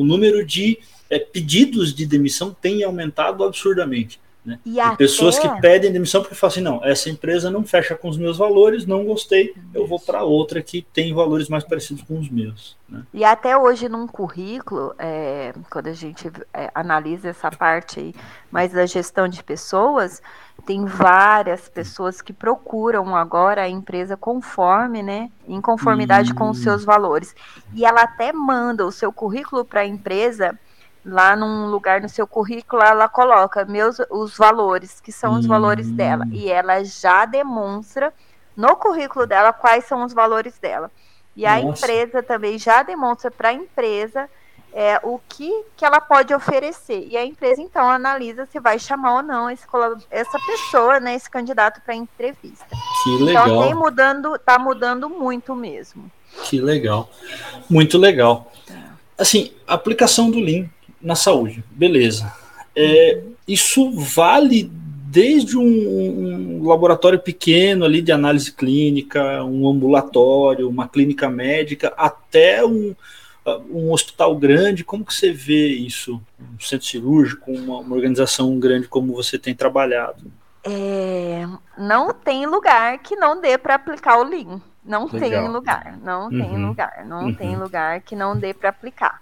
o 0.00 0.04
número 0.04 0.44
de 0.46 0.78
é, 1.10 1.18
pedidos 1.18 1.94
de 1.94 2.06
demissão 2.06 2.56
tem 2.58 2.82
aumentado 2.82 3.44
absurdamente. 3.44 4.18
Né? 4.44 4.58
E, 4.66 4.80
e 4.80 4.96
pessoas 4.96 5.38
que 5.38 5.48
pedem 5.60 5.92
demissão 5.92 6.20
porque 6.20 6.34
falam 6.34 6.52
assim: 6.52 6.60
não, 6.60 6.84
essa 6.84 7.08
empresa 7.08 7.50
não 7.50 7.64
fecha 7.64 7.94
com 7.94 8.08
os 8.08 8.18
meus 8.18 8.38
valores, 8.38 8.86
não 8.86 9.04
gostei, 9.04 9.54
eu 9.72 9.86
vou 9.86 10.00
para 10.00 10.24
outra 10.24 10.60
que 10.60 10.82
tem 10.92 11.14
valores 11.14 11.48
mais 11.48 11.62
parecidos 11.62 12.02
com 12.02 12.18
os 12.18 12.28
meus. 12.28 12.76
Né? 12.88 13.02
E 13.14 13.24
até 13.24 13.56
hoje, 13.56 13.88
num 13.88 14.06
currículo, 14.06 14.94
é, 14.98 15.52
quando 15.70 15.86
a 15.86 15.92
gente 15.92 16.30
é, 16.52 16.70
analisa 16.74 17.28
essa 17.28 17.50
parte 17.52 18.00
aí, 18.00 18.14
mais 18.50 18.72
da 18.72 18.84
gestão 18.84 19.28
de 19.28 19.44
pessoas, 19.44 20.20
tem 20.66 20.84
várias 20.86 21.68
pessoas 21.68 22.20
que 22.20 22.32
procuram 22.32 23.14
agora 23.14 23.62
a 23.62 23.68
empresa 23.68 24.16
conforme, 24.16 25.02
né, 25.02 25.30
em 25.46 25.60
conformidade 25.60 26.32
hum. 26.32 26.34
com 26.34 26.50
os 26.50 26.58
seus 26.58 26.84
valores. 26.84 27.34
E 27.74 27.84
ela 27.84 28.02
até 28.02 28.32
manda 28.32 28.84
o 28.84 28.92
seu 28.92 29.12
currículo 29.12 29.64
para 29.64 29.82
a 29.82 29.86
empresa 29.86 30.58
lá 31.04 31.34
num 31.34 31.66
lugar 31.66 32.00
no 32.00 32.08
seu 32.08 32.26
currículo, 32.26 32.82
ela 32.82 33.08
coloca 33.08 33.64
meus 33.64 33.98
os 34.10 34.36
valores, 34.36 35.00
que 35.00 35.12
são 35.12 35.34
os 35.34 35.44
hum. 35.44 35.48
valores 35.48 35.90
dela, 35.90 36.26
e 36.30 36.50
ela 36.50 36.84
já 36.84 37.24
demonstra 37.24 38.12
no 38.56 38.76
currículo 38.76 39.26
dela 39.26 39.52
quais 39.52 39.84
são 39.84 40.04
os 40.04 40.12
valores 40.12 40.58
dela. 40.58 40.90
E 41.36 41.42
Nossa. 41.42 41.54
a 41.54 41.60
empresa 41.60 42.22
também 42.22 42.58
já 42.58 42.82
demonstra 42.82 43.30
para 43.30 43.48
a 43.48 43.52
empresa 43.52 44.28
é, 44.72 44.98
o 45.02 45.20
que, 45.28 45.64
que 45.76 45.84
ela 45.84 46.00
pode 46.00 46.34
oferecer. 46.34 47.06
E 47.10 47.16
a 47.16 47.24
empresa, 47.24 47.60
então, 47.60 47.88
analisa 47.88 48.46
se 48.46 48.58
vai 48.58 48.78
chamar 48.78 49.16
ou 49.16 49.22
não 49.22 49.50
esse, 49.50 49.66
essa 50.10 50.38
pessoa, 50.38 51.00
né, 51.00 51.14
esse 51.14 51.30
candidato 51.30 51.80
para 51.82 51.94
entrevista. 51.94 52.66
Que 53.02 53.22
legal. 53.22 53.46
Então, 53.46 53.62
tem 53.62 53.74
mudando, 53.74 54.38
tá 54.38 54.58
mudando 54.58 55.08
muito 55.08 55.54
mesmo. 55.54 56.10
Que 56.44 56.60
legal. 56.60 57.10
Muito 57.68 57.98
legal. 57.98 58.50
Assim, 59.18 59.52
aplicação 59.66 60.30
do 60.30 60.40
Lean 60.40 60.68
na 61.02 61.14
saúde, 61.14 61.62
beleza. 61.70 62.32
É, 62.74 63.22
isso 63.46 63.90
vale 63.92 64.70
desde 65.12 65.58
um, 65.58 65.62
um, 65.62 66.66
laboratório 66.66 67.18
pequeno 67.18 67.84
ali 67.84 68.00
de 68.00 68.10
análise 68.10 68.50
clínica, 68.50 69.44
um 69.44 69.68
ambulatório, 69.68 70.68
uma 70.68 70.88
clínica 70.88 71.28
médica, 71.28 71.92
até 71.98 72.64
um, 72.64 72.94
um 73.70 73.92
hospital 73.92 74.34
grande. 74.36 74.84
Como 74.84 75.04
que 75.04 75.14
você 75.14 75.30
vê 75.30 75.68
isso? 75.68 76.20
Um 76.40 76.58
centro 76.58 76.86
cirúrgico, 76.86 77.52
uma, 77.52 77.80
uma 77.80 77.94
organização 77.94 78.58
grande 78.58 78.88
como 78.88 79.12
você 79.12 79.38
tem 79.38 79.54
trabalhado? 79.54 80.32
É, 80.64 81.46
não 81.76 82.14
tem 82.14 82.46
lugar 82.46 82.98
que 83.00 83.16
não 83.16 83.40
dê 83.40 83.58
para 83.58 83.74
aplicar 83.74 84.18
o 84.18 84.22
Lean. 84.22 84.62
Não 84.84 85.06
Legal. 85.06 85.20
tem 85.20 85.48
lugar, 85.48 85.98
não 86.02 86.24
uhum. 86.24 86.30
tem 86.30 86.66
lugar, 86.66 87.04
não 87.06 87.24
uhum. 87.24 87.34
tem 87.34 87.56
lugar 87.56 88.00
que 88.00 88.16
não 88.16 88.36
dê 88.36 88.52
para 88.52 88.70
aplicar. 88.70 89.20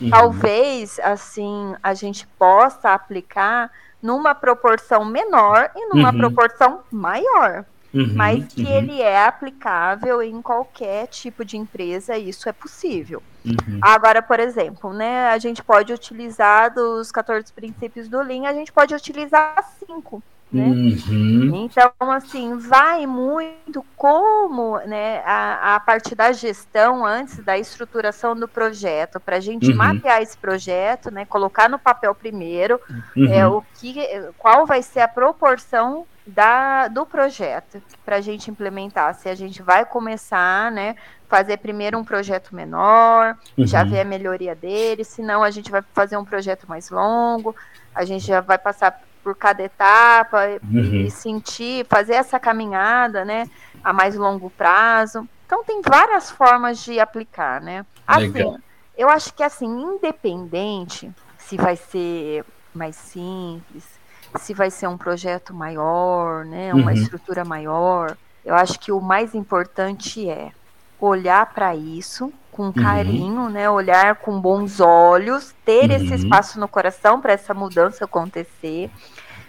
Uhum. 0.00 0.10
Talvez, 0.10 0.98
assim, 1.00 1.74
a 1.82 1.94
gente 1.94 2.26
possa 2.38 2.92
aplicar 2.92 3.70
numa 4.02 4.34
proporção 4.34 5.04
menor 5.04 5.70
e 5.74 5.86
numa 5.86 6.10
uhum. 6.10 6.18
proporção 6.18 6.80
maior. 6.90 7.64
Uhum, 7.94 8.12
mas 8.14 8.44
que 8.52 8.62
uhum. 8.62 8.76
ele 8.76 9.00
é 9.00 9.24
aplicável 9.24 10.22
em 10.22 10.42
qualquer 10.42 11.06
tipo 11.06 11.44
de 11.44 11.56
empresa, 11.56 12.18
isso 12.18 12.46
é 12.46 12.52
possível. 12.52 13.22
Uhum. 13.42 13.78
Agora, 13.80 14.20
por 14.20 14.38
exemplo, 14.38 14.92
né, 14.92 15.28
a 15.28 15.38
gente 15.38 15.62
pode 15.62 15.92
utilizar 15.94 16.74
dos 16.74 17.10
14 17.10 17.50
princípios 17.54 18.06
do 18.06 18.20
Lean, 18.20 18.46
a 18.46 18.52
gente 18.52 18.70
pode 18.70 18.94
utilizar 18.94 19.56
cinco. 19.78 20.22
Né? 20.52 20.64
Uhum. 20.64 21.64
Então, 21.64 21.92
assim, 22.12 22.56
vai 22.56 23.04
muito 23.04 23.84
como 23.96 24.78
né, 24.80 25.20
a, 25.24 25.74
a 25.74 25.80
parte 25.80 26.14
da 26.14 26.30
gestão 26.30 27.04
antes 27.04 27.38
da 27.38 27.58
estruturação 27.58 28.36
do 28.36 28.46
projeto, 28.46 29.18
para 29.18 29.36
a 29.36 29.40
gente 29.40 29.70
uhum. 29.70 29.76
mapear 29.76 30.22
esse 30.22 30.36
projeto, 30.38 31.10
né, 31.10 31.24
colocar 31.24 31.68
no 31.68 31.78
papel 31.78 32.14
primeiro 32.14 32.80
uhum. 33.16 33.32
é, 33.32 33.46
o 33.46 33.62
que, 33.74 33.96
qual 34.38 34.64
vai 34.66 34.82
ser 34.82 35.00
a 35.00 35.08
proporção 35.08 36.06
da, 36.24 36.88
do 36.88 37.04
projeto 37.04 37.82
para 38.04 38.16
a 38.16 38.20
gente 38.20 38.50
implementar. 38.50 39.14
Se 39.14 39.28
a 39.28 39.34
gente 39.34 39.62
vai 39.62 39.84
começar, 39.84 40.70
né, 40.70 40.94
fazer 41.28 41.56
primeiro 41.56 41.98
um 41.98 42.04
projeto 42.04 42.54
menor, 42.54 43.36
já 43.58 43.82
uhum. 43.82 43.90
ver 43.90 44.00
a 44.00 44.04
melhoria 44.04 44.54
dele, 44.54 45.02
senão 45.04 45.42
a 45.42 45.50
gente 45.50 45.70
vai 45.72 45.82
fazer 45.92 46.16
um 46.16 46.24
projeto 46.24 46.68
mais 46.68 46.88
longo, 46.90 47.54
a 47.92 48.04
gente 48.04 48.26
já 48.26 48.40
vai 48.40 48.58
passar 48.58 49.00
por 49.26 49.34
cada 49.34 49.60
etapa 49.60 50.60
uhum. 50.62 51.04
e 51.04 51.10
sentir, 51.10 51.84
fazer 51.86 52.12
essa 52.12 52.38
caminhada, 52.38 53.24
né, 53.24 53.50
a 53.82 53.92
mais 53.92 54.14
longo 54.14 54.48
prazo. 54.48 55.28
Então 55.44 55.64
tem 55.64 55.82
várias 55.82 56.30
formas 56.30 56.78
de 56.78 57.00
aplicar, 57.00 57.60
né? 57.60 57.84
Assim, 58.06 58.28
Legal. 58.28 58.56
eu 58.96 59.08
acho 59.08 59.34
que 59.34 59.42
assim, 59.42 59.66
independente 59.66 61.12
se 61.38 61.56
vai 61.56 61.74
ser 61.74 62.44
mais 62.72 62.94
simples, 62.94 63.98
se 64.36 64.54
vai 64.54 64.70
ser 64.70 64.86
um 64.86 64.96
projeto 64.96 65.52
maior, 65.52 66.44
né, 66.44 66.72
uma 66.72 66.92
uhum. 66.92 66.96
estrutura 66.96 67.44
maior, 67.44 68.16
eu 68.44 68.54
acho 68.54 68.78
que 68.78 68.92
o 68.92 69.00
mais 69.00 69.34
importante 69.34 70.30
é 70.30 70.52
olhar 71.00 71.52
para 71.52 71.74
isso 71.74 72.32
com 72.56 72.64
uhum. 72.64 72.72
carinho, 72.72 73.42
uhum. 73.42 73.50
né? 73.50 73.68
Olhar 73.68 74.16
com 74.16 74.40
bons 74.40 74.80
olhos, 74.80 75.54
ter 75.64 75.90
uhum. 75.90 75.96
esse 75.96 76.14
espaço 76.14 76.58
no 76.58 76.66
coração 76.66 77.20
para 77.20 77.34
essa 77.34 77.52
mudança 77.52 78.06
acontecer, 78.06 78.90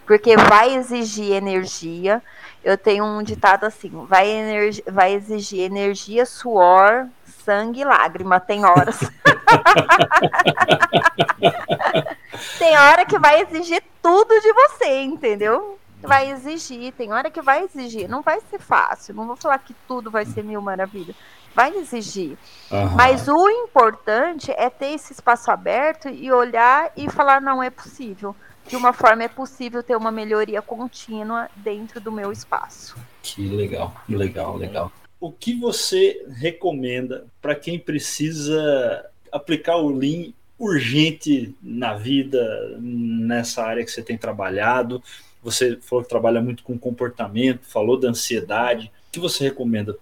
porque 0.05 0.35
vai 0.35 0.75
exigir 0.75 1.31
energia. 1.31 2.21
Eu 2.63 2.77
tenho 2.77 3.05
um 3.05 3.23
ditado 3.23 3.63
assim: 3.63 3.89
vai, 4.05 4.27
energi 4.27 4.83
vai 4.85 5.13
exigir 5.13 5.61
energia, 5.61 6.25
suor, 6.25 7.07
sangue 7.45 7.79
e 7.79 7.85
lágrima. 7.85 8.41
Tem 8.41 8.65
horas. 8.65 8.99
tem 12.59 12.77
hora 12.77 13.05
que 13.05 13.17
vai 13.17 13.41
exigir 13.41 13.81
tudo 14.01 14.37
de 14.41 14.51
você, 14.51 15.03
entendeu? 15.03 15.79
Vai 16.01 16.29
exigir, 16.29 16.91
tem 16.93 17.13
hora 17.13 17.31
que 17.31 17.41
vai 17.41 17.63
exigir. 17.63 18.09
Não 18.09 18.21
vai 18.21 18.41
ser 18.51 18.59
fácil. 18.59 19.15
Não 19.15 19.25
vou 19.25 19.37
falar 19.37 19.57
que 19.59 19.73
tudo 19.87 20.11
vai 20.11 20.25
ser 20.25 20.43
mil 20.43 20.61
maravilhas 20.61 21.15
vai 21.57 21.75
exigir. 21.75 22.37
Uhum. 22.71 22.89
Mas 22.95 23.27
o 23.27 23.49
importante 23.49 24.51
é 24.51 24.69
ter 24.69 24.93
esse 24.93 25.11
espaço 25.11 25.49
aberto 25.49 26.07
e 26.07 26.31
olhar 26.31 26.91
e 26.95 27.09
falar: 27.09 27.41
não 27.41 27.63
é 27.63 27.71
possível. 27.71 28.35
De 28.67 28.75
uma 28.75 28.93
forma 28.93 29.23
é 29.23 29.27
possível 29.27 29.81
ter 29.81 29.95
uma 29.95 30.11
melhoria 30.11 30.61
contínua 30.61 31.49
dentro 31.55 31.99
do 31.99 32.11
meu 32.11 32.31
espaço. 32.31 32.95
Que 33.23 33.47
legal, 33.47 33.95
legal, 34.07 34.55
legal. 34.55 34.91
O 35.19 35.31
que 35.31 35.57
você 35.57 36.23
recomenda 36.35 37.25
para 37.41 37.55
quem 37.55 37.79
precisa 37.79 39.09
aplicar 39.31 39.77
o 39.77 39.89
Lean 39.89 40.31
urgente 40.59 41.55
na 41.61 41.95
vida, 41.95 42.77
nessa 42.79 43.63
área 43.63 43.83
que 43.83 43.89
você 43.89 44.03
tem 44.03 44.17
trabalhado? 44.17 45.01
Você 45.41 45.77
falou 45.81 46.03
que 46.03 46.09
trabalha 46.09 46.41
muito 46.41 46.61
com 46.61 46.77
comportamento, 46.77 47.65
falou 47.65 47.97
da 47.97 48.09
ansiedade. 48.09 48.91
O 49.07 49.11
que 49.11 49.19
você 49.19 49.45
recomenda 49.45 49.97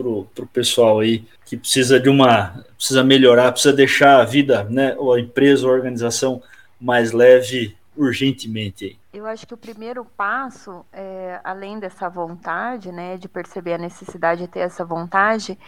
pro, 0.00 0.24
pro 0.34 0.46
pessoal 0.46 1.00
aí 1.00 1.24
que 1.44 1.56
precisa 1.56 2.00
de 2.00 2.08
uma 2.08 2.64
precisa 2.76 3.04
melhorar, 3.04 3.52
precisa 3.52 3.74
deixar 3.74 4.20
a 4.20 4.24
vida, 4.24 4.64
né, 4.64 4.94
ou 4.96 5.12
a 5.12 5.20
empresa, 5.20 5.66
ou 5.66 5.72
a 5.72 5.76
organização 5.76 6.42
mais 6.80 7.12
leve 7.12 7.76
urgentemente? 7.94 8.98
Eu 9.12 9.26
acho 9.26 9.46
que 9.46 9.52
o 9.52 9.58
primeiro 9.58 10.04
passo, 10.16 10.84
é, 10.92 11.38
além 11.44 11.78
dessa 11.78 12.08
vontade, 12.08 12.90
né, 12.90 13.18
de 13.18 13.28
perceber 13.28 13.74
a 13.74 13.78
necessidade 13.78 14.42
de 14.42 14.48
ter 14.48 14.60
essa 14.60 14.84
vontade, 14.84 15.58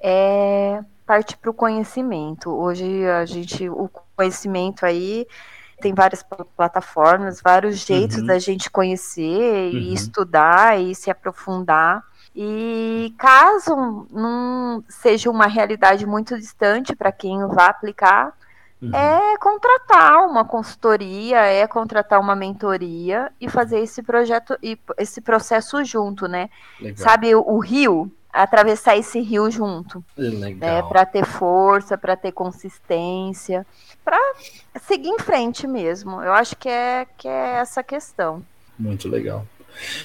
é 0.00 0.82
partir 1.06 1.36
para 1.36 1.50
o 1.50 1.54
conhecimento. 1.54 2.50
Hoje 2.50 3.06
a 3.06 3.24
gente, 3.24 3.68
o 3.68 3.88
conhecimento 4.16 4.84
aí 4.84 5.24
tem 5.80 5.94
várias 5.94 6.24
plataformas, 6.56 7.40
vários 7.40 7.86
jeitos 7.86 8.18
uhum. 8.18 8.26
da 8.26 8.38
gente 8.38 8.68
conhecer 8.68 9.72
uhum. 9.72 9.78
e 9.78 9.94
estudar 9.94 10.80
e 10.80 10.94
se 10.94 11.10
aprofundar. 11.10 12.02
E 12.38 13.14
caso 13.16 14.06
não 14.10 14.84
seja 14.90 15.30
uma 15.30 15.46
realidade 15.46 16.04
muito 16.04 16.36
distante 16.36 16.94
para 16.94 17.10
quem 17.10 17.46
vai 17.46 17.66
aplicar, 17.66 18.36
uhum. 18.82 18.94
é 18.94 19.38
contratar 19.38 20.26
uma 20.26 20.44
consultoria, 20.44 21.38
é 21.38 21.66
contratar 21.66 22.20
uma 22.20 22.36
mentoria 22.36 23.32
e 23.40 23.48
fazer 23.48 23.78
esse 23.78 24.02
projeto 24.02 24.54
e 24.62 24.78
esse 24.98 25.22
processo 25.22 25.82
junto, 25.82 26.28
né? 26.28 26.50
Legal. 26.78 27.02
Sabe 27.02 27.34
o, 27.34 27.40
o 27.40 27.58
rio, 27.58 28.12
atravessar 28.30 28.98
esse 28.98 29.18
rio 29.18 29.50
junto, 29.50 30.04
né? 30.14 30.82
Para 30.82 31.06
ter 31.06 31.24
força, 31.24 31.96
para 31.96 32.16
ter 32.16 32.32
consistência, 32.32 33.66
para 34.04 34.18
seguir 34.82 35.08
em 35.08 35.18
frente 35.18 35.66
mesmo. 35.66 36.22
Eu 36.22 36.34
acho 36.34 36.54
que 36.54 36.68
é 36.68 37.06
que 37.16 37.26
é 37.26 37.56
essa 37.60 37.82
questão. 37.82 38.44
Muito 38.78 39.08
legal. 39.08 39.46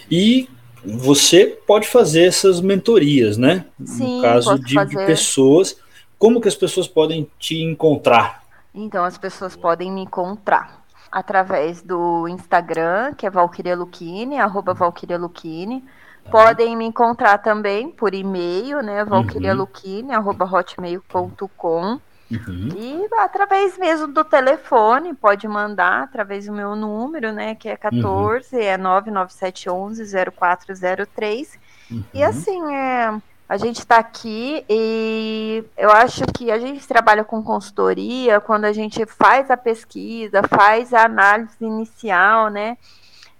E 0.09 0.49
você 0.83 1.45
pode 1.67 1.87
fazer 1.87 2.23
essas 2.23 2.61
mentorias, 2.61 3.37
né? 3.37 3.65
Sim, 3.83 4.17
no 4.17 4.21
caso 4.21 4.59
de, 4.59 4.85
de, 4.85 4.95
pessoas, 5.05 5.77
como 6.17 6.41
que 6.41 6.47
as 6.47 6.55
pessoas 6.55 6.87
podem 6.87 7.29
te 7.39 7.61
encontrar? 7.61 8.43
Então, 8.73 9.03
as 9.03 9.17
pessoas 9.17 9.55
podem 9.55 9.91
me 9.91 10.01
encontrar 10.01 10.81
através 11.11 11.81
do 11.81 12.27
Instagram, 12.27 13.13
que 13.13 13.25
é 13.25 13.29
Valkyria 13.29 13.75
Luquini, 13.75 14.39
arroba 14.39 14.73
Valkyria 14.73 15.17
Luquini. 15.17 15.83
Tá. 16.23 16.31
Podem 16.31 16.75
me 16.75 16.85
encontrar 16.85 17.37
também 17.39 17.89
por 17.89 18.13
e-mail, 18.13 18.81
né? 18.81 19.03
valkyrialuquini, 19.03 20.13
arroba 20.13 20.45
hotmail.com. 20.45 21.99
Uhum. 22.31 22.69
E 22.75 23.07
através 23.17 23.77
mesmo 23.77 24.07
do 24.07 24.23
telefone, 24.23 25.13
pode 25.13 25.45
mandar 25.47 26.03
através 26.03 26.45
do 26.45 26.53
meu 26.53 26.75
número, 26.75 27.31
né? 27.33 27.55
Que 27.55 27.69
é 27.69 27.75
14, 27.75 28.55
uhum. 28.55 28.61
é 28.61 28.77
99711-0403. 28.77 31.59
Uhum. 31.91 32.03
E 32.13 32.23
assim, 32.23 32.73
é, 32.73 33.13
a 33.49 33.57
gente 33.57 33.79
está 33.79 33.97
aqui 33.97 34.63
e 34.69 35.65
eu 35.77 35.91
acho 35.91 36.23
que 36.33 36.49
a 36.49 36.57
gente 36.57 36.87
trabalha 36.87 37.25
com 37.25 37.43
consultoria 37.43 38.39
quando 38.39 38.63
a 38.63 38.71
gente 38.71 39.05
faz 39.05 39.51
a 39.51 39.57
pesquisa, 39.57 40.41
faz 40.43 40.93
a 40.93 41.03
análise 41.03 41.57
inicial, 41.59 42.47
né? 42.49 42.77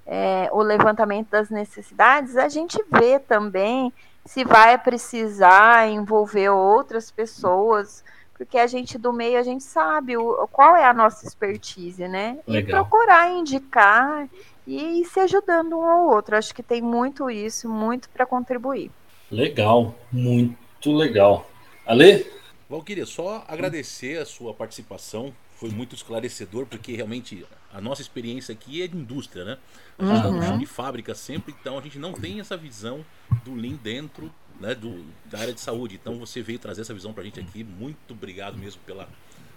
É, 0.06 0.50
o 0.52 0.62
levantamento 0.62 1.30
das 1.30 1.50
necessidades, 1.50 2.36
a 2.36 2.50
gente 2.50 2.84
vê 2.92 3.20
também 3.20 3.94
se 4.26 4.44
vai 4.44 4.78
precisar 4.78 5.88
envolver 5.88 6.50
outras 6.50 7.10
pessoas 7.10 8.04
porque 8.42 8.58
a 8.58 8.66
gente 8.66 8.98
do 8.98 9.14
meio 9.14 9.38
a 9.38 9.44
gente 9.44 9.64
sabe 9.64 10.18
o, 10.18 10.48
qual 10.48 10.76
é 10.76 10.84
a 10.84 10.94
nossa 10.96 11.28
expertise, 11.28 12.08
né? 12.08 12.40
Legal. 12.48 12.70
E 12.70 12.74
procurar 12.74 13.32
indicar 13.32 14.28
e 14.66 15.00
ir 15.00 15.06
se 15.06 15.20
ajudando 15.20 15.78
um 15.78 15.86
ao 15.86 16.08
outro. 16.08 16.36
Acho 16.36 16.52
que 16.56 16.64
tem 16.64 16.82
muito 16.82 17.30
isso, 17.30 17.70
muito 17.70 18.10
para 18.10 18.26
contribuir. 18.26 18.90
Legal, 19.30 19.94
muito 20.12 20.92
legal. 20.92 21.48
Ale? 21.86 22.26
Valquíria, 22.68 23.06
só 23.06 23.46
agradecer 23.48 24.18
a 24.18 24.26
sua 24.26 24.56
participação. 24.56 25.32
Foi 25.58 25.70
muito 25.70 25.94
esclarecedor, 25.94 26.66
porque 26.66 26.96
realmente 26.96 27.46
a 27.72 27.80
nossa 27.80 28.02
experiência 28.02 28.54
aqui 28.54 28.82
é 28.82 28.88
de 28.88 28.98
indústria, 28.98 29.46
né? 29.46 29.58
A 30.00 30.06
gente 30.06 30.16
está 30.16 30.30
uhum. 30.30 30.58
de 30.58 30.66
fábrica 30.66 31.14
sempre, 31.14 31.54
então 31.62 31.78
a 31.78 31.82
gente 31.82 32.00
não 32.00 32.12
tem 32.12 32.40
essa 32.40 32.58
visão 32.58 33.06
do 33.46 33.54
Lean 33.54 33.76
dentro 33.84 34.34
né, 34.62 34.76
do, 34.76 35.04
da 35.26 35.40
área 35.40 35.54
de 35.54 35.60
saúde. 35.60 36.00
Então 36.02 36.18
você 36.20 36.42
veio 36.42 36.60
trazer 36.60 36.82
essa 36.82 36.94
visão 36.94 37.12
para 37.12 37.24
a 37.24 37.26
gente 37.26 37.40
aqui. 37.40 37.64
Muito 37.64 38.14
obrigado 38.14 38.58
mesmo 38.58 38.80
pela 38.86 39.10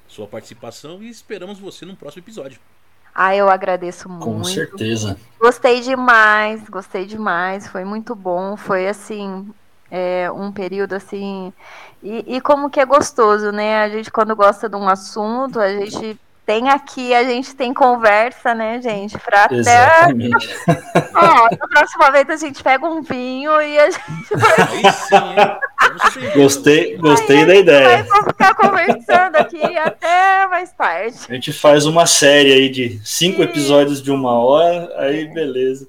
sua 0.08 0.26
participação 0.26 1.02
e 1.02 1.08
esperamos 1.08 1.58
você 1.58 1.84
no 1.84 1.94
próximo 1.94 2.22
episódio. 2.22 2.58
Ah, 3.14 3.36
eu 3.36 3.48
agradeço 3.48 4.08
muito. 4.08 4.24
Com 4.24 4.42
certeza. 4.42 5.16
Gostei 5.38 5.80
demais, 5.80 6.68
gostei 6.68 7.06
demais. 7.06 7.68
Foi 7.68 7.84
muito 7.84 8.14
bom. 8.14 8.56
Foi 8.56 8.88
assim, 8.88 9.48
é, 9.88 10.28
um 10.32 10.50
período 10.50 10.94
assim. 10.94 11.52
E, 12.02 12.36
e, 12.36 12.40
como 12.40 12.68
que 12.68 12.80
é 12.80 12.84
gostoso, 12.84 13.52
né? 13.52 13.84
A 13.84 13.88
gente, 13.88 14.10
quando 14.10 14.34
gosta 14.34 14.68
de 14.68 14.74
um 14.74 14.88
assunto, 14.88 15.60
a 15.60 15.68
gente 15.68 16.18
tem 16.46 16.68
aqui, 16.68 17.14
a 17.14 17.24
gente 17.24 17.54
tem 17.54 17.72
conversa, 17.72 18.54
né, 18.54 18.80
gente? 18.80 19.18
Pra 19.18 19.48
Exatamente. 19.50 20.54
até. 20.68 21.10
Ó, 21.14 21.48
na 21.50 21.68
próxima 21.68 22.10
vez 22.10 22.28
a 22.28 22.36
gente 22.36 22.62
pega 22.62 22.86
um 22.86 23.02
vinho 23.02 23.60
e 23.62 23.78
a 23.78 23.90
gente 23.90 24.36
vai. 24.36 24.54
Aí 24.68 24.92
sim, 26.12 26.24
hein? 26.24 26.32
Gostei, 26.34 26.96
gostei 26.96 27.38
Aí 27.38 27.46
da 27.46 27.54
ideia. 27.54 28.04
Vai 28.04 28.22
ficar 28.24 28.54
conversando 28.54 29.36
aqui 29.36 29.78
até 29.78 30.46
mais 30.48 30.72
tarde. 30.72 31.16
A 31.28 31.34
gente 31.34 31.52
faz 31.52 31.86
uma 31.86 32.06
série 32.06 32.52
aí 32.52 32.68
de 32.68 33.00
cinco 33.04 33.42
episódios 33.42 34.02
de 34.02 34.10
uma 34.10 34.32
hora, 34.32 34.92
aí 34.96 35.26
beleza. 35.26 35.86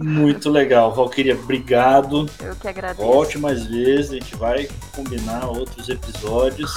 Muito 0.00 0.48
legal. 0.48 0.94
Valquíria, 0.94 1.34
obrigado. 1.34 2.28
Eu 2.40 2.56
que 2.56 2.68
agradeço. 2.68 3.06
Volte 3.06 3.38
mais 3.38 3.66
vezes, 3.66 4.12
a 4.12 4.14
gente 4.14 4.36
vai 4.36 4.68
combinar 4.92 5.46
outros 5.46 5.88
episódios. 5.88 6.72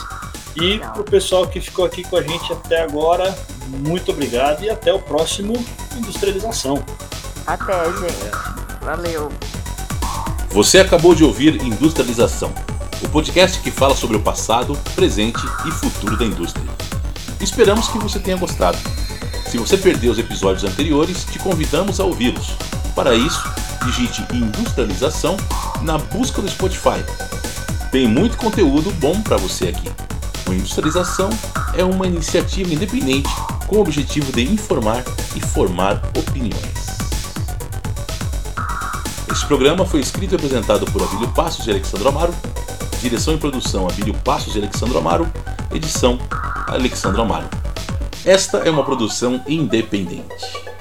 E 0.55 0.77
para 0.77 1.01
o 1.01 1.03
pessoal 1.03 1.47
que 1.47 1.59
ficou 1.59 1.85
aqui 1.85 2.03
com 2.03 2.17
a 2.17 2.21
gente 2.21 2.51
até 2.51 2.81
agora, 2.81 3.35
muito 3.67 4.11
obrigado 4.11 4.63
e 4.63 4.69
até 4.69 4.93
o 4.93 4.99
próximo 4.99 5.53
Industrialização. 5.97 6.83
Até, 7.47 7.85
gente. 7.85 8.83
Valeu. 8.83 9.31
Você 10.49 10.79
acabou 10.79 11.15
de 11.15 11.23
ouvir 11.23 11.61
Industrialização, 11.63 12.53
o 13.01 13.09
podcast 13.09 13.59
que 13.61 13.71
fala 13.71 13.95
sobre 13.95 14.17
o 14.17 14.19
passado, 14.21 14.77
presente 14.93 15.39
e 15.65 15.71
futuro 15.71 16.15
da 16.15 16.25
indústria. 16.25 16.65
Esperamos 17.41 17.87
que 17.87 17.97
você 17.97 18.19
tenha 18.19 18.37
gostado. 18.37 18.77
Se 19.47 19.57
você 19.57 19.77
perdeu 19.77 20.11
os 20.11 20.19
episódios 20.19 20.63
anteriores, 20.63 21.25
te 21.25 21.39
convidamos 21.39 21.99
a 21.99 22.03
ouvi-los. 22.03 22.55
Para 22.95 23.15
isso, 23.15 23.43
digite 23.85 24.23
Industrialização 24.31 25.35
na 25.81 25.97
busca 25.97 26.41
do 26.41 26.49
Spotify. 26.49 27.03
Tem 27.91 28.07
muito 28.07 28.37
conteúdo 28.37 28.91
bom 28.93 29.21
para 29.21 29.37
você 29.37 29.69
aqui. 29.69 29.91
O 30.47 30.53
Industrialização 30.53 31.29
é 31.75 31.83
uma 31.83 32.05
iniciativa 32.05 32.73
independente 32.73 33.29
com 33.67 33.77
o 33.77 33.81
objetivo 33.81 34.31
de 34.31 34.43
informar 34.43 35.03
e 35.35 35.41
formar 35.41 36.01
opiniões. 36.17 36.83
Este 39.31 39.45
programa 39.47 39.85
foi 39.85 39.99
escrito 39.99 40.33
e 40.33 40.35
apresentado 40.35 40.85
por 40.91 41.01
Abílio 41.01 41.27
Passos 41.29 41.65
e 41.65 41.71
Alexandro 41.71 42.09
Amaro, 42.09 42.33
direção 43.01 43.33
e 43.33 43.37
produção 43.37 43.87
Abílio 43.87 44.13
Passos 44.23 44.55
e 44.55 44.59
Alexandro 44.59 44.97
Amaro, 44.97 45.27
edição 45.73 46.19
Alexandro 46.67 47.21
Amaro. 47.21 47.49
Esta 48.23 48.59
é 48.59 48.69
uma 48.69 48.83
produção 48.83 49.43
independente. 49.47 50.72